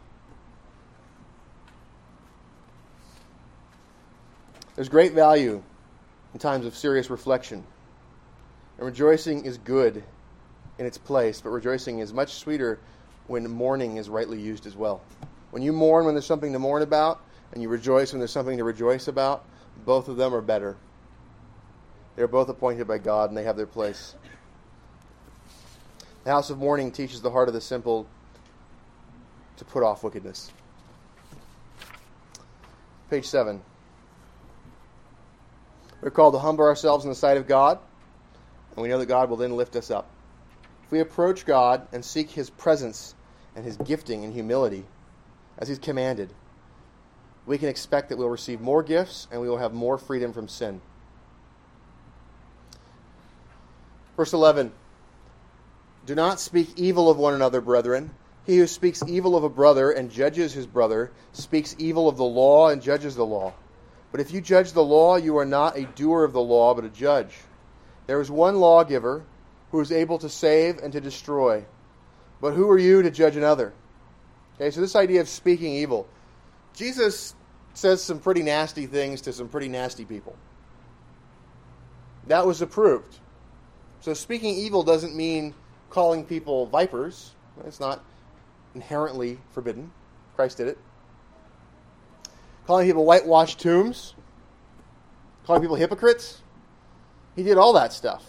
There's 4.74 4.88
great 4.88 5.12
value 5.12 5.62
in 6.32 6.40
times 6.40 6.66
of 6.66 6.74
serious 6.74 7.10
reflection. 7.10 7.64
And 8.78 8.86
rejoicing 8.86 9.44
is 9.44 9.58
good 9.58 10.02
in 10.78 10.86
its 10.86 10.98
place, 10.98 11.40
but 11.40 11.50
rejoicing 11.50 12.00
is 12.00 12.12
much 12.12 12.34
sweeter 12.34 12.80
when 13.26 13.48
mourning 13.50 13.96
is 13.96 14.08
rightly 14.08 14.40
used 14.40 14.66
as 14.66 14.76
well. 14.76 15.00
When 15.50 15.62
you 15.62 15.72
mourn 15.72 16.04
when 16.04 16.14
there's 16.14 16.26
something 16.26 16.52
to 16.52 16.58
mourn 16.58 16.82
about, 16.82 17.20
and 17.52 17.62
you 17.62 17.68
rejoice 17.68 18.12
when 18.12 18.18
there's 18.18 18.32
something 18.32 18.58
to 18.58 18.64
rejoice 18.64 19.06
about, 19.06 19.44
both 19.84 20.08
of 20.08 20.16
them 20.16 20.34
are 20.34 20.40
better. 20.40 20.76
They're 22.16 22.28
both 22.28 22.48
appointed 22.48 22.86
by 22.86 22.98
God, 22.98 23.30
and 23.30 23.36
they 23.36 23.44
have 23.44 23.56
their 23.56 23.66
place. 23.66 24.14
The 26.24 26.30
house 26.30 26.50
of 26.50 26.58
mourning 26.58 26.90
teaches 26.90 27.20
the 27.20 27.30
heart 27.30 27.48
of 27.48 27.54
the 27.54 27.60
simple 27.60 28.06
to 29.56 29.64
put 29.64 29.82
off 29.82 30.02
wickedness. 30.02 30.50
Page 33.10 33.26
7. 33.26 33.60
We're 36.00 36.10
called 36.10 36.34
to 36.34 36.38
humble 36.40 36.64
ourselves 36.64 37.04
in 37.04 37.10
the 37.10 37.14
sight 37.14 37.36
of 37.36 37.46
God, 37.46 37.78
and 38.74 38.82
we 38.82 38.88
know 38.88 38.98
that 38.98 39.06
God 39.06 39.30
will 39.30 39.36
then 39.36 39.56
lift 39.56 39.76
us 39.76 39.90
up. 39.90 40.10
If 40.84 40.90
we 40.90 41.00
approach 41.00 41.46
God 41.46 41.86
and 41.92 42.04
seek 42.04 42.30
His 42.30 42.50
presence 42.50 43.14
and 43.56 43.64
His 43.64 43.76
gifting 43.78 44.22
in 44.22 44.32
humility, 44.32 44.84
as 45.58 45.68
He's 45.68 45.78
commanded, 45.78 46.30
we 47.46 47.58
can 47.58 47.68
expect 47.68 48.08
that 48.08 48.18
we'll 48.18 48.28
receive 48.28 48.60
more 48.60 48.82
gifts 48.82 49.28
and 49.30 49.40
we 49.40 49.48
will 49.48 49.58
have 49.58 49.72
more 49.72 49.98
freedom 49.98 50.32
from 50.32 50.48
sin. 50.48 50.80
Verse 54.16 54.32
11 54.32 54.72
Do 56.06 56.14
not 56.14 56.40
speak 56.40 56.70
evil 56.76 57.10
of 57.10 57.18
one 57.18 57.34
another, 57.34 57.60
brethren. 57.60 58.10
He 58.46 58.58
who 58.58 58.66
speaks 58.66 59.02
evil 59.06 59.36
of 59.36 59.44
a 59.44 59.48
brother 59.48 59.90
and 59.90 60.10
judges 60.10 60.52
his 60.52 60.66
brother 60.66 61.12
speaks 61.32 61.74
evil 61.78 62.08
of 62.08 62.18
the 62.18 62.24
law 62.24 62.68
and 62.68 62.82
judges 62.82 63.16
the 63.16 63.24
law. 63.24 63.54
But 64.12 64.20
if 64.20 64.32
you 64.32 64.40
judge 64.40 64.72
the 64.72 64.84
law, 64.84 65.16
you 65.16 65.38
are 65.38 65.46
not 65.46 65.78
a 65.78 65.84
doer 65.84 66.24
of 66.24 66.32
the 66.32 66.42
law, 66.42 66.74
but 66.74 66.84
a 66.84 66.90
judge. 66.90 67.34
There 68.06 68.20
is 68.20 68.30
one 68.30 68.56
lawgiver 68.56 69.24
who 69.70 69.80
is 69.80 69.90
able 69.90 70.18
to 70.18 70.28
save 70.28 70.78
and 70.78 70.92
to 70.92 71.00
destroy. 71.00 71.64
But 72.40 72.54
who 72.54 72.70
are 72.70 72.78
you 72.78 73.02
to 73.02 73.10
judge 73.10 73.36
another? 73.36 73.72
Okay, 74.56 74.70
so 74.70 74.80
this 74.80 74.94
idea 74.94 75.20
of 75.20 75.28
speaking 75.28 75.72
evil. 75.74 76.06
Jesus 76.74 77.34
says 77.74 78.02
some 78.02 78.20
pretty 78.20 78.42
nasty 78.42 78.86
things 78.86 79.20
to 79.22 79.32
some 79.32 79.48
pretty 79.48 79.68
nasty 79.68 80.04
people. 80.04 80.36
That 82.26 82.46
was 82.46 82.62
approved. 82.62 83.18
So 84.00 84.14
speaking 84.14 84.54
evil 84.54 84.82
doesn't 84.82 85.16
mean 85.16 85.54
calling 85.90 86.24
people 86.24 86.66
vipers. 86.66 87.32
It's 87.66 87.80
not 87.80 88.04
inherently 88.74 89.38
forbidden. 89.52 89.90
Christ 90.36 90.58
did 90.58 90.68
it. 90.68 90.78
Calling 92.66 92.86
people 92.86 93.04
whitewashed 93.04 93.60
tombs, 93.60 94.14
calling 95.46 95.62
people 95.62 95.76
hypocrites. 95.76 96.42
He 97.36 97.42
did 97.42 97.58
all 97.58 97.72
that 97.72 97.92
stuff. 97.92 98.24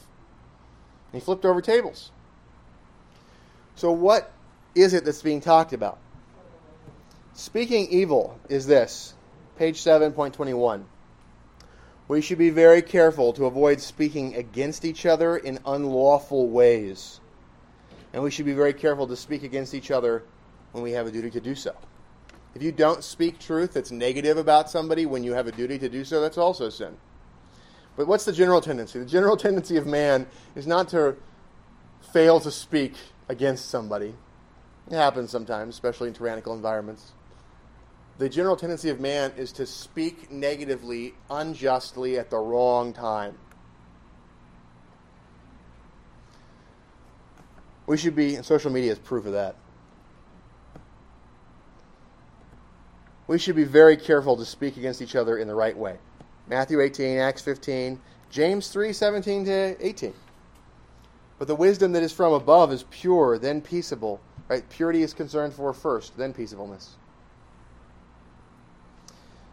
he 1.11 1.19
flipped 1.19 1.45
over 1.45 1.61
tables. 1.61 2.11
So, 3.75 3.91
what 3.91 4.31
is 4.73 4.93
it 4.93 5.05
that's 5.05 5.21
being 5.21 5.41
talked 5.41 5.73
about? 5.73 5.97
Speaking 7.33 7.87
evil 7.89 8.39
is 8.47 8.65
this, 8.65 9.13
page 9.57 9.81
7.21. 9.81 10.83
We 12.07 12.21
should 12.21 12.37
be 12.37 12.51
very 12.51 12.81
careful 12.81 13.33
to 13.33 13.45
avoid 13.45 13.81
speaking 13.81 14.35
against 14.35 14.85
each 14.85 15.05
other 15.05 15.37
in 15.37 15.59
unlawful 15.65 16.47
ways. 16.47 17.19
And 18.13 18.23
we 18.23 18.31
should 18.31 18.45
be 18.45 18.53
very 18.53 18.73
careful 18.73 19.07
to 19.07 19.15
speak 19.15 19.43
against 19.43 19.73
each 19.73 19.91
other 19.91 20.23
when 20.71 20.83
we 20.83 20.91
have 20.91 21.07
a 21.07 21.11
duty 21.11 21.29
to 21.31 21.41
do 21.41 21.55
so. 21.55 21.75
If 22.53 22.63
you 22.63 22.71
don't 22.71 23.03
speak 23.03 23.39
truth 23.39 23.73
that's 23.73 23.91
negative 23.91 24.37
about 24.37 24.69
somebody 24.69 25.05
when 25.05 25.23
you 25.23 25.33
have 25.33 25.47
a 25.47 25.51
duty 25.51 25.77
to 25.79 25.89
do 25.89 26.05
so, 26.05 26.21
that's 26.21 26.37
also 26.37 26.69
sin. 26.69 26.95
But 27.95 28.07
what's 28.07 28.25
the 28.25 28.33
general 28.33 28.61
tendency? 28.61 28.99
The 28.99 29.05
general 29.05 29.37
tendency 29.37 29.77
of 29.77 29.87
man 29.87 30.27
is 30.55 30.67
not 30.67 30.89
to 30.89 31.15
fail 32.13 32.39
to 32.41 32.51
speak 32.51 32.93
against 33.29 33.69
somebody. 33.69 34.13
It 34.89 34.95
happens 34.95 35.31
sometimes, 35.31 35.75
especially 35.75 36.09
in 36.09 36.13
tyrannical 36.13 36.53
environments. 36.53 37.13
The 38.17 38.29
general 38.29 38.55
tendency 38.55 38.89
of 38.89 38.99
man 38.99 39.33
is 39.37 39.51
to 39.53 39.65
speak 39.65 40.31
negatively, 40.31 41.13
unjustly, 41.29 42.17
at 42.17 42.29
the 42.29 42.37
wrong 42.37 42.93
time. 42.93 43.37
We 47.87 47.97
should 47.97 48.15
be, 48.15 48.35
and 48.35 48.45
social 48.45 48.71
media 48.71 48.91
is 48.91 48.99
proof 48.99 49.25
of 49.25 49.33
that. 49.33 49.55
we 53.27 53.39
should 53.39 53.55
be 53.55 53.63
very 53.63 53.97
careful 53.97 54.37
to 54.37 54.45
speak 54.45 54.77
against 54.77 55.01
each 55.01 55.15
other 55.15 55.37
in 55.37 55.47
the 55.47 55.55
right 55.55 55.75
way. 55.75 55.97
Matthew 56.47 56.79
18, 56.79 57.17
Acts 57.17 57.41
15, 57.41 57.99
James 58.29 58.67
3, 58.67 58.93
17 58.93 59.45
to 59.45 59.85
18. 59.85 60.13
But 61.39 61.47
the 61.47 61.55
wisdom 61.55 61.91
that 61.93 62.03
is 62.03 62.13
from 62.13 62.33
above 62.33 62.71
is 62.71 62.83
pure, 62.89 63.37
then 63.37 63.61
peaceable. 63.61 64.21
Right? 64.47 64.67
Purity 64.69 65.01
is 65.01 65.13
concerned 65.13 65.53
for 65.53 65.73
first, 65.73 66.17
then 66.17 66.33
peaceableness. 66.33 66.95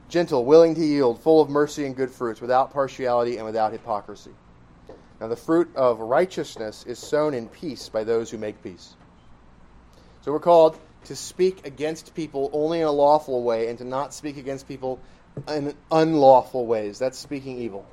Gentle, 0.09 0.45
willing 0.45 0.75
to 0.75 0.85
yield, 0.85 1.21
full 1.21 1.41
of 1.41 1.49
mercy 1.49 1.87
and 1.87 1.97
good 1.97 2.11
fruits, 2.11 2.43
without 2.43 2.71
partiality 2.71 3.39
and 3.39 3.47
without 3.47 3.73
hypocrisy. 3.73 4.33
Now, 5.19 5.29
the 5.29 5.37
fruit 5.37 5.75
of 5.75 6.01
righteousness 6.01 6.85
is 6.87 6.99
sown 6.99 7.33
in 7.33 7.49
peace 7.49 7.89
by 7.89 8.05
those 8.05 8.31
who 8.31 8.37
make 8.37 8.63
peace. 8.63 8.97
So 10.21 10.33
we're 10.33 10.41
called 10.41 10.79
to 11.05 11.17
speak 11.17 11.67
against 11.67 12.15
people 12.15 12.51
only 12.53 12.81
in 12.81 12.87
a 12.87 12.93
lawful 12.93 13.43
way 13.43 13.69
and 13.69 13.79
to 13.79 13.85
not 13.85 14.13
speak 14.13 14.37
against 14.37 14.69
people 14.69 15.01
in 15.49 15.75
unlawful 15.91 16.67
ways. 16.67 16.99
That's 16.99 17.19
speaking 17.19 17.59
evil. 17.59 17.87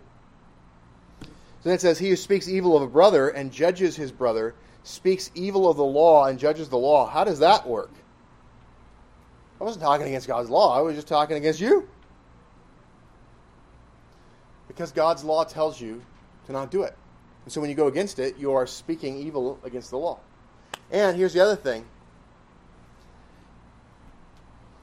So 1.22 1.28
then 1.64 1.74
it 1.74 1.82
says, 1.82 2.00
He 2.00 2.10
who 2.10 2.16
speaks 2.16 2.48
evil 2.48 2.76
of 2.76 2.84
a 2.84 2.88
brother 2.88 3.30
and 3.30 3.52
judges 3.52 3.96
his 3.96 4.12
brother 4.12 4.56
speaks 4.84 5.30
evil 5.36 5.70
of 5.70 5.78
the 5.78 5.84
law 5.84 6.26
and 6.26 6.40
judges 6.40 6.70
the 6.70 6.78
law. 6.78 7.08
How 7.08 7.24
does 7.24 7.40
that 7.40 7.68
work? 7.68 7.92
I 9.60 9.64
wasn't 9.64 9.84
talking 9.84 10.08
against 10.08 10.28
God's 10.28 10.50
law, 10.50 10.78
I 10.78 10.82
was 10.82 10.96
just 10.96 11.08
talking 11.08 11.38
against 11.38 11.60
you. 11.60 11.88
Because 14.68 14.92
God's 14.92 15.24
law 15.24 15.44
tells 15.44 15.82
you 15.82 16.02
to 16.46 16.54
not 16.54 16.72
do 16.72 16.84
it. 16.84 16.96
And 17.44 17.52
so 17.52 17.60
when 17.60 17.70
you 17.70 17.76
go 17.76 17.88
against 17.88 18.20
it, 18.20 18.38
you 18.38 18.54
are 18.54 18.66
speaking 18.66 19.18
evil 19.18 19.60
against 19.64 19.90
the 19.90 19.98
law. 19.98 20.20
And 20.92 21.18
here's 21.18 21.34
the 21.34 21.42
other 21.42 21.56
thing 21.56 21.86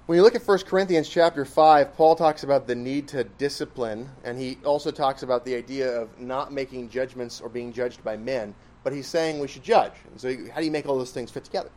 When 0.07 0.15
you 0.15 0.23
look 0.23 0.37
at 0.37 0.47
1 0.47 0.59
Corinthians 0.61 1.09
chapter 1.09 1.45
5, 1.45 1.97
Paul 1.97 2.15
talks 2.15 2.45
about 2.45 2.69
the 2.69 2.77
need 2.77 3.09
to 3.09 3.25
discipline, 3.25 4.09
and 4.23 4.39
he 4.39 4.57
also 4.65 4.93
talks 4.93 5.25
about 5.25 5.45
the 5.45 5.57
idea 5.57 6.01
of 6.01 6.21
not 6.21 6.53
making 6.53 6.91
judgments 6.91 7.41
or 7.41 7.49
being 7.49 7.73
judged 7.73 8.05
by 8.05 8.17
men, 8.17 8.55
but 8.85 8.93
he's 8.93 9.09
saying 9.09 9.41
we 9.41 9.49
should 9.49 9.65
judge. 9.65 9.95
And 10.09 10.21
so, 10.21 10.33
how 10.53 10.61
do 10.61 10.65
you 10.65 10.71
make 10.71 10.87
all 10.87 10.97
those 10.97 11.11
things 11.11 11.33
fit 11.33 11.43
together? 11.43 11.71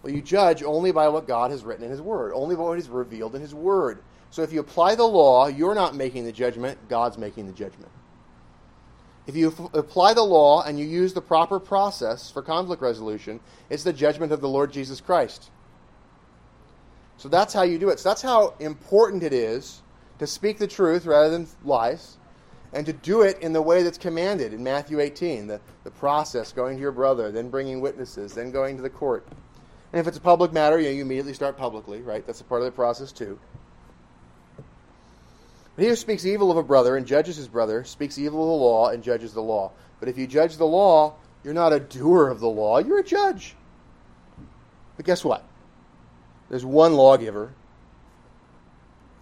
Well, 0.00 0.12
you 0.12 0.22
judge 0.22 0.62
only 0.62 0.92
by 0.92 1.08
what 1.08 1.26
God 1.26 1.50
has 1.50 1.64
written 1.64 1.82
in 1.82 1.90
His 1.90 2.00
Word, 2.00 2.32
only 2.36 2.54
by 2.54 2.62
what 2.62 2.78
He's 2.78 2.88
revealed 2.88 3.34
in 3.34 3.40
His 3.40 3.52
Word. 3.52 4.04
So, 4.30 4.42
if 4.42 4.52
you 4.52 4.60
apply 4.60 4.94
the 4.94 5.02
law, 5.02 5.48
you're 5.48 5.74
not 5.74 5.96
making 5.96 6.26
the 6.26 6.32
judgment, 6.32 6.78
God's 6.88 7.18
making 7.18 7.48
the 7.48 7.52
judgment. 7.52 7.90
If 9.26 9.34
you 9.34 9.48
f- 9.48 9.74
apply 9.74 10.14
the 10.14 10.22
law 10.22 10.62
and 10.62 10.78
you 10.78 10.86
use 10.86 11.14
the 11.14 11.20
proper 11.20 11.58
process 11.58 12.30
for 12.30 12.42
conflict 12.42 12.80
resolution, 12.80 13.40
it's 13.70 13.82
the 13.82 13.92
judgment 13.92 14.30
of 14.30 14.40
the 14.40 14.48
Lord 14.48 14.72
Jesus 14.72 15.00
Christ. 15.00 15.50
So 17.16 17.28
that's 17.28 17.54
how 17.54 17.62
you 17.62 17.78
do 17.78 17.90
it. 17.90 18.00
So 18.00 18.08
that's 18.08 18.22
how 18.22 18.54
important 18.60 19.22
it 19.22 19.32
is 19.32 19.82
to 20.18 20.26
speak 20.26 20.58
the 20.58 20.66
truth 20.66 21.06
rather 21.06 21.30
than 21.30 21.46
lies 21.64 22.16
and 22.72 22.84
to 22.86 22.92
do 22.92 23.22
it 23.22 23.38
in 23.40 23.52
the 23.52 23.62
way 23.62 23.82
that's 23.82 23.98
commanded 23.98 24.52
in 24.52 24.62
Matthew 24.62 25.00
18 25.00 25.46
the, 25.46 25.60
the 25.84 25.90
process, 25.90 26.52
going 26.52 26.76
to 26.76 26.80
your 26.80 26.92
brother, 26.92 27.30
then 27.30 27.48
bringing 27.48 27.80
witnesses, 27.80 28.34
then 28.34 28.50
going 28.50 28.76
to 28.76 28.82
the 28.82 28.90
court. 28.90 29.26
And 29.92 30.00
if 30.00 30.08
it's 30.08 30.18
a 30.18 30.20
public 30.20 30.52
matter, 30.52 30.78
you, 30.78 30.86
know, 30.86 30.94
you 30.94 31.02
immediately 31.02 31.34
start 31.34 31.56
publicly, 31.56 32.02
right? 32.02 32.26
That's 32.26 32.40
a 32.40 32.44
part 32.44 32.60
of 32.62 32.66
the 32.66 32.72
process 32.72 33.12
too. 33.12 33.38
But 35.76 35.82
he 35.82 35.88
who 35.88 35.96
speaks 35.96 36.26
evil 36.26 36.50
of 36.50 36.56
a 36.56 36.62
brother 36.62 36.96
and 36.96 37.06
judges 37.06 37.36
his 37.36 37.48
brother 37.48 37.84
speaks 37.84 38.18
evil 38.18 38.42
of 38.42 38.48
the 38.48 38.64
law 38.64 38.88
and 38.88 39.02
judges 39.02 39.32
the 39.32 39.42
law. 39.42 39.70
But 40.00 40.08
if 40.08 40.18
you 40.18 40.26
judge 40.26 40.56
the 40.56 40.66
law, 40.66 41.14
you're 41.44 41.54
not 41.54 41.72
a 41.72 41.80
doer 41.80 42.28
of 42.28 42.40
the 42.40 42.48
law, 42.48 42.78
you're 42.78 42.98
a 42.98 43.04
judge. 43.04 43.54
But 44.96 45.06
guess 45.06 45.24
what? 45.24 45.44
There's 46.48 46.64
one 46.64 46.94
lawgiver, 46.94 47.52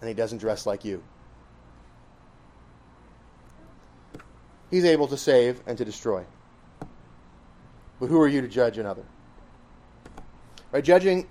and 0.01 0.07
he 0.07 0.13
doesn't 0.13 0.39
dress 0.39 0.65
like 0.65 0.83
you. 0.83 1.03
He's 4.69 4.85
able 4.85 5.07
to 5.07 5.17
save 5.17 5.61
and 5.67 5.77
to 5.77 5.85
destroy. 5.85 6.25
But 7.99 8.07
who 8.07 8.19
are 8.19 8.27
you 8.27 8.41
to 8.41 8.47
judge 8.47 8.77
another? 8.77 9.03
By 10.71 10.81
judging 10.81 11.27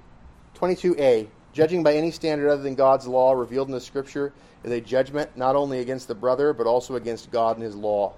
22a, 0.56 1.26
judging 1.52 1.82
by 1.82 1.94
any 1.94 2.12
standard 2.12 2.48
other 2.48 2.62
than 2.62 2.76
God's 2.76 3.06
law 3.06 3.32
revealed 3.32 3.68
in 3.68 3.74
the 3.74 3.80
Scripture 3.80 4.32
is 4.62 4.70
a 4.70 4.80
judgment 4.80 5.36
not 5.36 5.56
only 5.56 5.80
against 5.80 6.06
the 6.08 6.14
brother, 6.14 6.52
but 6.52 6.66
also 6.66 6.94
against 6.94 7.30
God 7.30 7.56
and 7.56 7.64
his 7.64 7.74
law. 7.74 8.14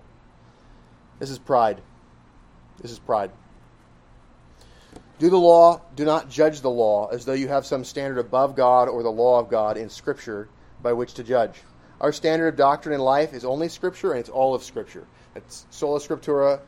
This 1.18 1.31
is 1.31 1.39
pride. 1.39 1.81
This 2.83 2.91
is 2.91 2.99
pride. 2.99 3.31
Do 5.18 5.30
the 5.30 5.38
law, 5.38 5.80
do 5.94 6.04
not 6.04 6.28
judge 6.28 6.60
the 6.60 6.70
law 6.70 7.08
as 7.08 7.24
though 7.24 7.34
you 7.34 7.48
have 7.48 7.64
some 7.64 7.84
standard 7.84 8.18
above 8.18 8.56
God 8.56 8.88
or 8.88 9.02
the 9.02 9.12
law 9.12 9.38
of 9.38 9.48
God 9.48 9.76
in 9.76 9.88
Scripture 9.88 10.48
by 10.82 10.92
which 10.92 11.14
to 11.14 11.22
judge. 11.22 11.60
Our 12.00 12.12
standard 12.12 12.48
of 12.48 12.56
doctrine 12.56 12.94
in 12.94 13.00
life 13.00 13.32
is 13.32 13.44
only 13.44 13.68
Scripture, 13.68 14.10
and 14.10 14.20
it's 14.20 14.28
all 14.28 14.54
of 14.54 14.64
Scripture. 14.64 15.06
It's 15.36 15.66
sola 15.70 16.00
scriptura 16.00 16.60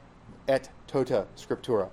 et 0.49 0.69
tota 0.87 1.27
scriptura. 1.37 1.89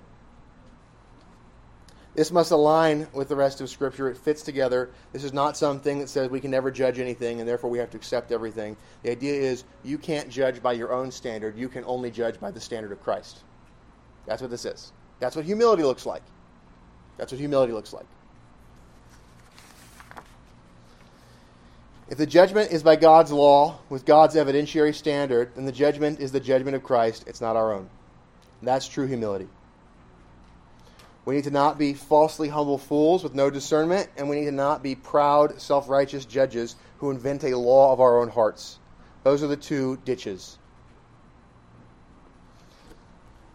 This 2.14 2.30
must 2.30 2.52
align 2.52 3.08
with 3.12 3.28
the 3.28 3.34
rest 3.34 3.60
of 3.60 3.68
Scripture. 3.68 4.08
It 4.08 4.16
fits 4.16 4.42
together. 4.42 4.90
This 5.12 5.24
is 5.24 5.32
not 5.32 5.56
something 5.56 5.98
that 5.98 6.08
says 6.08 6.30
we 6.30 6.40
can 6.40 6.52
never 6.52 6.70
judge 6.70 7.00
anything 7.00 7.40
and 7.40 7.48
therefore 7.48 7.70
we 7.70 7.78
have 7.78 7.90
to 7.90 7.96
accept 7.96 8.30
everything. 8.30 8.76
The 9.02 9.10
idea 9.10 9.34
is 9.34 9.64
you 9.82 9.98
can't 9.98 10.30
judge 10.30 10.62
by 10.62 10.74
your 10.74 10.92
own 10.92 11.10
standard. 11.10 11.58
You 11.58 11.68
can 11.68 11.84
only 11.84 12.12
judge 12.12 12.38
by 12.38 12.52
the 12.52 12.60
standard 12.60 12.92
of 12.92 13.02
Christ. 13.02 13.40
That's 14.26 14.40
what 14.40 14.52
this 14.52 14.64
is. 14.64 14.92
That's 15.18 15.34
what 15.34 15.44
humility 15.44 15.82
looks 15.82 16.06
like. 16.06 16.22
That's 17.16 17.32
what 17.32 17.38
humility 17.38 17.72
looks 17.72 17.92
like. 17.92 18.06
If 22.08 22.18
the 22.18 22.26
judgment 22.26 22.70
is 22.70 22.82
by 22.82 22.96
God's 22.96 23.32
law, 23.32 23.78
with 23.88 24.04
God's 24.04 24.34
evidentiary 24.34 24.94
standard, 24.94 25.54
then 25.54 25.64
the 25.64 25.72
judgment 25.72 26.20
is 26.20 26.32
the 26.32 26.40
judgment 26.40 26.76
of 26.76 26.82
Christ. 26.82 27.24
It's 27.26 27.40
not 27.40 27.56
our 27.56 27.72
own. 27.72 27.88
That's 28.62 28.86
true 28.86 29.06
humility. 29.06 29.48
We 31.24 31.36
need 31.36 31.44
to 31.44 31.50
not 31.50 31.78
be 31.78 31.94
falsely 31.94 32.48
humble 32.48 32.76
fools 32.76 33.22
with 33.22 33.34
no 33.34 33.48
discernment, 33.48 34.10
and 34.16 34.28
we 34.28 34.40
need 34.40 34.46
to 34.46 34.52
not 34.52 34.82
be 34.82 34.94
proud, 34.94 35.60
self 35.60 35.88
righteous 35.88 36.26
judges 36.26 36.76
who 36.98 37.10
invent 37.10 37.44
a 37.44 37.56
law 37.56 37.92
of 37.92 38.00
our 38.00 38.20
own 38.20 38.28
hearts. 38.28 38.78
Those 39.22 39.42
are 39.42 39.46
the 39.46 39.56
two 39.56 39.98
ditches. 40.04 40.58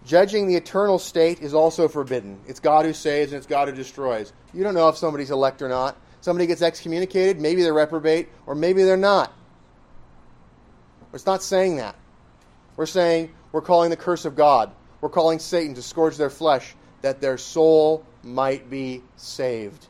Judging 0.10 0.48
the 0.48 0.56
eternal 0.56 0.98
state 0.98 1.40
is 1.40 1.54
also 1.54 1.88
forbidden. 1.88 2.40
It's 2.48 2.60
God 2.60 2.84
who 2.84 2.94
saves 2.94 3.32
and 3.32 3.38
it's 3.38 3.46
God 3.46 3.68
who 3.68 3.76
destroys. 3.76 4.34
You 4.56 4.64
don't 4.64 4.74
know 4.74 4.90
if 4.90 4.98
somebody's 4.98 5.30
elect 5.30 5.62
or 5.62 5.70
not. 5.70 5.96
Somebody 6.22 6.48
gets 6.48 6.64
excommunicated, 6.64 7.40
maybe 7.40 7.62
they're 7.62 7.76
reprobate, 7.76 8.28
or 8.48 8.56
maybe 8.56 8.82
they're 8.82 8.98
not. 8.98 9.32
It's 11.14 11.28
not 11.28 11.44
saying 11.44 11.76
that. 11.76 11.96
We're 12.76 12.88
saying 12.88 13.30
we're 13.52 13.62
calling 13.62 13.92
the 13.92 13.96
curse 13.96 14.26
of 14.26 14.36
God. 14.36 14.72
We're 15.00 15.10
calling 15.10 15.38
Satan 15.38 15.76
to 15.76 15.84
scourge 15.84 16.18
their 16.18 16.32
flesh 16.32 16.74
that 17.04 17.22
their 17.22 17.38
soul 17.38 18.04
might 18.24 18.68
be 18.68 19.04
saved. 19.16 19.90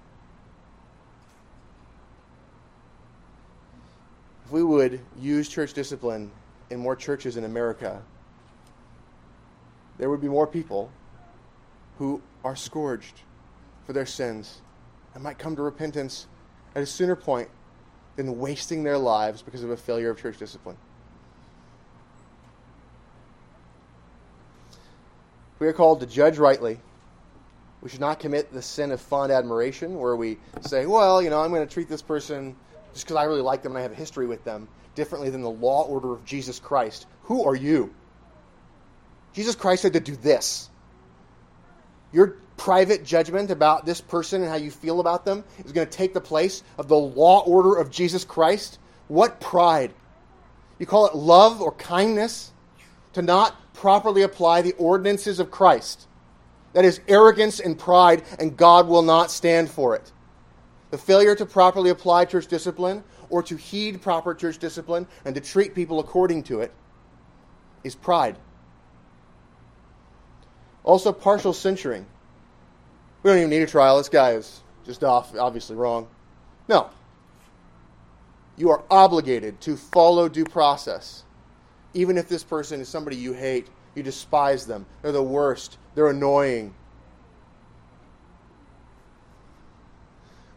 If 4.44 4.52
we 4.52 4.64
would 4.64 5.00
use 5.18 5.48
church 5.48 5.72
discipline 5.72 6.30
in 6.70 6.78
more 6.78 6.98
churches 6.98 7.38
in 7.38 7.46
America, 7.46 8.02
there 10.00 10.10
would 10.10 10.22
be 10.22 10.30
more 10.30 10.48
people 10.48 10.90
who 12.00 12.22
are 12.44 12.56
scourged 12.56 13.22
for 13.86 13.94
their 13.94 14.06
sins 14.06 14.62
and 15.14 15.22
might 15.22 15.38
come 15.38 15.56
to 15.58 15.62
repentance 15.62 16.26
at 16.74 16.82
a 16.82 16.86
sooner 16.86 17.16
point 17.16 17.50
than 18.16 18.40
wasting 18.40 18.84
their 18.84 18.98
lives 18.98 19.42
because 19.42 19.64
of 19.64 19.70
a 19.70 19.78
failure 19.78 20.10
of 20.10 20.20
church 20.20 20.38
discipline. 20.38 20.78
We 25.60 25.68
are 25.68 25.74
called 25.74 26.00
to 26.00 26.06
judge 26.06 26.38
rightly. 26.38 26.80
We 27.82 27.90
should 27.90 28.00
not 28.00 28.20
commit 28.20 28.54
the 28.54 28.62
sin 28.62 28.92
of 28.92 29.02
fond 29.02 29.32
admiration 29.32 29.98
where 29.98 30.16
we 30.16 30.38
say, 30.62 30.86
well, 30.86 31.22
you 31.22 31.30
know, 31.30 31.42
I'm 31.42 31.52
going 31.52 31.68
to 31.68 31.74
treat 31.74 31.90
this 31.90 32.02
person 32.02 32.56
just 32.94 33.06
because 33.06 33.18
I 33.18 33.24
really 33.24 33.42
like 33.42 33.62
them 33.62 33.74
and 33.74 33.80
I 33.80 33.82
have 33.82 33.92
a 33.92 33.96
history 33.96 34.28
with 34.28 34.44
them 34.46 34.70
differently 34.96 35.30
than 35.30 35.42
the 35.42 35.50
law 35.50 35.84
order 35.84 36.14
of 36.14 36.24
Jesus 36.24 36.60
Christ. 36.60 37.08
Who 37.24 37.44
are 37.44 37.56
you? 37.56 37.94
Jesus 39.34 39.56
Christ 39.56 39.84
said 39.84 39.94
to 39.94 40.00
do 40.00 40.16
this. 40.16 40.70
Your 42.12 42.38
private 42.58 43.06
judgment 43.06 43.52
about 43.52 43.86
this 43.86 44.02
person 44.02 44.42
and 44.42 44.50
how 44.50 44.58
you 44.58 44.72
feel 44.72 45.00
about 45.00 45.26
them 45.26 45.44
is 45.64 45.72
going 45.72 45.88
to 45.88 45.98
take 45.98 46.14
the 46.14 46.22
place 46.22 46.64
of 46.78 46.88
the 46.88 46.98
law 46.98 47.44
order 47.46 47.76
of 47.76 47.90
Jesus 47.90 48.26
Christ. 48.26 48.80
What 49.08 49.40
pride! 49.40 49.94
You 50.78 50.86
call 50.86 51.08
it 51.08 51.16
love 51.16 51.62
or 51.62 51.72
kindness 51.74 52.52
to 53.14 53.22
not 53.22 53.56
properly 53.74 54.24
apply 54.24 54.62
the 54.62 54.74
ordinances 54.74 55.40
of 55.40 55.52
Christ. 55.52 56.08
That 56.74 56.86
is 56.86 57.02
arrogance 57.08 57.60
and 57.60 57.78
pride, 57.78 58.24
and 58.40 58.56
God 58.56 58.88
will 58.88 59.02
not 59.02 59.32
stand 59.32 59.70
for 59.70 59.96
it. 59.96 60.12
The 60.92 60.98
failure 60.98 61.36
to 61.36 61.46
properly 61.46 61.90
apply 61.90 62.26
church 62.26 62.48
discipline 62.48 63.04
or 63.30 63.44
to 63.44 63.56
heed 63.56 64.02
proper 64.02 64.34
church 64.34 64.58
discipline 64.58 65.08
and 65.26 65.36
to 65.36 65.42
treat 65.42 65.76
people 65.76 66.00
according 66.00 66.44
to 66.44 66.62
it 66.62 66.72
is 67.84 67.96
pride. 67.96 68.38
Also, 70.90 71.14
partial 71.14 71.54
censuring. 71.54 72.04
We 73.22 73.30
don't 73.30 73.38
even 73.38 73.52
need 73.52 73.62
a 73.62 73.68
trial. 73.68 73.98
This 73.98 74.10
guy 74.10 74.32
is 74.32 74.64
just 74.88 75.04
off, 75.04 75.38
obviously 75.38 75.76
wrong. 75.76 76.08
No. 76.68 76.90
You 78.58 78.72
are 78.72 78.82
obligated 78.90 79.62
to 79.62 79.78
follow 79.78 80.28
due 80.28 80.46
process. 80.46 81.26
Even 81.94 82.18
if 82.18 82.28
this 82.28 82.44
person 82.44 82.82
is 82.82 82.90
somebody 82.90 83.18
you 83.18 83.34
hate, 83.34 83.68
you 83.94 84.02
despise 84.02 84.66
them, 84.66 84.88
they're 85.04 85.12
the 85.12 85.22
worst, 85.22 85.78
they're 85.94 86.10
annoying. 86.10 86.74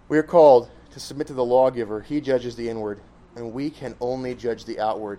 We 0.08 0.16
are 0.16 0.22
called 0.22 0.70
to 0.92 0.98
submit 0.98 1.26
to 1.26 1.34
the 1.34 1.44
lawgiver. 1.44 2.00
He 2.00 2.22
judges 2.22 2.56
the 2.56 2.70
inward, 2.70 3.02
and 3.36 3.52
we 3.52 3.68
can 3.68 3.94
only 4.00 4.34
judge 4.34 4.64
the 4.64 4.80
outward. 4.80 5.18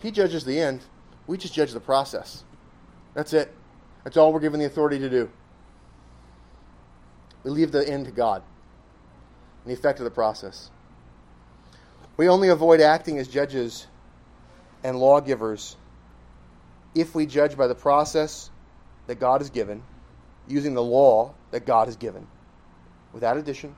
He 0.00 0.10
judges 0.10 0.44
the 0.44 0.60
end, 0.60 0.82
we 1.26 1.38
just 1.38 1.54
judge 1.54 1.72
the 1.72 1.80
process. 1.80 2.44
That's 3.14 3.32
it. 3.32 3.50
That's 4.04 4.18
all 4.18 4.32
we're 4.32 4.40
given 4.40 4.60
the 4.60 4.66
authority 4.66 4.98
to 4.98 5.10
do. 5.10 5.30
We 7.42 7.50
leave 7.50 7.72
the 7.72 7.86
end 7.88 8.04
to 8.06 8.12
God 8.12 8.42
and 9.64 9.70
the 9.70 9.74
effect 9.78 9.98
of 9.98 10.04
the 10.04 10.10
process. 10.10 10.70
We 12.16 12.28
only 12.28 12.48
avoid 12.48 12.80
acting 12.80 13.18
as 13.18 13.26
judges 13.26 13.86
and 14.84 14.98
lawgivers 14.98 15.76
if 16.94 17.14
we 17.14 17.26
judge 17.26 17.56
by 17.56 17.66
the 17.66 17.74
process 17.74 18.50
that 19.06 19.16
God 19.16 19.40
has 19.40 19.50
given, 19.50 19.82
using 20.46 20.74
the 20.74 20.82
law 20.82 21.34
that 21.50 21.66
God 21.66 21.88
has 21.88 21.96
given, 21.96 22.26
without 23.12 23.36
addition 23.36 23.74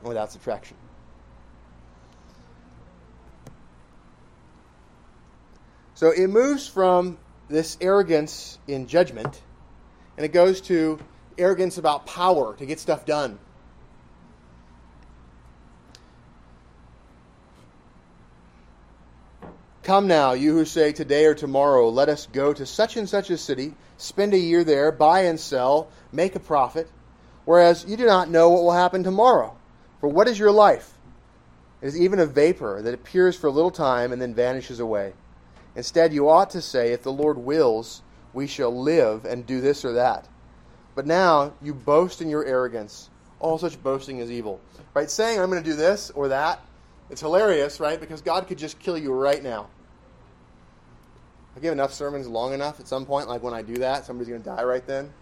and 0.00 0.08
without 0.08 0.30
subtraction. 0.30 0.76
So 5.94 6.10
it 6.10 6.28
moves 6.28 6.66
from 6.66 7.16
this 7.48 7.78
arrogance 7.80 8.58
in 8.66 8.86
judgment 8.86 9.40
and 10.16 10.24
it 10.24 10.32
goes 10.32 10.60
to 10.62 10.98
arrogance 11.38 11.78
about 11.78 12.06
power 12.06 12.54
to 12.56 12.66
get 12.66 12.78
stuff 12.80 13.06
done. 13.06 13.38
Come 19.82 20.06
now, 20.06 20.32
you 20.32 20.52
who 20.52 20.64
say, 20.64 20.92
Today 20.92 21.24
or 21.24 21.34
tomorrow, 21.34 21.88
let 21.88 22.08
us 22.08 22.26
go 22.32 22.52
to 22.52 22.64
such 22.64 22.96
and 22.96 23.08
such 23.08 23.30
a 23.30 23.36
city, 23.36 23.74
spend 23.96 24.32
a 24.32 24.38
year 24.38 24.62
there, 24.62 24.92
buy 24.92 25.22
and 25.22 25.40
sell, 25.40 25.88
make 26.12 26.36
a 26.36 26.40
profit. 26.40 26.88
Whereas 27.44 27.84
you 27.88 27.96
do 27.96 28.06
not 28.06 28.30
know 28.30 28.50
what 28.50 28.62
will 28.62 28.72
happen 28.72 29.02
tomorrow. 29.02 29.56
For 30.00 30.08
what 30.08 30.28
is 30.28 30.38
your 30.38 30.52
life? 30.52 30.92
It 31.80 31.88
is 31.88 32.00
even 32.00 32.20
a 32.20 32.26
vapor 32.26 32.80
that 32.82 32.94
appears 32.94 33.36
for 33.36 33.48
a 33.48 33.52
little 33.52 33.72
time 33.72 34.12
and 34.12 34.22
then 34.22 34.34
vanishes 34.34 34.78
away. 34.78 35.14
Instead, 35.74 36.12
you 36.12 36.28
ought 36.28 36.50
to 36.50 36.62
say, 36.62 36.92
If 36.92 37.02
the 37.02 37.12
Lord 37.12 37.38
wills, 37.38 38.02
we 38.34 38.46
shall 38.46 38.76
live 38.76 39.24
and 39.24 39.46
do 39.46 39.60
this 39.60 39.84
or 39.84 39.92
that. 39.94 40.28
But 40.94 41.06
now 41.06 41.52
you 41.62 41.74
boast 41.74 42.20
in 42.20 42.28
your 42.28 42.44
arrogance. 42.44 43.10
All 43.40 43.58
such 43.58 43.82
boasting 43.82 44.18
is 44.18 44.30
evil. 44.30 44.60
Right? 44.94 45.10
Saying, 45.10 45.40
I'm 45.40 45.50
going 45.50 45.62
to 45.62 45.68
do 45.68 45.76
this 45.76 46.10
or 46.10 46.28
that, 46.28 46.60
it's 47.10 47.20
hilarious, 47.20 47.78
right? 47.78 48.00
Because 48.00 48.22
God 48.22 48.46
could 48.46 48.58
just 48.58 48.78
kill 48.78 48.96
you 48.96 49.12
right 49.12 49.42
now. 49.42 49.68
I 51.54 51.60
give 51.60 51.72
enough 51.72 51.92
sermons 51.92 52.26
long 52.26 52.54
enough 52.54 52.80
at 52.80 52.88
some 52.88 53.04
point, 53.04 53.28
like 53.28 53.42
when 53.42 53.52
I 53.52 53.60
do 53.60 53.74
that, 53.76 54.06
somebody's 54.06 54.28
going 54.28 54.42
to 54.42 54.48
die 54.48 54.64
right 54.64 54.86
then. 54.86 55.12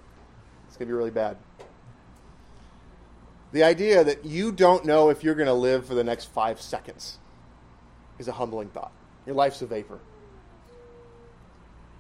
It's 0.69 0.77
going 0.77 0.87
to 0.87 0.93
be 0.93 0.97
really 0.97 1.11
bad. 1.11 1.37
The 3.53 3.65
idea 3.65 4.05
that 4.05 4.25
you 4.25 4.53
don't 4.53 4.85
know 4.85 5.11
if 5.11 5.25
you're 5.25 5.35
going 5.35 5.49
to 5.49 5.53
live 5.53 5.85
for 5.85 5.95
the 5.95 6.05
next 6.05 6.27
five 6.27 6.61
seconds 6.61 7.19
is 8.21 8.29
a 8.29 8.33
humbling 8.33 8.69
thought. 8.69 8.93
Your 9.27 9.35
life's 9.35 9.61
a 9.63 9.67
vapor. 9.67 9.99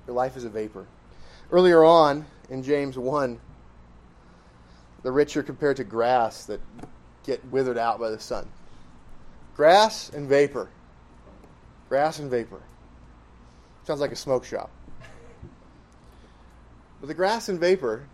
Your 0.07 0.15
life 0.15 0.37
is 0.37 0.45
a 0.45 0.49
vapor. 0.49 0.87
Earlier 1.53 1.83
on 1.83 2.27
in 2.49 2.63
James 2.63 2.97
1, 2.97 3.41
the 5.03 5.11
rich 5.11 5.37
are 5.37 5.43
compared 5.43 5.77
to 5.79 5.85
grass 5.85 6.45
that 6.45 6.61
get 7.25 7.45
withered 7.47 7.79
out 7.79 7.99
by 7.99 8.11
the 8.11 8.21
sun. 8.21 8.49
Grass 9.57 10.11
and 10.11 10.29
vapor. 10.29 10.69
Grass 11.89 12.19
and 12.19 12.31
vapor. 12.31 12.61
Sounds 13.85 14.01
like 14.01 14.13
a 14.13 14.17
smoke 14.17 14.45
shop. 14.45 14.71
But 17.01 17.09
the 17.09 17.15
grass 17.15 17.49
and 17.49 17.59
vapor, 17.59 18.07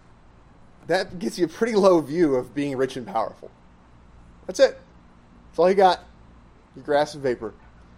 that 0.87 1.19
gets 1.19 1.39
you 1.39 1.45
a 1.45 1.49
pretty 1.49 1.75
low 1.75 2.01
view 2.01 2.37
of 2.37 2.55
being 2.55 2.77
rich 2.77 2.97
and 2.97 3.07
powerful. 3.07 3.51
That's 4.47 4.61
it. 4.61 4.81
That's 5.49 5.59
all 5.59 5.69
you 5.69 5.75
got. 5.75 6.01
Your 6.75 6.85
grass 6.85 7.15
and 7.15 7.23
vapor. 7.23 7.53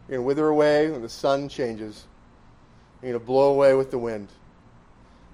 You're 0.08 0.16
going 0.16 0.20
to 0.20 0.26
wither 0.26 0.48
away 0.48 0.90
when 0.90 1.02
the 1.02 1.08
sun 1.08 1.48
changes. 1.48 2.06
You're 3.02 3.12
going 3.12 3.20
to 3.20 3.26
blow 3.26 3.50
away 3.50 3.74
with 3.74 3.90
the 3.90 3.98
wind. 3.98 4.28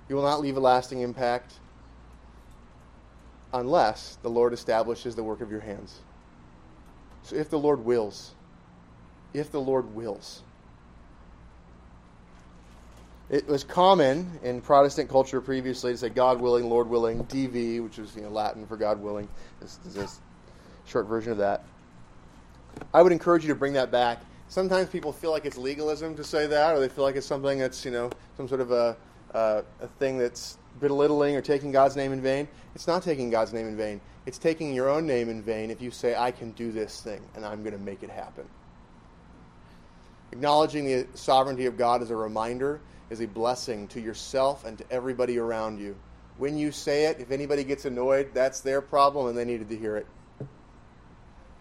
You 0.08 0.16
will 0.16 0.22
not 0.22 0.40
leave 0.40 0.56
a 0.56 0.60
lasting 0.60 1.00
impact 1.00 1.54
unless 3.52 4.18
the 4.22 4.28
Lord 4.28 4.52
establishes 4.52 5.14
the 5.14 5.22
work 5.22 5.40
of 5.40 5.50
your 5.50 5.60
hands. 5.60 6.00
So 7.22 7.36
if 7.36 7.48
the 7.48 7.58
Lord 7.58 7.84
wills, 7.84 8.34
if 9.32 9.50
the 9.50 9.60
Lord 9.60 9.94
wills. 9.94 10.42
It 13.30 13.46
was 13.48 13.64
common 13.64 14.38
in 14.42 14.60
Protestant 14.60 15.08
culture 15.08 15.40
previously 15.40 15.92
to 15.92 15.98
say 15.98 16.08
God 16.10 16.40
willing, 16.40 16.68
Lord 16.68 16.88
willing, 16.88 17.24
DV, 17.24 17.82
which 17.82 17.98
is 17.98 18.14
you 18.14 18.22
know, 18.22 18.28
Latin 18.28 18.66
for 18.66 18.76
God 18.76 19.00
willing. 19.00 19.28
This 19.60 19.78
is 19.86 19.96
a 19.96 20.08
short 20.86 21.06
version 21.06 21.32
of 21.32 21.38
that. 21.38 21.64
I 22.92 23.00
would 23.00 23.12
encourage 23.12 23.42
you 23.42 23.48
to 23.48 23.54
bring 23.54 23.72
that 23.74 23.90
back. 23.90 24.20
Sometimes 24.48 24.90
people 24.90 25.10
feel 25.12 25.30
like 25.30 25.46
it's 25.46 25.56
legalism 25.56 26.14
to 26.16 26.24
say 26.24 26.46
that, 26.46 26.74
or 26.74 26.80
they 26.80 26.88
feel 26.88 27.04
like 27.04 27.16
it's 27.16 27.26
something 27.26 27.58
that's 27.58 27.84
you 27.84 27.90
know 27.90 28.10
some 28.36 28.46
sort 28.46 28.60
of 28.60 28.70
a 28.70 28.96
uh, 29.34 29.62
a 29.80 29.86
thing 29.86 30.16
that's 30.16 30.58
belittling 30.80 31.36
or 31.36 31.42
taking 31.42 31.72
God's 31.72 31.96
name 31.96 32.12
in 32.12 32.20
vain. 32.20 32.48
It's 32.74 32.86
not 32.86 33.02
taking 33.02 33.30
God's 33.30 33.52
name 33.52 33.66
in 33.66 33.76
vain. 33.76 34.00
It's 34.26 34.38
taking 34.38 34.72
your 34.72 34.88
own 34.88 35.06
name 35.06 35.28
in 35.28 35.42
vain 35.42 35.70
if 35.70 35.82
you 35.82 35.90
say, 35.90 36.16
I 36.16 36.30
can 36.30 36.52
do 36.52 36.72
this 36.72 37.00
thing 37.00 37.20
and 37.34 37.44
I'm 37.44 37.62
going 37.62 37.76
to 37.76 37.82
make 37.82 38.02
it 38.02 38.10
happen. 38.10 38.44
Acknowledging 40.32 40.84
the 40.84 41.06
sovereignty 41.14 41.66
of 41.66 41.76
God 41.76 42.02
as 42.02 42.10
a 42.10 42.16
reminder 42.16 42.80
is 43.10 43.20
a 43.20 43.26
blessing 43.26 43.86
to 43.88 44.00
yourself 44.00 44.64
and 44.64 44.78
to 44.78 44.84
everybody 44.90 45.38
around 45.38 45.78
you. 45.78 45.94
When 46.38 46.58
you 46.58 46.72
say 46.72 47.04
it, 47.06 47.20
if 47.20 47.30
anybody 47.30 47.62
gets 47.62 47.84
annoyed, 47.84 48.30
that's 48.34 48.60
their 48.60 48.80
problem 48.80 49.28
and 49.28 49.38
they 49.38 49.44
needed 49.44 49.68
to 49.68 49.76
hear 49.76 49.96
it. 49.96 50.06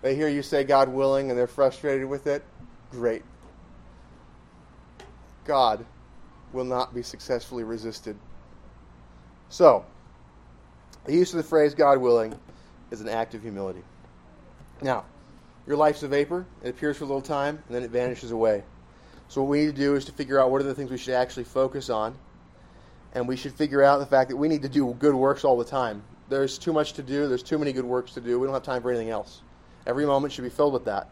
They 0.01 0.15
hear 0.15 0.27
you 0.27 0.41
say 0.41 0.63
God 0.63 0.89
willing 0.89 1.29
and 1.29 1.37
they're 1.37 1.47
frustrated 1.47 2.07
with 2.07 2.27
it, 2.27 2.43
great. 2.91 3.23
God 5.45 5.85
will 6.53 6.63
not 6.63 6.93
be 6.93 7.01
successfully 7.01 7.63
resisted. 7.63 8.15
So, 9.49 9.85
the 11.05 11.13
use 11.13 11.31
of 11.33 11.37
the 11.37 11.43
phrase 11.43 11.73
God 11.73 11.99
willing 11.99 12.37
is 12.91 13.01
an 13.01 13.09
act 13.09 13.33
of 13.33 13.41
humility. 13.41 13.83
Now, 14.81 15.05
your 15.67 15.77
life's 15.77 16.03
a 16.03 16.07
vapor. 16.07 16.45
It 16.63 16.69
appears 16.69 16.97
for 16.97 17.05
a 17.05 17.07
little 17.07 17.21
time, 17.21 17.61
and 17.67 17.75
then 17.75 17.83
it 17.83 17.91
vanishes 17.91 18.31
away. 18.31 18.63
So, 19.27 19.41
what 19.41 19.49
we 19.49 19.65
need 19.65 19.75
to 19.75 19.81
do 19.81 19.95
is 19.95 20.05
to 20.05 20.11
figure 20.11 20.39
out 20.39 20.51
what 20.51 20.61
are 20.61 20.65
the 20.65 20.75
things 20.75 20.91
we 20.91 20.97
should 20.97 21.13
actually 21.13 21.45
focus 21.45 21.89
on. 21.89 22.15
And 23.13 23.27
we 23.27 23.35
should 23.35 23.53
figure 23.53 23.83
out 23.83 23.99
the 23.99 24.05
fact 24.05 24.29
that 24.29 24.37
we 24.37 24.47
need 24.47 24.63
to 24.63 24.69
do 24.69 24.93
good 24.99 25.13
works 25.13 25.43
all 25.43 25.57
the 25.57 25.65
time. 25.65 26.03
There's 26.29 26.57
too 26.57 26.73
much 26.73 26.93
to 26.93 27.03
do, 27.03 27.27
there's 27.27 27.43
too 27.43 27.59
many 27.59 27.73
good 27.73 27.85
works 27.85 28.13
to 28.13 28.21
do. 28.21 28.39
We 28.39 28.47
don't 28.47 28.53
have 28.53 28.63
time 28.63 28.81
for 28.81 28.89
anything 28.89 29.09
else. 29.09 29.41
Every 29.85 30.05
moment 30.05 30.33
should 30.33 30.43
be 30.43 30.49
filled 30.49 30.73
with 30.73 30.85
that. 30.85 31.09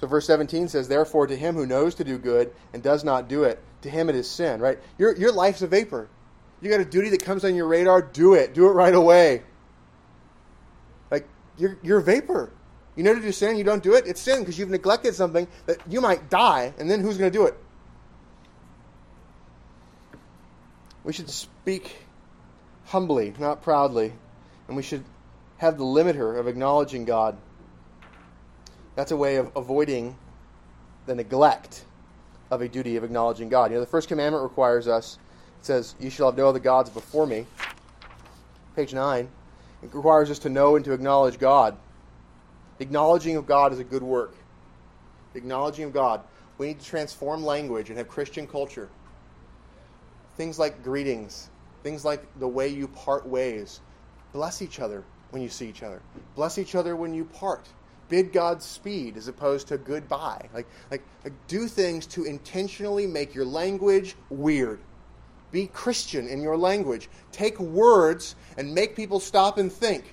So, 0.00 0.06
verse 0.06 0.26
17 0.26 0.68
says, 0.68 0.88
Therefore, 0.88 1.26
to 1.26 1.36
him 1.36 1.54
who 1.54 1.66
knows 1.66 1.94
to 1.96 2.04
do 2.04 2.18
good 2.18 2.52
and 2.72 2.82
does 2.82 3.04
not 3.04 3.28
do 3.28 3.42
it, 3.44 3.62
to 3.82 3.90
him 3.90 4.08
it 4.08 4.16
is 4.16 4.28
sin, 4.28 4.60
right? 4.60 4.78
Your, 4.98 5.16
your 5.16 5.32
life's 5.32 5.62
a 5.62 5.66
vapor. 5.66 6.08
You 6.60 6.70
got 6.70 6.80
a 6.80 6.84
duty 6.84 7.10
that 7.10 7.24
comes 7.24 7.44
on 7.44 7.54
your 7.54 7.68
radar, 7.68 8.02
do 8.02 8.34
it. 8.34 8.54
Do 8.54 8.66
it 8.66 8.72
right 8.72 8.94
away. 8.94 9.42
Like, 11.10 11.28
you're, 11.56 11.78
you're 11.82 12.00
vapor. 12.00 12.50
You 12.96 13.04
know 13.04 13.14
to 13.14 13.20
do 13.20 13.30
sin, 13.30 13.56
you 13.56 13.62
don't 13.62 13.82
do 13.82 13.94
it, 13.94 14.08
it's 14.08 14.20
sin 14.20 14.40
because 14.40 14.58
you've 14.58 14.70
neglected 14.70 15.14
something 15.14 15.46
that 15.66 15.78
you 15.88 16.00
might 16.00 16.28
die, 16.28 16.74
and 16.78 16.90
then 16.90 17.00
who's 17.00 17.16
going 17.16 17.30
to 17.30 17.38
do 17.38 17.46
it? 17.46 17.54
We 21.04 21.12
should 21.12 21.30
speak 21.30 21.96
humbly, 22.86 23.34
not 23.38 23.62
proudly, 23.62 24.12
and 24.66 24.76
we 24.76 24.82
should 24.82 25.04
have 25.58 25.78
the 25.78 25.84
limiter 25.84 26.36
of 26.38 26.48
acknowledging 26.48 27.04
God. 27.04 27.38
That's 28.96 29.12
a 29.12 29.16
way 29.16 29.36
of 29.36 29.52
avoiding 29.54 30.16
the 31.06 31.14
neglect 31.14 31.84
of 32.50 32.62
a 32.62 32.68
duty 32.68 32.96
of 32.96 33.04
acknowledging 33.04 33.48
God. 33.48 33.70
You 33.70 33.76
know, 33.76 33.80
the 33.80 33.86
first 33.86 34.08
commandment 34.08 34.42
requires 34.42 34.88
us, 34.88 35.18
it 35.60 35.66
says, 35.66 35.94
You 35.98 36.10
shall 36.10 36.26
have 36.26 36.36
no 36.36 36.48
other 36.48 36.58
gods 36.58 36.90
before 36.90 37.26
me. 37.26 37.46
Page 38.76 38.94
9. 38.94 39.28
It 39.82 39.94
requires 39.94 40.30
us 40.30 40.38
to 40.40 40.48
know 40.48 40.76
and 40.76 40.84
to 40.84 40.92
acknowledge 40.92 41.38
God. 41.38 41.76
The 42.78 42.84
acknowledging 42.84 43.36
of 43.36 43.46
God 43.46 43.72
is 43.72 43.78
a 43.78 43.84
good 43.84 44.02
work. 44.02 44.34
The 45.32 45.38
acknowledging 45.38 45.84
of 45.84 45.92
God. 45.92 46.22
We 46.58 46.68
need 46.68 46.80
to 46.80 46.86
transform 46.86 47.44
language 47.44 47.88
and 47.88 47.98
have 47.98 48.08
Christian 48.08 48.46
culture. 48.46 48.88
Things 50.36 50.58
like 50.58 50.82
greetings, 50.82 51.50
things 51.82 52.04
like 52.04 52.24
the 52.38 52.48
way 52.48 52.68
you 52.68 52.88
part 52.88 53.26
ways. 53.26 53.80
Bless 54.32 54.62
each 54.62 54.80
other 54.80 55.04
when 55.30 55.42
you 55.42 55.48
see 55.48 55.68
each 55.68 55.82
other. 55.82 56.00
Bless 56.34 56.58
each 56.58 56.74
other 56.74 56.96
when 56.96 57.12
you 57.12 57.24
part 57.24 57.68
bid 58.08 58.32
God 58.32 58.62
speed 58.62 59.16
as 59.16 59.28
opposed 59.28 59.68
to 59.68 59.78
goodbye. 59.78 60.48
Like, 60.54 60.66
like, 60.90 61.02
like, 61.24 61.32
do 61.46 61.68
things 61.68 62.06
to 62.08 62.24
intentionally 62.24 63.06
make 63.06 63.34
your 63.34 63.44
language 63.44 64.16
weird. 64.30 64.80
Be 65.50 65.66
Christian 65.66 66.28
in 66.28 66.42
your 66.42 66.56
language. 66.56 67.08
Take 67.32 67.58
words 67.58 68.34
and 68.56 68.74
make 68.74 68.94
people 68.94 69.20
stop 69.20 69.58
and 69.58 69.72
think. 69.72 70.04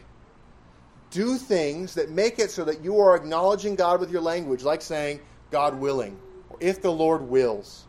Do 1.12 1.38
things 1.38 1.96
that 1.96 2.10
make 2.10 2.40
it 2.40 2.52
so 2.52 2.66
that 2.66 2.84
you 2.84 3.00
are 3.00 3.16
acknowledging 3.16 3.76
God 3.76 4.00
with 4.00 4.12
your 4.12 4.22
language, 4.22 4.64
like 4.64 4.82
saying, 4.82 5.20
God 5.52 5.80
willing, 5.80 6.18
or 6.50 6.58
if 6.60 6.82
the 6.82 6.92
Lord 6.92 7.22
wills. 7.22 7.86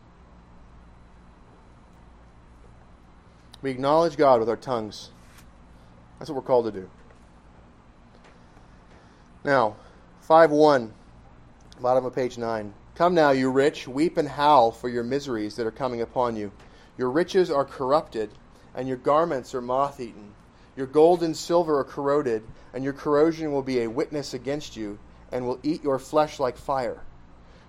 We 3.63 3.71
acknowledge 3.71 4.17
God 4.17 4.39
with 4.39 4.49
our 4.49 4.57
tongues. 4.57 5.11
That's 6.19 6.31
what 6.31 6.37
we're 6.37 6.47
called 6.47 6.67
to 6.67 6.73
do. 6.73 6.91
Now, 9.45 9.77
5 10.27 10.51
1, 10.51 10.93
bottom 11.81 12.05
of 12.05 12.13
page 12.13 12.37
9. 12.37 12.75
Come 12.97 13.15
now, 13.15 13.31
you 13.31 13.49
rich, 13.49 13.87
weep 13.87 14.17
and 14.17 14.29
howl 14.29 14.73
for 14.73 14.89
your 14.89 15.05
miseries 15.05 15.55
that 15.55 15.69
are 15.69 15.71
coming 15.71 16.01
upon 16.01 16.35
you. 16.35 16.51
Your 16.99 17.13
riches 17.13 17.49
are 17.49 17.65
corrupted, 17.65 18.31
and 18.75 18.89
your 18.89 18.97
garments 18.97 19.55
are 19.55 19.61
moth 19.61 20.01
eaten. 20.01 20.35
Your 20.75 20.89
gold 20.89 21.23
and 21.23 21.37
silver 21.37 21.79
are 21.79 21.85
corroded, 21.85 22.43
and 22.75 22.83
your 22.83 22.93
corrosion 22.93 23.53
will 23.53 23.63
be 23.63 23.83
a 23.83 23.89
witness 23.89 24.35
against 24.35 24.77
you, 24.77 24.99
and 25.31 25.47
will 25.47 25.61
eat 25.63 25.85
your 25.85 26.01
flesh 26.01 26.41
like 26.41 26.57
fire. 26.57 27.05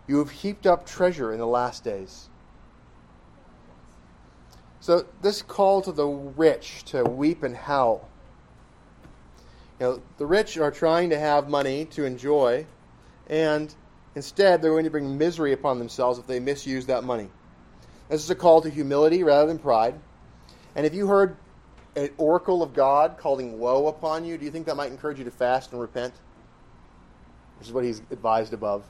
You 0.08 0.18
have 0.18 0.32
heaped 0.32 0.66
up 0.66 0.84
treasure 0.84 1.32
in 1.32 1.38
the 1.38 1.45
last 1.45 1.84
days. 1.84 2.28
So, 4.80 5.05
this 5.22 5.43
call 5.43 5.84
to 5.84 5.91
the 5.91 6.08
rich 6.08 6.86
to 6.86 7.03
weep 7.03 7.43
and 7.43 7.55
howl 7.55 8.10
you 9.80 9.86
know, 9.86 10.01
the 10.17 10.25
rich 10.25 10.57
are 10.57 10.71
trying 10.71 11.11
to 11.11 11.19
have 11.19 11.49
money 11.49 11.86
to 11.86 12.05
enjoy, 12.05 12.65
and 13.28 13.73
instead 14.15 14.61
they're 14.61 14.71
going 14.71 14.86
to 14.86 14.89
bring 14.89 15.17
misery 15.17 15.53
upon 15.53 15.78
themselves 15.78 16.17
if 16.17 16.25
they 16.25 16.39
misuse 16.39 16.88
that 16.88 17.03
money. 17.03 17.30
This 18.09 18.23
is 18.23 18.30
a 18.30 18.36
call 18.36 18.61
to 18.61 18.69
humility 18.69 19.23
rather 19.23 19.47
than 19.47 19.59
pride. 19.59 19.99
And 20.75 20.86
if 20.86 20.93
you 20.93 21.07
heard 21.07 21.38
an 21.95 22.09
oracle 22.17 22.63
of 22.63 22.73
God 22.73 23.17
calling 23.17 23.59
woe 23.59 23.88
upon 23.88 24.25
you, 24.25 24.38
do 24.38 24.45
you 24.45 24.51
think 24.51 24.65
that 24.65 24.75
might 24.75 24.91
encourage 24.91 25.19
you 25.19 25.25
to 25.25 25.32
fast 25.32 25.71
and 25.71 25.82
repent? 25.82 26.13
Which 27.59 27.67
is 27.67 27.73
what 27.73 27.84
he's 27.84 28.01
advised 28.11 28.53
above, 28.53 28.84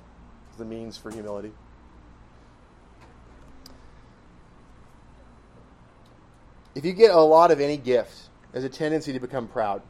the 0.57 0.65
means 0.65 0.97
for 0.97 1.11
humility. 1.11 1.51
If 6.75 6.85
you 6.85 6.93
get 6.93 7.11
a 7.11 7.19
lot 7.19 7.51
of 7.51 7.59
any 7.59 7.77
gift, 7.77 8.29
there's 8.51 8.63
a 8.63 8.69
tendency 8.69 9.11
to 9.13 9.19
become 9.19 9.47
proud. 9.47 9.81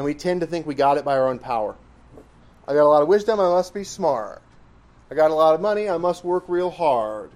And 0.00 0.06
we 0.06 0.14
tend 0.14 0.40
to 0.40 0.46
think 0.46 0.66
we 0.66 0.74
got 0.74 0.96
it 0.96 1.04
by 1.04 1.18
our 1.18 1.28
own 1.28 1.38
power. 1.38 1.76
I 2.66 2.72
got 2.72 2.84
a 2.84 2.88
lot 2.88 3.02
of 3.02 3.08
wisdom, 3.08 3.38
I 3.38 3.50
must 3.50 3.74
be 3.74 3.84
smart. 3.84 4.40
I 5.10 5.14
got 5.14 5.30
a 5.30 5.34
lot 5.34 5.54
of 5.54 5.60
money, 5.60 5.90
I 5.90 5.98
must 5.98 6.24
work 6.24 6.44
real 6.48 6.70
hard. 6.70 7.30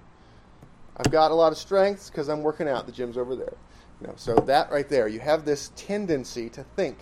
I've 0.97 1.13
got 1.13 1.31
a 1.31 1.35
lot 1.35 1.53
of 1.53 1.59
strengths 1.59 2.09
because 2.09 2.31
I'm 2.31 2.43
working 2.43 2.67
out. 2.67 2.87
The 2.87 2.93
gym's 2.93 3.19
over 3.19 3.37
there. 3.37 3.53
You 4.01 4.07
know, 4.07 4.15
so 4.17 4.37
that 4.37 4.71
right 4.71 4.89
there, 4.89 5.09
you 5.09 5.21
have 5.21 5.45
this 5.45 5.73
tendency 5.77 6.49
to 6.49 6.65
think 6.75 6.97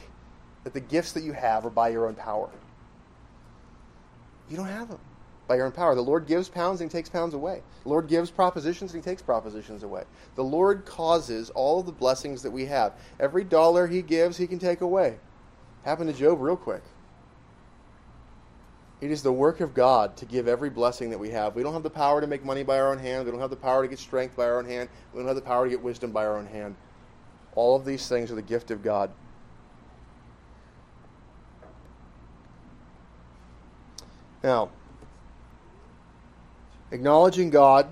that 0.64 0.74
the 0.74 0.80
gifts 0.80 1.12
that 1.12 1.22
you 1.22 1.32
have 1.32 1.64
are 1.64 1.70
by 1.70 1.90
your 1.90 2.08
own 2.08 2.16
power. 2.16 2.50
You 4.50 4.56
don't 4.56 4.66
have 4.66 4.88
them 4.88 4.98
by 5.46 5.54
your 5.54 5.66
own 5.66 5.70
power. 5.70 5.94
The 5.94 6.02
Lord 6.02 6.26
gives 6.26 6.48
pounds 6.48 6.80
and 6.80 6.90
he 6.90 6.98
takes 6.98 7.08
pounds 7.08 7.34
away. 7.34 7.62
The 7.84 7.88
Lord 7.88 8.08
gives 8.08 8.32
propositions 8.32 8.94
and 8.94 9.04
he 9.04 9.08
takes 9.08 9.22
propositions 9.22 9.84
away. 9.84 10.02
The 10.34 10.42
Lord 10.42 10.86
causes 10.86 11.50
all 11.50 11.84
the 11.84 11.92
blessings 11.92 12.42
that 12.42 12.50
we 12.50 12.64
have. 12.64 12.94
Every 13.20 13.44
dollar 13.44 13.86
he 13.86 14.02
gives, 14.02 14.36
he 14.36 14.48
can 14.48 14.58
take 14.58 14.80
away. 14.80 15.18
Happened 15.84 16.12
to 16.12 16.18
Job 16.18 16.40
real 16.40 16.56
quick. 16.56 16.82
It 19.00 19.10
is 19.10 19.24
the 19.24 19.32
work 19.32 19.60
of 19.60 19.74
God 19.74 20.16
to 20.18 20.24
give 20.24 20.46
every 20.46 20.70
blessing 20.70 21.10
that 21.10 21.18
we 21.18 21.30
have. 21.30 21.56
We 21.56 21.64
don't 21.64 21.72
have 21.72 21.82
the 21.82 21.90
power 21.90 22.20
to 22.20 22.26
make 22.28 22.44
money 22.44 22.62
by 22.62 22.78
our 22.78 22.92
own 22.92 22.98
hand. 22.98 23.24
We 23.24 23.32
don't 23.32 23.40
have 23.40 23.50
the 23.50 23.56
power 23.56 23.82
to 23.82 23.88
get 23.88 23.98
strength 23.98 24.36
by 24.36 24.44
our 24.44 24.58
own 24.58 24.64
hand. 24.64 24.88
We 25.12 25.18
don't 25.18 25.26
have 25.26 25.34
the 25.34 25.42
power 25.42 25.64
to 25.64 25.70
get 25.70 25.82
wisdom 25.82 26.12
by 26.12 26.24
our 26.24 26.36
own 26.36 26.46
hand. 26.46 26.76
All 27.56 27.74
of 27.74 27.84
these 27.84 28.08
things 28.08 28.30
are 28.30 28.36
the 28.36 28.42
gift 28.42 28.70
of 28.70 28.82
God. 28.82 29.10
Now, 34.44 34.70
acknowledging 36.92 37.50
God 37.50 37.88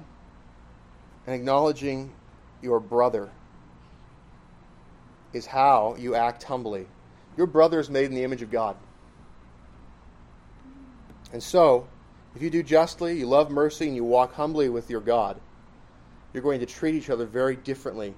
and 1.27 1.35
acknowledging 1.35 2.13
your 2.63 2.79
brother 2.79 3.31
is 5.33 5.47
how 5.47 5.97
you 5.99 6.15
act 6.15 6.45
humbly. 6.45 6.87
Your 7.41 7.47
brother 7.47 7.81
is 7.81 7.89
made 7.89 8.05
in 8.05 8.15
the 8.15 8.23
image 8.23 8.43
of 8.43 8.51
God. 8.51 8.77
And 11.33 11.43
so, 11.43 11.89
if 12.37 12.43
you 12.43 12.51
do 12.51 12.63
justly, 12.63 13.19
you 13.19 13.27
love 13.27 13.51
mercy, 13.51 13.87
and 13.87 13.97
you 13.97 14.05
walk 14.05 14.35
humbly 14.35 14.69
with 14.69 14.91
your 14.91 15.01
God, 15.01 15.41
you're 16.35 16.43
going 16.43 16.61
to 16.61 16.67
treat 16.67 16.95
each 16.95 17.09
other 17.09 17.25
very 17.25 17.57
differently. 17.57 18.13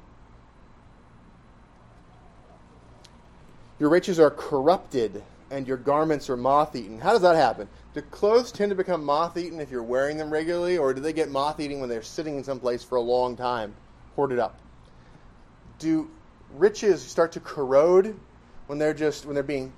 Your 3.79 3.91
riches 3.91 4.19
are 4.19 4.29
corrupted, 4.29 5.23
and 5.53 5.69
your 5.69 5.77
garments 5.77 6.29
are 6.29 6.37
moth 6.37 6.75
eaten. 6.75 6.99
How 6.99 7.13
does 7.13 7.23
that 7.23 7.37
happen? 7.37 7.69
Do 7.95 8.03
clothes 8.03 8.51
tend 8.51 8.71
to 8.71 8.75
become 8.75 9.05
moth 9.05 9.37
eaten 9.37 9.61
if 9.61 9.71
you're 9.71 9.85
wearing 9.85 10.17
them 10.17 10.33
regularly, 10.33 10.79
or 10.79 10.93
do 10.93 11.01
they 11.01 11.13
get 11.13 11.31
moth 11.31 11.61
eating 11.61 11.79
when 11.79 11.89
they're 11.89 12.03
sitting 12.03 12.39
in 12.39 12.43
some 12.43 12.59
place 12.59 12.83
for 12.83 12.97
a 12.97 13.01
long 13.01 13.37
time, 13.37 13.77
hoarded 14.17 14.41
up? 14.41 14.59
Do 15.79 16.11
riches 16.57 17.01
start 17.05 17.31
to 17.31 17.41
corrode 17.41 18.19
when 18.67 18.79
they're 18.79 18.95
just 18.95 19.25
when 19.27 19.35
they're 19.35 19.43
being 19.43 19.73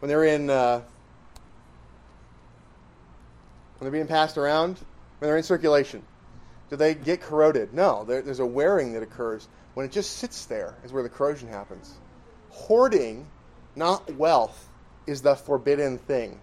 when 0.00 0.08
they're 0.08 0.24
in 0.24 0.50
uh, 0.50 0.82
when 3.78 3.90
they're 3.90 3.90
being 3.90 4.06
passed 4.06 4.38
around, 4.38 4.78
when 5.18 5.28
they're 5.28 5.36
in 5.36 5.42
circulation? 5.42 6.02
Do 6.70 6.76
they 6.76 6.94
get 6.94 7.20
corroded? 7.20 7.74
No, 7.74 8.04
there's 8.04 8.38
a 8.38 8.46
wearing 8.46 8.94
that 8.94 9.02
occurs. 9.02 9.48
When 9.74 9.84
it 9.84 9.92
just 9.92 10.16
sits 10.16 10.46
there 10.46 10.74
is 10.84 10.92
where 10.92 11.02
the 11.02 11.08
corrosion 11.08 11.48
happens. 11.48 11.94
Hoarding, 12.50 13.26
not 13.76 14.14
wealth, 14.14 14.68
is 15.06 15.22
the 15.22 15.34
forbidden 15.34 15.98
thing. 15.98 16.38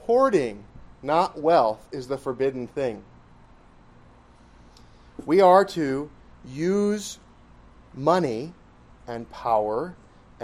Hoarding, 0.00 0.64
not 1.02 1.40
wealth, 1.40 1.86
is 1.92 2.08
the 2.08 2.18
forbidden 2.18 2.66
thing. 2.66 3.02
We 5.24 5.40
are 5.40 5.64
to 5.66 6.10
use 6.44 7.18
money 7.94 8.52
and 9.06 9.30
power 9.30 9.94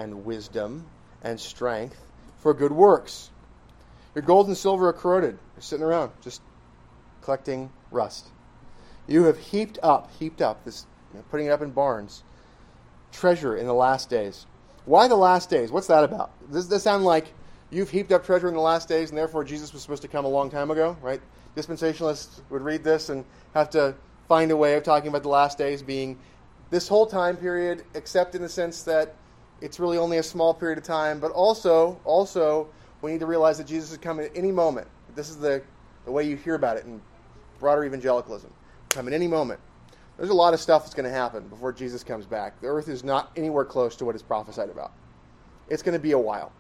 and 0.01 0.25
wisdom 0.25 0.87
and 1.23 1.39
strength 1.39 2.01
for 2.39 2.55
good 2.55 2.73
works. 2.73 3.31
Your 4.15 4.23
gold 4.23 4.49
and 4.49 4.57
silver 4.57 4.89
are 4.89 4.93
corroded. 4.93 5.39
You're 5.55 5.63
sitting 5.63 5.85
around, 5.85 6.13
just 6.21 6.43
collecting 7.23 7.71
rust. 7.91 8.27
You 9.07 9.25
have 9.25 9.39
heaped 9.39 9.79
up, 9.83 10.11
heaped 10.19 10.43
up, 10.43 10.65
this, 10.65 10.87
you 11.13 11.19
know, 11.19 11.25
putting 11.31 11.47
it 11.47 11.51
up 11.51 11.63
in 11.63 11.71
barns, 11.71 12.23
treasure 13.13 13.57
in 13.57 13.67
the 13.67 13.75
last 13.75 14.09
days. 14.09 14.47
Why 14.85 15.09
the 15.09 15.17
last 15.17 15.51
days? 15.51 15.71
What's 15.71 15.89
that 15.89 16.05
about? 16.05 16.31
Does 16.51 16.69
this 16.69 16.83
sound 16.83 17.05
like 17.05 17.33
you've 17.71 17.91
heaped 17.91 18.13
up 18.13 18.25
treasure 18.25 18.49
in 18.49 18.55
the 18.55 18.61
last 18.61 18.89
days 18.89 19.11
and 19.11 19.19
therefore 19.19 19.45
Jesus 19.45 19.73
was 19.73 19.83
supposed 19.83 20.03
to 20.03 20.09
come 20.09 20.25
a 20.25 20.29
long 20.29 20.51
time 20.51 20.71
ago, 20.71 20.97
right? 21.03 21.21
Dispensationalists 21.57 22.41
would 22.51 22.63
read 22.63 22.83
this 22.83 23.09
and 23.09 23.25
have 23.55 23.71
to 23.71 23.95
find 24.29 24.51
a 24.51 24.57
way 24.57 24.75
of 24.75 24.83
talking 24.83 25.09
about 25.09 25.23
the 25.23 25.29
last 25.29 25.59
days 25.59 25.83
being 25.83 26.19
this 26.71 26.87
whole 26.87 27.07
time 27.07 27.37
period, 27.37 27.85
except 27.95 28.35
in 28.35 28.43
the 28.43 28.49
sense 28.49 28.85
that 28.85 29.15
it's 29.61 29.79
really 29.79 29.99
only 29.99 30.19
a 30.19 30.23
small 30.23 30.55
period 30.55 30.79
of 30.79 30.85
time, 30.85 31.21
but 31.21 31.31
also, 31.33 32.01
also 32.05 32.69
we 33.03 33.13
need 33.13 33.21
to 33.21 33.27
realize 33.27 33.59
that 33.59 33.67
Jesus 33.67 33.93
is 33.93 33.99
coming 33.99 34.27
at 34.27 34.37
any 34.37 34.53
moment. 34.53 34.89
This 35.15 35.29
is 35.29 35.39
the, 35.39 35.63
the 36.05 36.13
way 36.13 36.25
you 36.25 36.37
hear 36.37 36.55
about 36.55 36.77
it 36.77 36.85
in 36.85 37.01
broader 37.59 37.85
evangelicalism. 37.85 38.53
Come 38.89 39.07
at 39.07 39.15
any 39.15 39.29
moment. 39.29 39.61
There's 40.17 40.31
a 40.31 40.35
lot 40.35 40.53
of 40.53 40.61
stuff 40.61 40.83
that's 40.83 40.95
going 40.95 41.09
to 41.09 41.15
happen 41.15 41.49
before 41.49 41.73
Jesus 41.73 42.05
comes 42.05 42.27
back. 42.27 42.61
The 42.61 42.67
earth 42.67 42.89
is 42.89 43.03
not 43.03 43.31
anywhere 43.37 43.65
close 43.65 43.97
to 43.97 44.05
what 44.05 44.15
is 44.15 44.23
prophesied 44.23 44.69
about. 44.69 44.93
It's 45.69 45.83
going 45.83 45.95
to 45.95 46.01
be 46.01 46.13
a 46.13 46.19
while. 46.19 46.53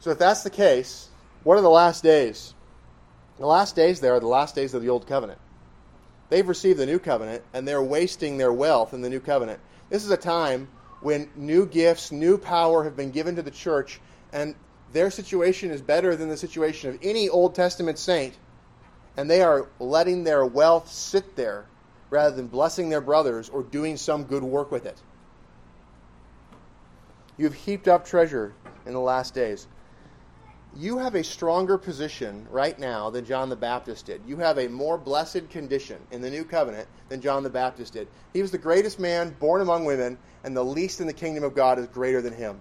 So 0.00 0.10
if 0.10 0.18
that's 0.18 0.42
the 0.42 0.50
case, 0.50 1.08
what 1.44 1.56
are 1.56 1.62
the 1.62 1.70
last 1.70 2.02
days? 2.02 2.54
The 3.38 3.46
last 3.46 3.76
days 3.76 4.00
there 4.00 4.14
are 4.14 4.20
the 4.20 4.26
last 4.26 4.54
days 4.54 4.74
of 4.74 4.82
the 4.82 4.88
old 4.88 5.06
covenant. 5.06 5.38
They've 6.28 6.46
received 6.46 6.78
the 6.78 6.86
new 6.86 6.98
covenant 6.98 7.44
and 7.54 7.66
they're 7.66 7.82
wasting 7.82 8.36
their 8.36 8.52
wealth 8.52 8.94
in 8.94 9.00
the 9.00 9.08
new 9.08 9.20
covenant. 9.20 9.60
This 9.92 10.06
is 10.06 10.10
a 10.10 10.16
time 10.16 10.68
when 11.02 11.28
new 11.36 11.66
gifts, 11.66 12.10
new 12.10 12.38
power 12.38 12.82
have 12.84 12.96
been 12.96 13.10
given 13.10 13.36
to 13.36 13.42
the 13.42 13.50
church, 13.50 14.00
and 14.32 14.54
their 14.94 15.10
situation 15.10 15.70
is 15.70 15.82
better 15.82 16.16
than 16.16 16.30
the 16.30 16.36
situation 16.38 16.88
of 16.88 16.98
any 17.02 17.28
Old 17.28 17.54
Testament 17.54 17.98
saint, 17.98 18.34
and 19.18 19.28
they 19.28 19.42
are 19.42 19.68
letting 19.78 20.24
their 20.24 20.46
wealth 20.46 20.90
sit 20.90 21.36
there 21.36 21.66
rather 22.08 22.34
than 22.34 22.46
blessing 22.46 22.88
their 22.88 23.02
brothers 23.02 23.50
or 23.50 23.62
doing 23.62 23.98
some 23.98 24.24
good 24.24 24.42
work 24.42 24.72
with 24.72 24.86
it. 24.86 24.96
You've 27.36 27.52
heaped 27.52 27.86
up 27.86 28.06
treasure 28.06 28.54
in 28.86 28.94
the 28.94 29.00
last 29.00 29.34
days. 29.34 29.66
You 30.74 30.98
have 30.98 31.14
a 31.14 31.22
stronger 31.22 31.76
position 31.76 32.46
right 32.50 32.78
now 32.78 33.10
than 33.10 33.26
John 33.26 33.50
the 33.50 33.56
Baptist 33.56 34.06
did. 34.06 34.22
You 34.26 34.38
have 34.38 34.58
a 34.58 34.68
more 34.68 34.96
blessed 34.96 35.50
condition 35.50 35.98
in 36.10 36.22
the 36.22 36.30
new 36.30 36.44
covenant 36.44 36.88
than 37.10 37.20
John 37.20 37.42
the 37.42 37.50
Baptist 37.50 37.92
did. 37.92 38.08
He 38.32 38.40
was 38.40 38.50
the 38.50 38.58
greatest 38.58 38.98
man 38.98 39.36
born 39.38 39.60
among 39.60 39.84
women, 39.84 40.16
and 40.44 40.56
the 40.56 40.64
least 40.64 41.00
in 41.00 41.06
the 41.06 41.12
kingdom 41.12 41.44
of 41.44 41.54
God 41.54 41.78
is 41.78 41.86
greater 41.88 42.22
than 42.22 42.32
him. 42.32 42.58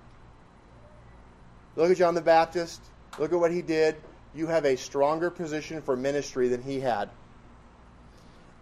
Look 1.78 1.90
at 1.90 1.98
John 1.98 2.14
the 2.14 2.22
Baptist. 2.22 2.82
Look 3.18 3.32
at 3.32 3.40
what 3.40 3.52
he 3.52 3.62
did. 3.62 3.96
You 4.36 4.48
have 4.48 4.66
a 4.66 4.76
stronger 4.76 5.30
position 5.30 5.82
for 5.82 5.96
ministry 5.96 6.50
than 6.50 6.62
he 6.62 6.82
had. 6.82 7.10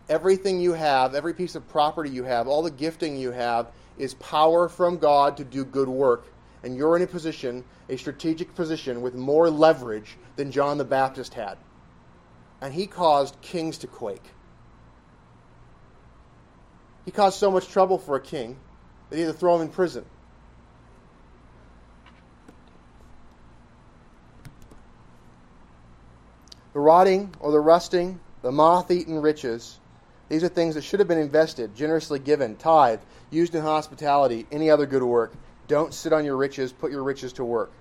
Everything 0.09 0.59
you 0.59 0.73
have, 0.73 1.15
every 1.15 1.33
piece 1.33 1.55
of 1.55 1.67
property 1.69 2.11
you 2.11 2.23
have, 2.23 2.47
all 2.47 2.61
the 2.61 2.71
gifting 2.71 3.17
you 3.17 3.31
have, 3.31 3.67
is 3.97 4.13
power 4.15 4.69
from 4.69 4.97
God 4.97 5.37
to 5.37 5.43
do 5.43 5.65
good 5.65 5.89
work. 5.89 6.25
And 6.63 6.75
you're 6.75 6.95
in 6.95 7.01
a 7.01 7.07
position, 7.07 7.63
a 7.87 7.97
strategic 7.97 8.53
position, 8.55 9.01
with 9.01 9.15
more 9.15 9.49
leverage 9.49 10.17
than 10.35 10.51
John 10.51 10.77
the 10.77 10.85
Baptist 10.85 11.33
had. 11.33 11.57
And 12.61 12.73
he 12.73 12.87
caused 12.87 13.39
kings 13.41 13.77
to 13.79 13.87
quake. 13.87 14.25
He 17.05 17.11
caused 17.11 17.39
so 17.39 17.49
much 17.49 17.67
trouble 17.69 17.97
for 17.97 18.15
a 18.15 18.21
king 18.21 18.57
that 19.09 19.15
he 19.15 19.23
had 19.23 19.31
to 19.31 19.37
throw 19.37 19.55
him 19.55 19.61
in 19.61 19.69
prison. 19.69 20.05
The 26.73 26.79
rotting 26.79 27.33
or 27.39 27.51
the 27.51 27.59
rusting, 27.59 28.19
the 28.41 28.51
moth 28.51 28.91
eaten 28.91 29.21
riches, 29.21 29.79
these 30.29 30.43
are 30.43 30.47
things 30.47 30.75
that 30.75 30.83
should 30.83 30.99
have 30.99 31.07
been 31.07 31.17
invested, 31.17 31.75
generously 31.75 32.19
given, 32.19 32.55
tithe, 32.55 33.01
used 33.31 33.55
in 33.55 33.63
hospitality, 33.63 34.45
any 34.51 34.69
other 34.69 34.85
good 34.85 35.01
work. 35.01 35.33
Don't 35.69 35.93
sit 35.93 36.11
on 36.11 36.25
your 36.25 36.35
riches, 36.35 36.73
put 36.73 36.91
your 36.91 37.03
riches 37.03 37.31
to 37.33 37.45
work. 37.45 37.71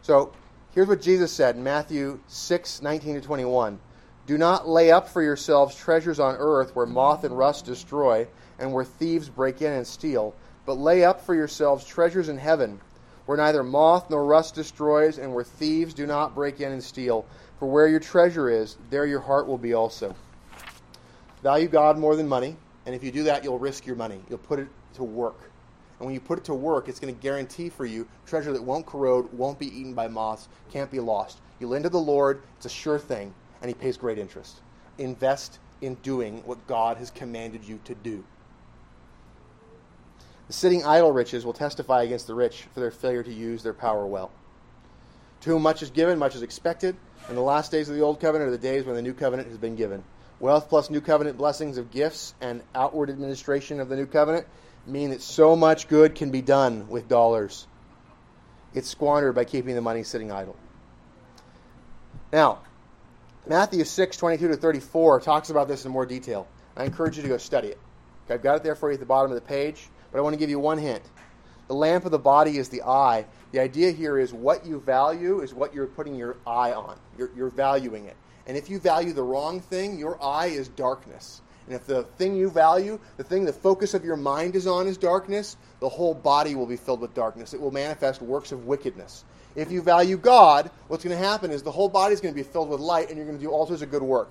So 0.00 0.32
here's 0.74 0.88
what 0.88 1.02
Jesus 1.02 1.30
said 1.30 1.56
in 1.56 1.62
Matthew 1.62 2.18
6 2.28 2.80
19 2.80 3.16
to 3.16 3.20
21. 3.20 3.78
Do 4.24 4.38
not 4.38 4.66
lay 4.66 4.90
up 4.90 5.08
for 5.10 5.22
yourselves 5.22 5.76
treasures 5.76 6.18
on 6.18 6.36
earth 6.38 6.74
where 6.74 6.86
moth 6.86 7.24
and 7.24 7.36
rust 7.36 7.66
destroy 7.66 8.26
and 8.58 8.72
where 8.72 8.84
thieves 8.84 9.28
break 9.28 9.60
in 9.60 9.72
and 9.72 9.86
steal 9.86 10.34
but 10.68 10.76
lay 10.76 11.02
up 11.02 11.22
for 11.22 11.34
yourselves 11.34 11.82
treasures 11.82 12.28
in 12.28 12.36
heaven, 12.36 12.78
where 13.24 13.38
neither 13.38 13.62
moth 13.62 14.10
nor 14.10 14.26
rust 14.26 14.54
destroys, 14.54 15.16
and 15.16 15.32
where 15.32 15.42
thieves 15.42 15.94
do 15.94 16.06
not 16.06 16.34
break 16.34 16.60
in 16.60 16.72
and 16.72 16.84
steal. 16.84 17.24
For 17.58 17.66
where 17.66 17.88
your 17.88 18.00
treasure 18.00 18.50
is, 18.50 18.76
there 18.90 19.06
your 19.06 19.20
heart 19.20 19.46
will 19.46 19.56
be 19.56 19.72
also. 19.72 20.14
Value 21.42 21.68
God 21.68 21.96
more 21.96 22.16
than 22.16 22.28
money, 22.28 22.54
and 22.84 22.94
if 22.94 23.02
you 23.02 23.10
do 23.10 23.22
that, 23.22 23.44
you'll 23.44 23.58
risk 23.58 23.86
your 23.86 23.96
money. 23.96 24.20
You'll 24.28 24.40
put 24.40 24.58
it 24.58 24.68
to 24.96 25.04
work. 25.04 25.47
And 25.98 26.06
when 26.06 26.14
you 26.14 26.20
put 26.20 26.38
it 26.38 26.44
to 26.44 26.54
work, 26.54 26.88
it's 26.88 27.00
going 27.00 27.14
to 27.14 27.20
guarantee 27.20 27.68
for 27.68 27.84
you 27.84 28.06
treasure 28.26 28.52
that 28.52 28.62
won't 28.62 28.86
corrode, 28.86 29.32
won't 29.32 29.58
be 29.58 29.66
eaten 29.66 29.94
by 29.94 30.08
moths, 30.08 30.48
can't 30.70 30.90
be 30.90 31.00
lost. 31.00 31.38
You 31.58 31.66
lend 31.66 31.84
to 31.84 31.90
the 31.90 31.98
Lord, 31.98 32.42
it's 32.56 32.66
a 32.66 32.70
sure 32.70 32.98
thing, 32.98 33.34
and 33.60 33.68
He 33.68 33.74
pays 33.74 33.96
great 33.96 34.18
interest. 34.18 34.60
Invest 34.96 35.58
in 35.80 35.94
doing 35.96 36.42
what 36.44 36.66
God 36.66 36.98
has 36.98 37.10
commanded 37.10 37.64
you 37.64 37.80
to 37.84 37.94
do. 37.94 38.24
The 40.46 40.52
sitting 40.52 40.84
idle 40.84 41.12
riches 41.12 41.44
will 41.44 41.52
testify 41.52 42.04
against 42.04 42.26
the 42.26 42.34
rich 42.34 42.62
for 42.72 42.80
their 42.80 42.90
failure 42.90 43.22
to 43.22 43.32
use 43.32 43.62
their 43.62 43.74
power 43.74 44.06
well. 44.06 44.30
To 45.42 45.50
whom 45.50 45.62
much 45.62 45.82
is 45.82 45.90
given, 45.90 46.18
much 46.18 46.34
is 46.34 46.42
expected, 46.42 46.96
and 47.28 47.36
the 47.36 47.42
last 47.42 47.70
days 47.70 47.88
of 47.88 47.96
the 47.96 48.02
old 48.02 48.20
covenant 48.20 48.48
are 48.48 48.52
the 48.52 48.58
days 48.58 48.84
when 48.84 48.96
the 48.96 49.02
new 49.02 49.12
covenant 49.12 49.48
has 49.48 49.58
been 49.58 49.76
given. 49.76 50.02
Wealth 50.40 50.68
plus 50.68 50.88
new 50.88 51.00
covenant 51.00 51.36
blessings 51.36 51.76
of 51.76 51.90
gifts 51.90 52.34
and 52.40 52.62
outward 52.74 53.10
administration 53.10 53.80
of 53.80 53.88
the 53.88 53.96
new 53.96 54.06
covenant 54.06 54.46
mean 54.88 55.10
that 55.10 55.22
so 55.22 55.54
much 55.56 55.88
good 55.88 56.14
can 56.14 56.30
be 56.30 56.42
done 56.42 56.88
with 56.88 57.08
dollars. 57.08 57.66
It's 58.74 58.88
squandered 58.88 59.34
by 59.34 59.44
keeping 59.44 59.74
the 59.74 59.80
money 59.80 60.02
sitting 60.02 60.30
idle. 60.30 60.56
Now, 62.32 62.60
Matthew 63.46 63.84
6, 63.84 64.16
22 64.16 64.48
to 64.48 64.56
34 64.56 65.20
talks 65.20 65.50
about 65.50 65.68
this 65.68 65.84
in 65.84 65.92
more 65.92 66.04
detail. 66.04 66.46
I 66.76 66.84
encourage 66.84 67.16
you 67.16 67.22
to 67.22 67.28
go 67.28 67.38
study 67.38 67.68
it. 67.68 67.78
Okay, 68.26 68.34
I've 68.34 68.42
got 68.42 68.56
it 68.56 68.62
there 68.62 68.74
for 68.74 68.90
you 68.90 68.94
at 68.94 69.00
the 69.00 69.06
bottom 69.06 69.30
of 69.30 69.34
the 69.36 69.46
page, 69.46 69.88
but 70.12 70.18
I 70.18 70.20
want 70.20 70.34
to 70.34 70.38
give 70.38 70.50
you 70.50 70.58
one 70.58 70.78
hint. 70.78 71.02
The 71.66 71.74
lamp 71.74 72.04
of 72.04 72.10
the 72.10 72.18
body 72.18 72.58
is 72.58 72.68
the 72.68 72.82
eye. 72.82 73.24
The 73.52 73.60
idea 73.60 73.90
here 73.90 74.18
is 74.18 74.32
what 74.32 74.66
you 74.66 74.80
value 74.80 75.40
is 75.40 75.54
what 75.54 75.74
you're 75.74 75.86
putting 75.86 76.14
your 76.14 76.36
eye 76.46 76.72
on. 76.72 76.98
You're, 77.16 77.30
you're 77.34 77.50
valuing 77.50 78.04
it. 78.04 78.16
And 78.46 78.56
if 78.56 78.68
you 78.68 78.78
value 78.78 79.12
the 79.12 79.22
wrong 79.22 79.60
thing, 79.60 79.98
your 79.98 80.22
eye 80.22 80.46
is 80.46 80.68
darkness. 80.68 81.42
And 81.68 81.76
if 81.76 81.86
the 81.86 82.04
thing 82.16 82.34
you 82.34 82.48
value, 82.48 82.98
the 83.18 83.24
thing 83.24 83.44
the 83.44 83.52
focus 83.52 83.92
of 83.92 84.02
your 84.02 84.16
mind 84.16 84.56
is 84.56 84.66
on 84.66 84.86
is 84.86 84.96
darkness, 84.96 85.58
the 85.80 85.88
whole 85.88 86.14
body 86.14 86.54
will 86.54 86.64
be 86.64 86.78
filled 86.78 87.00
with 87.02 87.12
darkness. 87.12 87.52
It 87.52 87.60
will 87.60 87.70
manifest 87.70 88.22
works 88.22 88.52
of 88.52 88.64
wickedness. 88.64 89.26
If 89.54 89.70
you 89.70 89.82
value 89.82 90.16
God, 90.16 90.70
what's 90.86 91.04
going 91.04 91.14
to 91.14 91.22
happen 91.22 91.50
is 91.50 91.62
the 91.62 91.70
whole 91.70 91.90
body 91.90 92.14
is 92.14 92.22
going 92.22 92.32
to 92.32 92.42
be 92.42 92.42
filled 92.42 92.70
with 92.70 92.80
light 92.80 93.08
and 93.08 93.18
you're 93.18 93.26
going 93.26 93.36
to 93.36 93.44
do 93.44 93.50
all 93.50 93.66
sorts 93.66 93.82
of 93.82 93.90
good 93.90 94.02
work. 94.02 94.30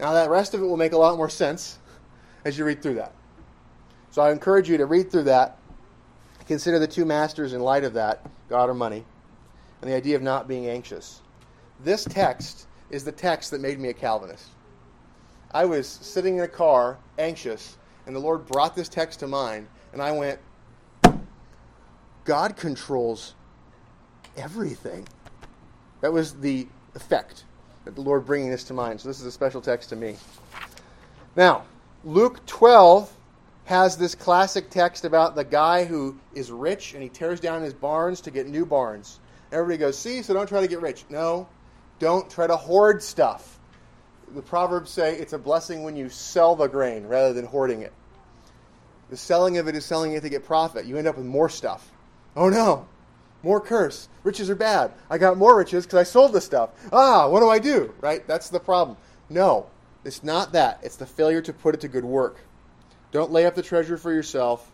Now, 0.00 0.12
that 0.14 0.28
rest 0.28 0.54
of 0.54 0.60
it 0.60 0.64
will 0.66 0.76
make 0.76 0.90
a 0.90 0.96
lot 0.96 1.16
more 1.16 1.30
sense 1.30 1.78
as 2.44 2.58
you 2.58 2.64
read 2.64 2.82
through 2.82 2.94
that. 2.94 3.12
So 4.10 4.22
I 4.22 4.32
encourage 4.32 4.68
you 4.68 4.76
to 4.78 4.86
read 4.86 5.12
through 5.12 5.24
that, 5.24 5.58
consider 6.48 6.80
the 6.80 6.88
two 6.88 7.04
masters 7.04 7.52
in 7.52 7.60
light 7.60 7.84
of 7.84 7.92
that 7.92 8.28
God 8.48 8.68
or 8.68 8.74
money, 8.74 9.04
and 9.80 9.88
the 9.88 9.94
idea 9.94 10.16
of 10.16 10.22
not 10.22 10.48
being 10.48 10.66
anxious. 10.66 11.20
This 11.84 12.04
text 12.04 12.66
is 12.90 13.04
the 13.04 13.12
text 13.12 13.52
that 13.52 13.60
made 13.60 13.78
me 13.78 13.90
a 13.90 13.94
Calvinist. 13.94 14.48
I 15.52 15.64
was 15.64 15.86
sitting 15.88 16.38
in 16.38 16.44
a 16.44 16.48
car, 16.48 16.98
anxious, 17.18 17.76
and 18.06 18.14
the 18.14 18.20
Lord 18.20 18.46
brought 18.46 18.76
this 18.76 18.88
text 18.88 19.20
to 19.20 19.26
mind, 19.26 19.68
and 19.92 20.02
I 20.02 20.12
went, 20.12 20.38
God 22.24 22.56
controls 22.56 23.34
everything. 24.36 25.06
That 26.00 26.12
was 26.12 26.34
the 26.34 26.66
effect 26.94 27.44
that 27.84 27.94
the 27.94 28.00
Lord 28.00 28.26
bringing 28.26 28.50
this 28.50 28.64
to 28.64 28.74
mind. 28.74 29.00
So 29.00 29.08
this 29.08 29.20
is 29.20 29.26
a 29.26 29.32
special 29.32 29.60
text 29.60 29.88
to 29.90 29.96
me. 29.96 30.16
Now, 31.36 31.64
Luke 32.04 32.44
12 32.46 33.12
has 33.66 33.96
this 33.96 34.14
classic 34.14 34.70
text 34.70 35.04
about 35.04 35.34
the 35.34 35.44
guy 35.44 35.84
who 35.84 36.18
is 36.34 36.50
rich 36.50 36.94
and 36.94 37.02
he 37.02 37.08
tears 37.08 37.40
down 37.40 37.62
his 37.62 37.74
barns 37.74 38.20
to 38.22 38.30
get 38.30 38.48
new 38.48 38.66
barns. 38.66 39.20
Everybody 39.52 39.78
goes, 39.78 39.98
see, 39.98 40.22
so 40.22 40.34
don't 40.34 40.48
try 40.48 40.60
to 40.60 40.68
get 40.68 40.80
rich. 40.80 41.04
No, 41.08 41.48
don't 41.98 42.28
try 42.30 42.46
to 42.46 42.56
hoard 42.56 43.02
stuff. 43.02 43.55
The 44.34 44.42
Proverbs 44.42 44.90
say 44.90 45.16
it's 45.16 45.32
a 45.32 45.38
blessing 45.38 45.82
when 45.82 45.96
you 45.96 46.08
sell 46.08 46.56
the 46.56 46.66
grain 46.66 47.06
rather 47.06 47.32
than 47.32 47.46
hoarding 47.46 47.82
it. 47.82 47.92
The 49.08 49.16
selling 49.16 49.58
of 49.58 49.68
it 49.68 49.76
is 49.76 49.84
selling 49.84 50.12
it 50.12 50.22
to 50.22 50.28
get 50.28 50.44
profit. 50.44 50.84
You 50.84 50.96
end 50.96 51.06
up 51.06 51.16
with 51.16 51.26
more 51.26 51.48
stuff. 51.48 51.90
Oh 52.34 52.48
no, 52.48 52.86
more 53.42 53.60
curse. 53.60 54.08
Riches 54.24 54.50
are 54.50 54.56
bad. 54.56 54.92
I 55.08 55.18
got 55.18 55.38
more 55.38 55.56
riches 55.56 55.86
because 55.86 56.00
I 56.00 56.02
sold 56.02 56.32
the 56.32 56.40
stuff. 56.40 56.70
Ah, 56.92 57.28
what 57.28 57.40
do 57.40 57.48
I 57.48 57.58
do? 57.58 57.94
Right? 58.00 58.26
That's 58.26 58.48
the 58.48 58.58
problem. 58.58 58.96
No, 59.30 59.66
it's 60.04 60.24
not 60.24 60.52
that. 60.52 60.80
It's 60.82 60.96
the 60.96 61.06
failure 61.06 61.40
to 61.42 61.52
put 61.52 61.74
it 61.74 61.80
to 61.82 61.88
good 61.88 62.04
work. 62.04 62.38
Don't 63.12 63.30
lay 63.30 63.46
up 63.46 63.54
the 63.54 63.62
treasure 63.62 63.96
for 63.96 64.12
yourself. 64.12 64.70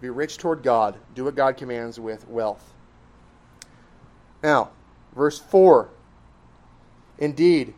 Be 0.00 0.10
rich 0.10 0.38
toward 0.38 0.62
God. 0.62 0.96
Do 1.14 1.24
what 1.24 1.34
God 1.34 1.56
commands 1.56 2.00
with 2.00 2.26
wealth. 2.28 2.72
Now, 4.42 4.70
verse 5.14 5.38
4. 5.38 5.88
Indeed, 7.18 7.74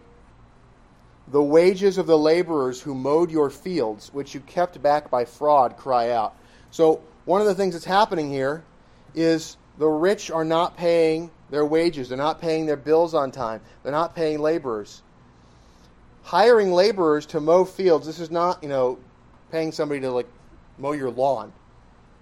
the 1.29 1.43
wages 1.43 1.99
of 1.99 2.07
the 2.07 2.19
laborers 2.19 2.81
who 2.81 2.95
mowed 2.95 3.31
your 3.31 3.51
fields, 3.51 4.13
which 4.13 4.35
you 4.35 4.41
kept 4.41 4.81
back 4.81 5.11
by 5.11 5.25
fraud, 5.25 5.77
cry 5.77 6.11
out. 6.11 6.37
So, 6.71 7.01
one 7.25 7.41
of 7.41 7.47
the 7.47 7.55
things 7.55 7.75
that's 7.75 7.85
happening 7.85 8.31
here 8.31 8.63
is 9.15 9.57
the 9.79 9.89
rich 9.89 10.31
are 10.31 10.45
not 10.45 10.77
paying 10.77 11.31
their 11.51 11.67
wages, 11.67 12.09
they're 12.09 12.19
not 12.19 12.41
paying 12.41 12.67
their 12.67 12.77
bills 12.77 13.15
on 13.15 13.33
time, 13.33 13.61
they're 13.83 13.93
not 13.93 14.15
paying 14.15 14.41
laborers. 14.41 15.03
Hiring 16.23 16.73
laborers 16.73 17.27
to 17.27 17.41
mow 17.41 17.65
fields, 17.65 18.07
this 18.07 18.19
is 18.21 18.31
not, 18.31 18.63
you 18.63 18.69
know, 18.69 18.99
paying 19.51 19.73
somebody 19.73 20.01
to 20.01 20.11
like 20.11 20.29
mow 20.79 20.93
your 20.93 21.11
lawn. 21.11 21.53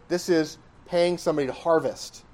This 0.09 0.29
is 0.29 0.59
paying 0.87 1.19
somebody 1.19 1.47
to 1.47 1.53
harvest. 1.53 2.25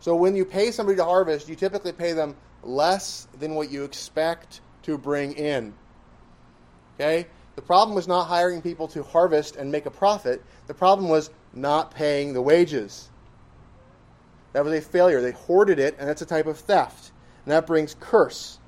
So 0.00 0.16
when 0.16 0.34
you 0.34 0.44
pay 0.44 0.70
somebody 0.70 0.96
to 0.96 1.04
harvest, 1.04 1.48
you 1.48 1.56
typically 1.56 1.92
pay 1.92 2.12
them 2.12 2.36
less 2.62 3.26
than 3.38 3.54
what 3.54 3.70
you 3.70 3.84
expect 3.84 4.60
to 4.82 4.98
bring 4.98 5.32
in. 5.32 5.74
Okay? 6.94 7.26
The 7.54 7.62
problem 7.62 7.94
was 7.94 8.08
not 8.08 8.24
hiring 8.24 8.62
people 8.62 8.88
to 8.88 9.02
harvest 9.02 9.56
and 9.56 9.70
make 9.70 9.86
a 9.86 9.90
profit. 9.90 10.42
The 10.66 10.74
problem 10.74 11.08
was 11.08 11.30
not 11.52 11.94
paying 11.94 12.32
the 12.32 12.42
wages. 12.42 13.10
That 14.52 14.64
was 14.64 14.72
a 14.74 14.80
failure. 14.80 15.20
They 15.20 15.32
hoarded 15.32 15.78
it, 15.78 15.96
and 15.98 16.08
that's 16.08 16.22
a 16.22 16.26
type 16.26 16.46
of 16.46 16.58
theft. 16.58 17.12
And 17.44 17.52
that 17.52 17.66
brings 17.66 17.96
curse. 17.98 18.58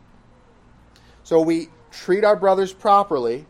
So 1.22 1.40
we 1.40 1.68
treat 1.90 2.24
our 2.24 2.36
brothers 2.36 2.72
properly 2.72 3.46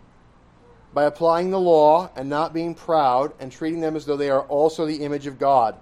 by 0.92 1.04
applying 1.04 1.50
the 1.50 1.58
law 1.58 2.10
and 2.14 2.28
not 2.28 2.54
being 2.54 2.74
proud 2.74 3.32
and 3.40 3.50
treating 3.50 3.80
them 3.80 3.96
as 3.96 4.06
though 4.06 4.16
they 4.16 4.30
are 4.30 4.42
also 4.42 4.86
the 4.86 5.02
image 5.02 5.26
of 5.26 5.38
God. 5.38 5.76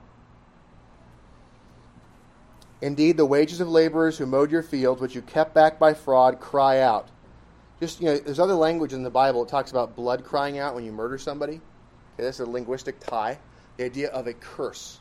Indeed, 2.82 3.16
the 3.16 3.24
wages 3.24 3.60
of 3.60 3.68
laborers 3.68 4.18
who 4.18 4.26
mowed 4.26 4.50
your 4.50 4.62
fields, 4.62 5.00
which 5.00 5.14
you 5.14 5.22
kept 5.22 5.54
back 5.54 5.78
by 5.78 5.94
fraud, 5.94 6.40
cry 6.40 6.80
out. 6.80 7.08
Just, 7.78 8.00
you 8.00 8.06
know, 8.06 8.18
there's 8.18 8.40
other 8.40 8.54
language 8.54 8.92
in 8.92 9.04
the 9.04 9.10
Bible 9.10 9.44
that 9.44 9.50
talks 9.50 9.70
about 9.70 9.94
blood 9.94 10.24
crying 10.24 10.58
out 10.58 10.74
when 10.74 10.84
you 10.84 10.90
murder 10.90 11.16
somebody. 11.16 11.54
Okay, 11.54 12.24
that's 12.24 12.40
a 12.40 12.44
linguistic 12.44 12.98
tie. 12.98 13.38
The 13.76 13.84
idea 13.84 14.08
of 14.10 14.26
a 14.26 14.34
curse. 14.34 14.98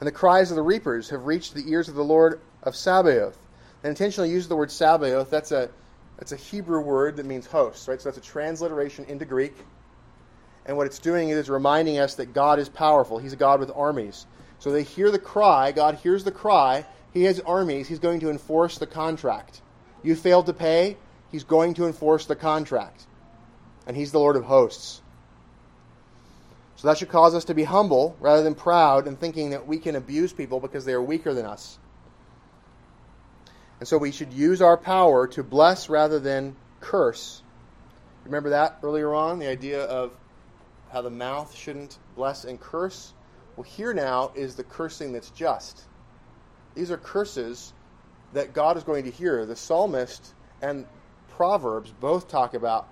And 0.00 0.06
the 0.06 0.12
cries 0.12 0.50
of 0.50 0.56
the 0.56 0.62
reapers 0.62 1.08
have 1.08 1.24
reached 1.24 1.54
the 1.54 1.64
ears 1.70 1.88
of 1.88 1.94
the 1.94 2.04
Lord 2.04 2.40
of 2.62 2.76
Sabaoth. 2.76 3.38
And 3.82 3.88
intentionally 3.88 4.30
use 4.30 4.46
the 4.46 4.56
word 4.56 4.70
Sabaoth. 4.70 5.30
That's 5.30 5.52
a, 5.52 5.70
that's 6.18 6.32
a 6.32 6.36
Hebrew 6.36 6.80
word 6.80 7.16
that 7.16 7.24
means 7.24 7.46
host, 7.46 7.88
right? 7.88 8.00
So 8.00 8.10
that's 8.10 8.18
a 8.18 8.30
transliteration 8.30 9.06
into 9.06 9.24
Greek. 9.24 9.56
And 10.66 10.76
what 10.76 10.86
it's 10.86 10.98
doing 10.98 11.30
is 11.30 11.48
reminding 11.48 11.98
us 11.98 12.14
that 12.16 12.34
God 12.34 12.58
is 12.58 12.68
powerful. 12.68 13.18
He's 13.18 13.32
a 13.32 13.36
God 13.36 13.58
with 13.58 13.70
armies. 13.74 14.26
So 14.58 14.70
they 14.70 14.82
hear 14.82 15.10
the 15.10 15.18
cry. 15.18 15.72
God 15.72 15.96
hears 15.96 16.24
the 16.24 16.32
cry. 16.32 16.84
He 17.12 17.24
has 17.24 17.40
armies. 17.40 17.88
He's 17.88 17.98
going 17.98 18.20
to 18.20 18.30
enforce 18.30 18.78
the 18.78 18.86
contract. 18.86 19.60
You 20.02 20.14
failed 20.14 20.46
to 20.46 20.52
pay. 20.52 20.96
He's 21.30 21.44
going 21.44 21.74
to 21.74 21.86
enforce 21.86 22.26
the 22.26 22.36
contract. 22.36 23.06
And 23.86 23.96
He's 23.96 24.12
the 24.12 24.18
Lord 24.18 24.36
of 24.36 24.44
hosts. 24.44 25.00
So 26.76 26.86
that 26.86 26.98
should 26.98 27.08
cause 27.08 27.34
us 27.34 27.46
to 27.46 27.54
be 27.54 27.64
humble 27.64 28.16
rather 28.20 28.42
than 28.42 28.54
proud 28.54 29.08
and 29.08 29.18
thinking 29.18 29.50
that 29.50 29.66
we 29.66 29.78
can 29.78 29.96
abuse 29.96 30.32
people 30.32 30.60
because 30.60 30.84
they 30.84 30.92
are 30.92 31.02
weaker 31.02 31.34
than 31.34 31.44
us. 31.44 31.76
And 33.80 33.88
so 33.88 33.98
we 33.98 34.12
should 34.12 34.32
use 34.32 34.62
our 34.62 34.76
power 34.76 35.26
to 35.28 35.42
bless 35.42 35.88
rather 35.88 36.20
than 36.20 36.54
curse. 36.80 37.42
Remember 38.24 38.50
that 38.50 38.78
earlier 38.82 39.12
on, 39.14 39.38
the 39.38 39.48
idea 39.48 39.82
of 39.84 40.12
how 40.92 41.02
the 41.02 41.10
mouth 41.10 41.54
shouldn't 41.54 41.98
bless 42.14 42.44
and 42.44 42.60
curse? 42.60 43.12
Well, 43.58 43.64
here 43.64 43.92
now 43.92 44.30
is 44.36 44.54
the 44.54 44.62
cursing 44.62 45.12
that's 45.12 45.30
just. 45.30 45.82
These 46.76 46.92
are 46.92 46.96
curses 46.96 47.72
that 48.32 48.52
God 48.52 48.76
is 48.76 48.84
going 48.84 49.02
to 49.02 49.10
hear. 49.10 49.44
The 49.44 49.56
psalmist 49.56 50.32
and 50.62 50.86
Proverbs 51.30 51.92
both 51.98 52.28
talk 52.28 52.54
about 52.54 52.86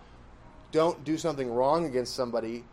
don't 0.72 1.04
do 1.04 1.16
something 1.18 1.48
wrong 1.48 1.84
against 1.84 2.16
somebody 2.16 2.64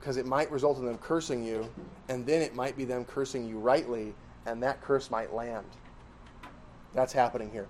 because 0.00 0.16
it 0.16 0.24
might 0.24 0.50
result 0.50 0.78
in 0.78 0.86
them 0.86 0.96
cursing 0.96 1.44
you, 1.44 1.70
and 2.08 2.24
then 2.24 2.40
it 2.40 2.54
might 2.54 2.74
be 2.74 2.86
them 2.86 3.04
cursing 3.04 3.46
you 3.46 3.58
rightly, 3.58 4.14
and 4.46 4.62
that 4.62 4.80
curse 4.80 5.10
might 5.10 5.34
land. 5.34 5.66
That's 6.94 7.12
happening 7.12 7.50
here. 7.50 7.68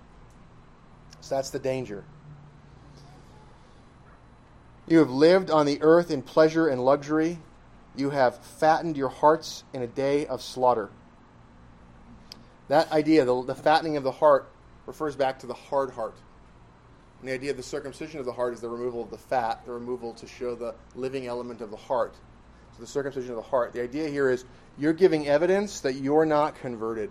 So 1.22 1.35
that's 1.35 1.51
the 1.51 1.59
danger. 1.59 2.05
You 4.87 4.99
have 4.99 5.11
lived 5.11 5.51
on 5.51 5.66
the 5.66 5.83
earth 5.83 6.12
in 6.12 6.22
pleasure 6.22 6.68
and 6.68 6.85
luxury. 6.85 7.41
You 7.97 8.11
have 8.11 8.38
fattened 8.38 8.97
your 8.97 9.09
hearts 9.09 9.64
in 9.72 9.82
a 9.82 9.86
day 9.86 10.26
of 10.26 10.43
slaughter. 10.43 10.90
That 12.68 12.90
idea, 12.90 13.24
the, 13.24 13.43
the 13.43 13.55
fattening 13.55 13.97
of 13.97 14.03
the 14.03 14.12
heart, 14.12 14.49
refers 14.86 15.14
back 15.14 15.38
to 15.40 15.47
the 15.47 15.55
hard 15.55 15.90
heart. 15.90 16.14
And 17.20 17.28
the 17.28 17.34
idea 17.34 17.51
of 17.51 17.57
the 17.57 17.62
circumcision 17.62 18.18
of 18.18 18.26
the 18.26 18.32
heart 18.32 18.55
is 18.55 18.61
the 18.61 18.68
removal 18.68 19.03
of 19.03 19.11
the 19.11 19.18
fat, 19.18 19.64
the 19.64 19.72
removal 19.72 20.12
to 20.14 20.26
show 20.26 20.55
the 20.55 20.74
living 20.95 21.26
element 21.26 21.61
of 21.61 21.70
the 21.70 21.76
heart. 21.76 22.14
So 22.72 22.80
the 22.80 22.86
circumcision 22.86 23.30
of 23.30 23.36
the 23.36 23.43
heart. 23.43 23.72
The 23.72 23.82
idea 23.82 24.09
here 24.09 24.30
is 24.30 24.45
you're 24.78 24.93
giving 24.93 25.28
evidence 25.28 25.80
that 25.80 25.95
you're 25.95 26.26
not 26.26 26.57
converted. 26.57 27.11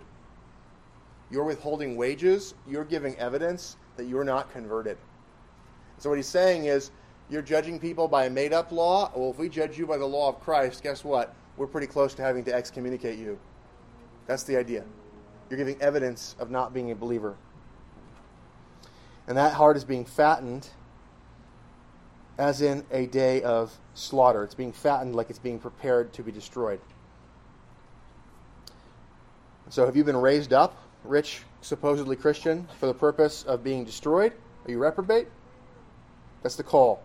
You're 1.30 1.44
withholding 1.44 1.96
wages, 1.96 2.54
you're 2.68 2.84
giving 2.84 3.16
evidence 3.16 3.76
that 3.96 4.04
you're 4.04 4.24
not 4.24 4.52
converted. 4.52 4.98
So 5.98 6.10
what 6.10 6.16
he's 6.16 6.26
saying 6.26 6.66
is, 6.66 6.90
you're 7.32 7.42
judging 7.42 7.80
people 7.80 8.06
by 8.06 8.26
a 8.26 8.30
made 8.30 8.52
up 8.52 8.70
law. 8.70 9.10
Well, 9.16 9.30
if 9.30 9.38
we 9.38 9.48
judge 9.48 9.78
you 9.78 9.86
by 9.86 9.96
the 9.96 10.06
law 10.06 10.28
of 10.28 10.40
Christ, 10.40 10.82
guess 10.82 11.02
what? 11.02 11.34
We're 11.56 11.66
pretty 11.66 11.86
close 11.86 12.12
to 12.14 12.22
having 12.22 12.44
to 12.44 12.54
excommunicate 12.54 13.18
you. 13.18 13.38
That's 14.26 14.42
the 14.42 14.56
idea. 14.56 14.84
You're 15.48 15.56
giving 15.56 15.80
evidence 15.80 16.36
of 16.38 16.50
not 16.50 16.74
being 16.74 16.90
a 16.90 16.94
believer. 16.94 17.36
And 19.26 19.38
that 19.38 19.54
heart 19.54 19.78
is 19.78 19.84
being 19.84 20.04
fattened 20.04 20.68
as 22.36 22.60
in 22.60 22.84
a 22.90 23.06
day 23.06 23.42
of 23.42 23.72
slaughter. 23.94 24.44
It's 24.44 24.54
being 24.54 24.72
fattened 24.72 25.16
like 25.16 25.30
it's 25.30 25.38
being 25.38 25.58
prepared 25.58 26.12
to 26.14 26.22
be 26.22 26.32
destroyed. 26.32 26.80
So, 29.70 29.86
have 29.86 29.96
you 29.96 30.04
been 30.04 30.16
raised 30.16 30.52
up, 30.52 30.76
rich, 31.04 31.42
supposedly 31.62 32.16
Christian, 32.16 32.68
for 32.78 32.86
the 32.86 32.94
purpose 32.94 33.42
of 33.44 33.64
being 33.64 33.84
destroyed? 33.84 34.32
Are 34.66 34.70
you 34.70 34.78
reprobate? 34.78 35.28
That's 36.42 36.56
the 36.56 36.62
call. 36.62 37.02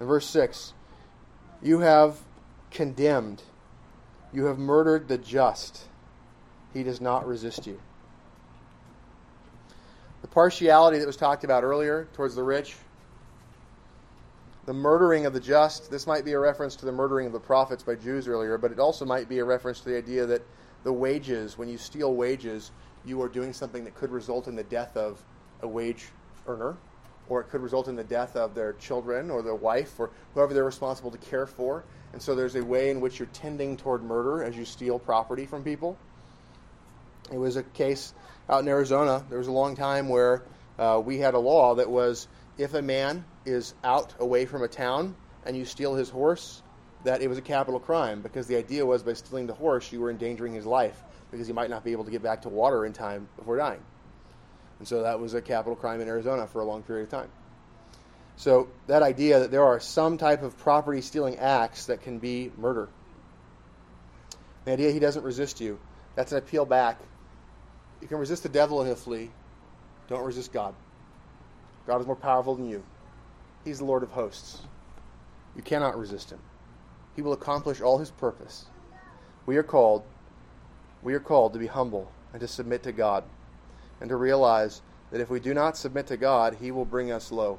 In 0.00 0.06
verse 0.06 0.26
6, 0.26 0.72
you 1.62 1.80
have 1.80 2.18
condemned, 2.70 3.42
you 4.32 4.46
have 4.46 4.58
murdered 4.58 5.08
the 5.08 5.18
just. 5.18 5.84
He 6.72 6.82
does 6.82 7.00
not 7.00 7.26
resist 7.26 7.66
you. 7.66 7.80
The 10.22 10.28
partiality 10.28 10.98
that 10.98 11.06
was 11.06 11.16
talked 11.16 11.44
about 11.44 11.62
earlier 11.62 12.08
towards 12.14 12.34
the 12.34 12.42
rich, 12.42 12.74
the 14.66 14.72
murdering 14.72 15.26
of 15.26 15.32
the 15.32 15.40
just, 15.40 15.90
this 15.90 16.06
might 16.06 16.24
be 16.24 16.32
a 16.32 16.38
reference 16.38 16.74
to 16.76 16.86
the 16.86 16.92
murdering 16.92 17.26
of 17.26 17.32
the 17.32 17.40
prophets 17.40 17.82
by 17.82 17.94
Jews 17.94 18.26
earlier, 18.26 18.58
but 18.58 18.72
it 18.72 18.78
also 18.78 19.04
might 19.04 19.28
be 19.28 19.38
a 19.38 19.44
reference 19.44 19.80
to 19.80 19.90
the 19.90 19.96
idea 19.96 20.26
that 20.26 20.42
the 20.82 20.92
wages, 20.92 21.58
when 21.58 21.68
you 21.68 21.78
steal 21.78 22.14
wages, 22.14 22.72
you 23.04 23.20
are 23.22 23.28
doing 23.28 23.52
something 23.52 23.84
that 23.84 23.94
could 23.94 24.10
result 24.10 24.48
in 24.48 24.56
the 24.56 24.64
death 24.64 24.96
of 24.96 25.22
a 25.62 25.68
wage 25.68 26.08
earner, 26.46 26.76
or 27.28 27.40
it 27.40 27.48
could 27.48 27.62
result 27.62 27.88
in 27.88 27.96
the 27.96 28.04
death 28.04 28.36
of 28.36 28.54
their 28.54 28.74
children 28.74 29.30
or 29.30 29.42
their 29.42 29.54
wife 29.54 29.98
or 29.98 30.10
whoever 30.34 30.52
they're 30.52 30.64
responsible 30.64 31.10
to 31.10 31.18
care 31.18 31.46
for. 31.46 31.84
And 32.12 32.20
so 32.20 32.34
there's 32.34 32.54
a 32.54 32.64
way 32.64 32.90
in 32.90 33.00
which 33.00 33.18
you're 33.18 33.28
tending 33.32 33.76
toward 33.76 34.02
murder 34.02 34.42
as 34.42 34.56
you 34.56 34.64
steal 34.64 34.98
property 34.98 35.46
from 35.46 35.64
people. 35.64 35.96
It 37.32 37.38
was 37.38 37.56
a 37.56 37.62
case 37.62 38.14
out 38.48 38.62
in 38.62 38.68
Arizona. 38.68 39.24
There 39.28 39.38
was 39.38 39.48
a 39.48 39.52
long 39.52 39.74
time 39.74 40.08
where 40.08 40.42
uh, 40.78 41.00
we 41.04 41.18
had 41.18 41.34
a 41.34 41.38
law 41.38 41.74
that 41.76 41.90
was 41.90 42.28
if 42.58 42.74
a 42.74 42.82
man 42.82 43.24
is 43.44 43.74
out 43.82 44.14
away 44.20 44.46
from 44.46 44.62
a 44.62 44.68
town 44.68 45.16
and 45.46 45.56
you 45.56 45.64
steal 45.64 45.94
his 45.94 46.08
horse, 46.08 46.62
that 47.04 47.20
it 47.20 47.28
was 47.28 47.38
a 47.38 47.42
capital 47.42 47.80
crime 47.80 48.22
because 48.22 48.46
the 48.46 48.56
idea 48.56 48.84
was 48.84 49.02
by 49.02 49.12
stealing 49.12 49.46
the 49.46 49.54
horse, 49.54 49.92
you 49.92 50.00
were 50.00 50.10
endangering 50.10 50.54
his 50.54 50.66
life 50.66 51.02
because 51.30 51.46
he 51.46 51.52
might 51.52 51.70
not 51.70 51.84
be 51.84 51.92
able 51.92 52.04
to 52.04 52.10
get 52.10 52.22
back 52.22 52.42
to 52.42 52.48
water 52.48 52.86
in 52.86 52.92
time 52.92 53.28
before 53.36 53.56
dying. 53.56 53.82
And 54.84 54.88
so 54.90 55.00
that 55.04 55.18
was 55.18 55.32
a 55.32 55.40
capital 55.40 55.76
crime 55.76 56.02
in 56.02 56.08
Arizona 56.08 56.46
for 56.46 56.60
a 56.60 56.64
long 56.66 56.82
period 56.82 57.04
of 57.04 57.08
time. 57.08 57.30
So 58.36 58.68
that 58.86 59.02
idea 59.02 59.40
that 59.40 59.50
there 59.50 59.64
are 59.64 59.80
some 59.80 60.18
type 60.18 60.42
of 60.42 60.58
property 60.58 61.00
stealing 61.00 61.38
acts 61.38 61.86
that 61.86 62.02
can 62.02 62.18
be 62.18 62.52
murder. 62.58 62.90
The 64.66 64.72
idea 64.72 64.92
he 64.92 64.98
doesn't 64.98 65.22
resist 65.22 65.58
you, 65.58 65.80
that's 66.16 66.32
an 66.32 66.36
appeal 66.36 66.66
back. 66.66 66.98
You 68.02 68.08
can 68.08 68.18
resist 68.18 68.42
the 68.42 68.50
devil 68.50 68.78
and 68.80 68.86
he'll 68.86 68.94
flee. 68.94 69.30
Don't 70.10 70.22
resist 70.22 70.52
God. 70.52 70.74
God 71.86 72.02
is 72.02 72.06
more 72.06 72.14
powerful 72.14 72.54
than 72.54 72.68
you. 72.68 72.84
He's 73.64 73.78
the 73.78 73.86
Lord 73.86 74.02
of 74.02 74.10
hosts. 74.10 74.60
You 75.56 75.62
cannot 75.62 75.98
resist 75.98 76.28
him. 76.28 76.40
He 77.16 77.22
will 77.22 77.32
accomplish 77.32 77.80
all 77.80 77.96
his 77.96 78.10
purpose. 78.10 78.66
We 79.46 79.56
are 79.56 79.62
called 79.62 80.04
we 81.02 81.14
are 81.14 81.20
called 81.20 81.54
to 81.54 81.58
be 81.58 81.68
humble 81.68 82.12
and 82.34 82.40
to 82.42 82.46
submit 82.46 82.82
to 82.82 82.92
God 82.92 83.24
and 84.00 84.08
to 84.08 84.16
realize 84.16 84.82
that 85.10 85.20
if 85.20 85.30
we 85.30 85.40
do 85.40 85.54
not 85.54 85.76
submit 85.76 86.06
to 86.08 86.16
God, 86.16 86.56
he 86.60 86.70
will 86.70 86.84
bring 86.84 87.10
us 87.10 87.30
low. 87.30 87.58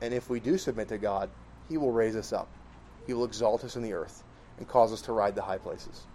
And 0.00 0.12
if 0.14 0.28
we 0.28 0.40
do 0.40 0.58
submit 0.58 0.88
to 0.88 0.98
God, 0.98 1.30
he 1.68 1.76
will 1.76 1.92
raise 1.92 2.16
us 2.16 2.32
up. 2.32 2.48
He 3.06 3.14
will 3.14 3.24
exalt 3.24 3.64
us 3.64 3.76
in 3.76 3.82
the 3.82 3.92
earth 3.92 4.24
and 4.58 4.66
cause 4.66 4.92
us 4.92 5.02
to 5.02 5.12
ride 5.12 5.34
the 5.34 5.42
high 5.42 5.58
places. 5.58 6.06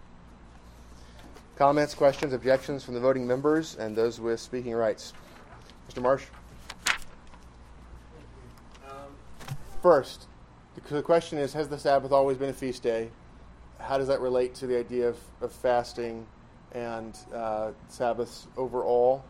Comments, 1.56 1.94
questions, 1.94 2.32
objections 2.32 2.84
from 2.84 2.94
the 2.94 3.00
voting 3.00 3.26
members 3.26 3.76
and 3.76 3.96
those 3.96 4.20
with 4.20 4.38
speaking 4.38 4.74
rights. 4.74 5.14
Mr. 5.90 6.02
Marsh? 6.02 6.24
First, 9.82 10.26
the 10.90 11.02
question 11.02 11.38
is 11.38 11.52
Has 11.52 11.68
the 11.68 11.78
Sabbath 11.78 12.12
always 12.12 12.36
been 12.36 12.50
a 12.50 12.52
feast 12.52 12.82
day? 12.82 13.08
How 13.78 13.98
does 13.98 14.08
that 14.08 14.20
relate 14.20 14.54
to 14.56 14.66
the 14.66 14.78
idea 14.78 15.08
of, 15.08 15.18
of 15.40 15.52
fasting 15.52 16.26
and 16.72 17.16
uh, 17.32 17.70
Sabbaths 17.88 18.48
overall? 18.56 19.24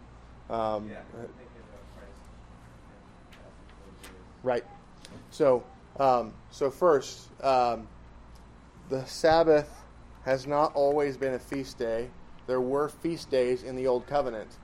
Um, 0.51 0.89
Yeah. 0.89 1.03
Right. 4.43 4.65
So, 5.31 5.65
um, 5.99 6.33
so 6.51 6.71
first, 6.71 7.29
um, 7.43 7.89
the 8.89 9.05
Sabbath 9.07 9.69
has 10.25 10.47
not 10.47 10.73
always 10.75 11.17
been 11.17 11.35
a 11.35 11.39
feast 11.39 11.79
day. 11.79 12.09
There 12.47 12.61
were 12.61 12.89
feast 12.89 13.31
days 13.31 13.65
in 13.65 13.75
the 13.75 13.89
Old 13.89 14.07
Covenant. 14.07 14.59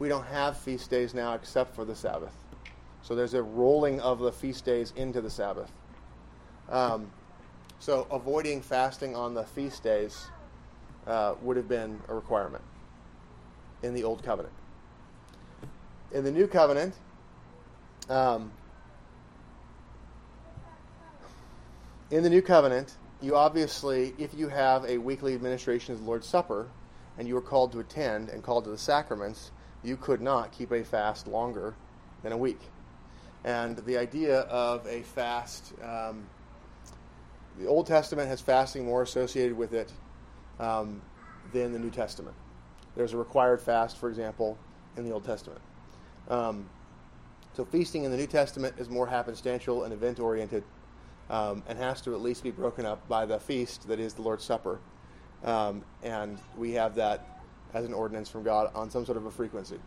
We 0.00 0.08
don't 0.08 0.26
have 0.26 0.58
feast 0.58 0.90
days 0.90 1.14
now 1.14 1.34
except 1.34 1.76
for 1.76 1.84
the 1.84 1.94
Sabbath. 1.94 2.34
So 3.02 3.14
there's 3.14 3.34
a 3.34 3.42
rolling 3.42 4.00
of 4.00 4.18
the 4.18 4.32
feast 4.32 4.64
days 4.64 4.92
into 4.96 5.20
the 5.20 5.30
Sabbath. 5.30 5.70
Um, 6.68 7.10
so 7.78 8.06
avoiding 8.10 8.62
fasting 8.62 9.14
on 9.14 9.34
the 9.34 9.44
feast 9.44 9.82
days 9.84 10.26
uh, 11.06 11.34
would 11.42 11.56
have 11.56 11.68
been 11.68 12.00
a 12.08 12.14
requirement 12.14 12.64
in 13.82 13.94
the 13.94 14.02
Old 14.02 14.22
Covenant. 14.22 14.54
In 16.14 16.22
the 16.22 16.30
New 16.30 16.46
Covenant, 16.46 16.94
um, 18.08 18.52
in 22.12 22.22
the 22.22 22.30
New 22.30 22.40
Covenant, 22.40 22.94
you 23.20 23.34
obviously, 23.34 24.14
if 24.16 24.32
you 24.32 24.46
have 24.46 24.84
a 24.84 24.96
weekly 24.96 25.34
administration 25.34 25.92
of 25.92 26.00
the 26.00 26.06
Lord's 26.06 26.28
Supper, 26.28 26.68
and 27.18 27.26
you 27.26 27.36
are 27.36 27.40
called 27.42 27.72
to 27.72 27.80
attend 27.80 28.28
and 28.28 28.44
called 28.44 28.62
to 28.62 28.70
the 28.70 28.78
sacraments, 28.78 29.50
you 29.82 29.96
could 29.96 30.20
not 30.20 30.52
keep 30.52 30.70
a 30.70 30.84
fast 30.84 31.26
longer 31.26 31.74
than 32.22 32.30
a 32.30 32.36
week. 32.36 32.60
And 33.42 33.78
the 33.78 33.98
idea 33.98 34.42
of 34.42 34.86
a 34.86 35.02
fast, 35.02 35.72
um, 35.82 36.26
the 37.58 37.66
Old 37.66 37.88
Testament 37.88 38.28
has 38.28 38.40
fasting 38.40 38.84
more 38.84 39.02
associated 39.02 39.56
with 39.56 39.72
it 39.74 39.92
um, 40.60 41.02
than 41.52 41.72
the 41.72 41.78
New 41.80 41.90
Testament. 41.90 42.36
There's 42.94 43.14
a 43.14 43.18
required 43.18 43.60
fast, 43.60 43.96
for 43.96 44.08
example, 44.08 44.56
in 44.96 45.04
the 45.04 45.10
Old 45.10 45.24
Testament. 45.24 45.60
Um, 46.28 46.68
so 47.54 47.64
feasting 47.64 48.04
in 48.04 48.10
the 48.10 48.16
New 48.16 48.26
Testament 48.26 48.74
is 48.78 48.88
more 48.88 49.06
happenstantial 49.06 49.84
and 49.84 49.92
event 49.92 50.18
oriented, 50.18 50.64
um, 51.30 51.62
and 51.68 51.78
has 51.78 52.00
to 52.02 52.14
at 52.14 52.20
least 52.20 52.42
be 52.42 52.50
broken 52.50 52.84
up 52.84 53.06
by 53.08 53.24
the 53.26 53.38
feast 53.38 53.86
that 53.88 54.00
is 54.00 54.14
the 54.14 54.22
Lord's 54.22 54.44
Supper. 54.44 54.80
Um, 55.44 55.84
and 56.02 56.38
we 56.56 56.72
have 56.72 56.94
that 56.96 57.42
as 57.74 57.84
an 57.84 57.92
ordinance 57.92 58.28
from 58.28 58.42
God 58.42 58.70
on 58.74 58.90
some 58.90 59.04
sort 59.04 59.18
of 59.18 59.26
a 59.26 59.30
frequency. 59.30 59.78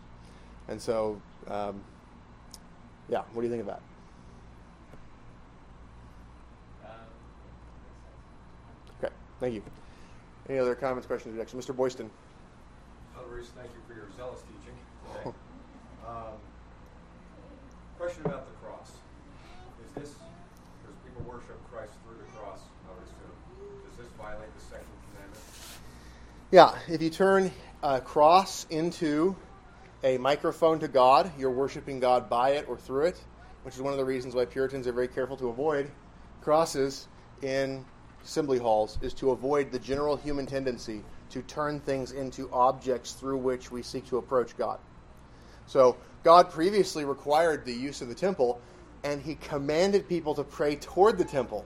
And 0.68 0.82
so, 0.82 1.22
um, 1.48 1.82
yeah, 3.10 3.24
what 3.34 3.42
do 3.42 3.48
you 3.48 3.50
think 3.50 3.62
of 3.62 3.68
that? 3.68 3.82
Okay, 9.04 9.14
thank 9.40 9.54
you. 9.54 9.64
Any 10.50 10.60
other 10.60 10.76
comments, 10.76 11.08
questions, 11.08 11.34
objections? 11.34 11.66
Mr. 11.66 11.76
Boyston. 11.76 12.10
Brother 13.14 13.36
Reese, 13.36 13.50
thank 13.50 13.70
you 13.70 13.82
for 13.88 13.94
your 13.94 14.08
zealous 14.16 14.42
teaching 14.42 14.54
today. 14.56 14.57
Um, 16.08 16.40
question 17.98 18.26
about 18.26 18.48
the 18.48 18.54
cross. 18.66 18.92
Is 19.86 19.92
this, 19.94 20.16
because 20.82 20.96
people 21.04 21.22
worship 21.24 21.60
Christ 21.70 21.92
through 22.06 22.18
the 22.18 22.32
cross, 22.32 22.62
I 22.88 22.94
would 22.94 23.04
assume, 23.04 23.36
does 23.90 23.98
this 23.98 24.08
violate 24.18 24.56
the 24.58 24.64
second 24.64 24.88
commandment? 25.12 25.44
Yeah, 26.52 26.78
if 26.88 27.02
you 27.02 27.10
turn 27.10 27.52
a 27.84 28.00
cross 28.00 28.66
into 28.70 29.36
a 30.04 30.18
microphone 30.18 30.80
to 30.80 30.88
God, 30.88 31.30
you're 31.38 31.52
worshiping 31.52 32.00
God 32.00 32.30
by 32.30 32.52
it 32.52 32.70
or 32.70 32.78
through 32.78 33.08
it, 33.08 33.22
which 33.64 33.76
is 33.76 33.82
one 33.82 33.92
of 33.92 34.00
the 34.00 34.06
reasons 34.06 34.34
why 34.34 34.46
Puritans 34.46 34.88
are 34.88 34.94
very 34.94 35.10
careful 35.10 35.36
to 35.36 35.50
avoid 35.50 35.92
crosses 36.42 37.10
in 37.42 37.84
assembly 38.24 38.60
halls, 38.60 38.98
is 39.02 39.14
to 39.16 39.32
avoid 39.32 39.74
the 39.74 39.80
general 39.80 40.16
human 40.16 40.46
tendency 40.46 41.04
to 41.32 41.42
turn 41.42 41.82
things 41.82 42.14
into 42.14 42.50
objects 42.54 43.12
through 43.12 43.38
which 43.38 43.72
we 43.72 43.82
seek 43.82 44.06
to 44.08 44.18
approach 44.18 44.58
God. 44.58 44.80
So, 45.68 45.98
God 46.24 46.50
previously 46.50 47.06
required 47.06 47.66
the 47.66 47.74
use 47.74 48.02
of 48.02 48.08
the 48.08 48.16
temple, 48.16 48.60
and 49.04 49.22
He 49.22 49.36
commanded 49.36 50.08
people 50.08 50.34
to 50.36 50.44
pray 50.44 50.78
toward 50.78 51.18
the 51.18 51.26
temple. 51.26 51.66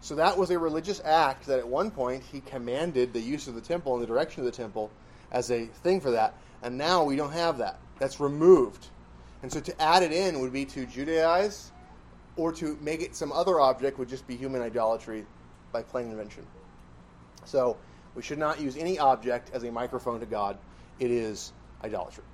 So, 0.00 0.14
that 0.16 0.36
was 0.36 0.50
a 0.50 0.58
religious 0.58 1.00
act 1.04 1.46
that 1.46 1.58
at 1.58 1.68
one 1.68 1.90
point 1.90 2.22
He 2.24 2.40
commanded 2.40 3.12
the 3.12 3.20
use 3.20 3.48
of 3.48 3.54
the 3.54 3.60
temple 3.60 3.94
and 3.94 4.02
the 4.02 4.06
direction 4.06 4.40
of 4.40 4.46
the 4.46 4.56
temple 4.56 4.90
as 5.30 5.50
a 5.50 5.66
thing 5.66 6.00
for 6.00 6.10
that. 6.10 6.34
And 6.62 6.76
now 6.76 7.04
we 7.04 7.16
don't 7.16 7.32
have 7.32 7.58
that. 7.58 7.78
That's 7.98 8.18
removed. 8.18 8.86
And 9.42 9.52
so, 9.52 9.60
to 9.60 9.80
add 9.82 10.02
it 10.02 10.12
in 10.12 10.40
would 10.40 10.52
be 10.52 10.64
to 10.64 10.86
Judaize, 10.86 11.70
or 12.36 12.52
to 12.52 12.78
make 12.80 13.02
it 13.02 13.14
some 13.14 13.32
other 13.32 13.60
object 13.60 13.98
would 13.98 14.08
just 14.08 14.26
be 14.26 14.36
human 14.36 14.62
idolatry 14.62 15.26
by 15.70 15.82
plain 15.82 16.10
invention. 16.10 16.46
So, 17.44 17.76
we 18.14 18.22
should 18.22 18.38
not 18.38 18.58
use 18.58 18.76
any 18.78 18.98
object 18.98 19.50
as 19.52 19.64
a 19.64 19.70
microphone 19.70 20.20
to 20.20 20.26
God. 20.26 20.56
It 20.98 21.10
is 21.10 21.52
idolatry. 21.84 22.24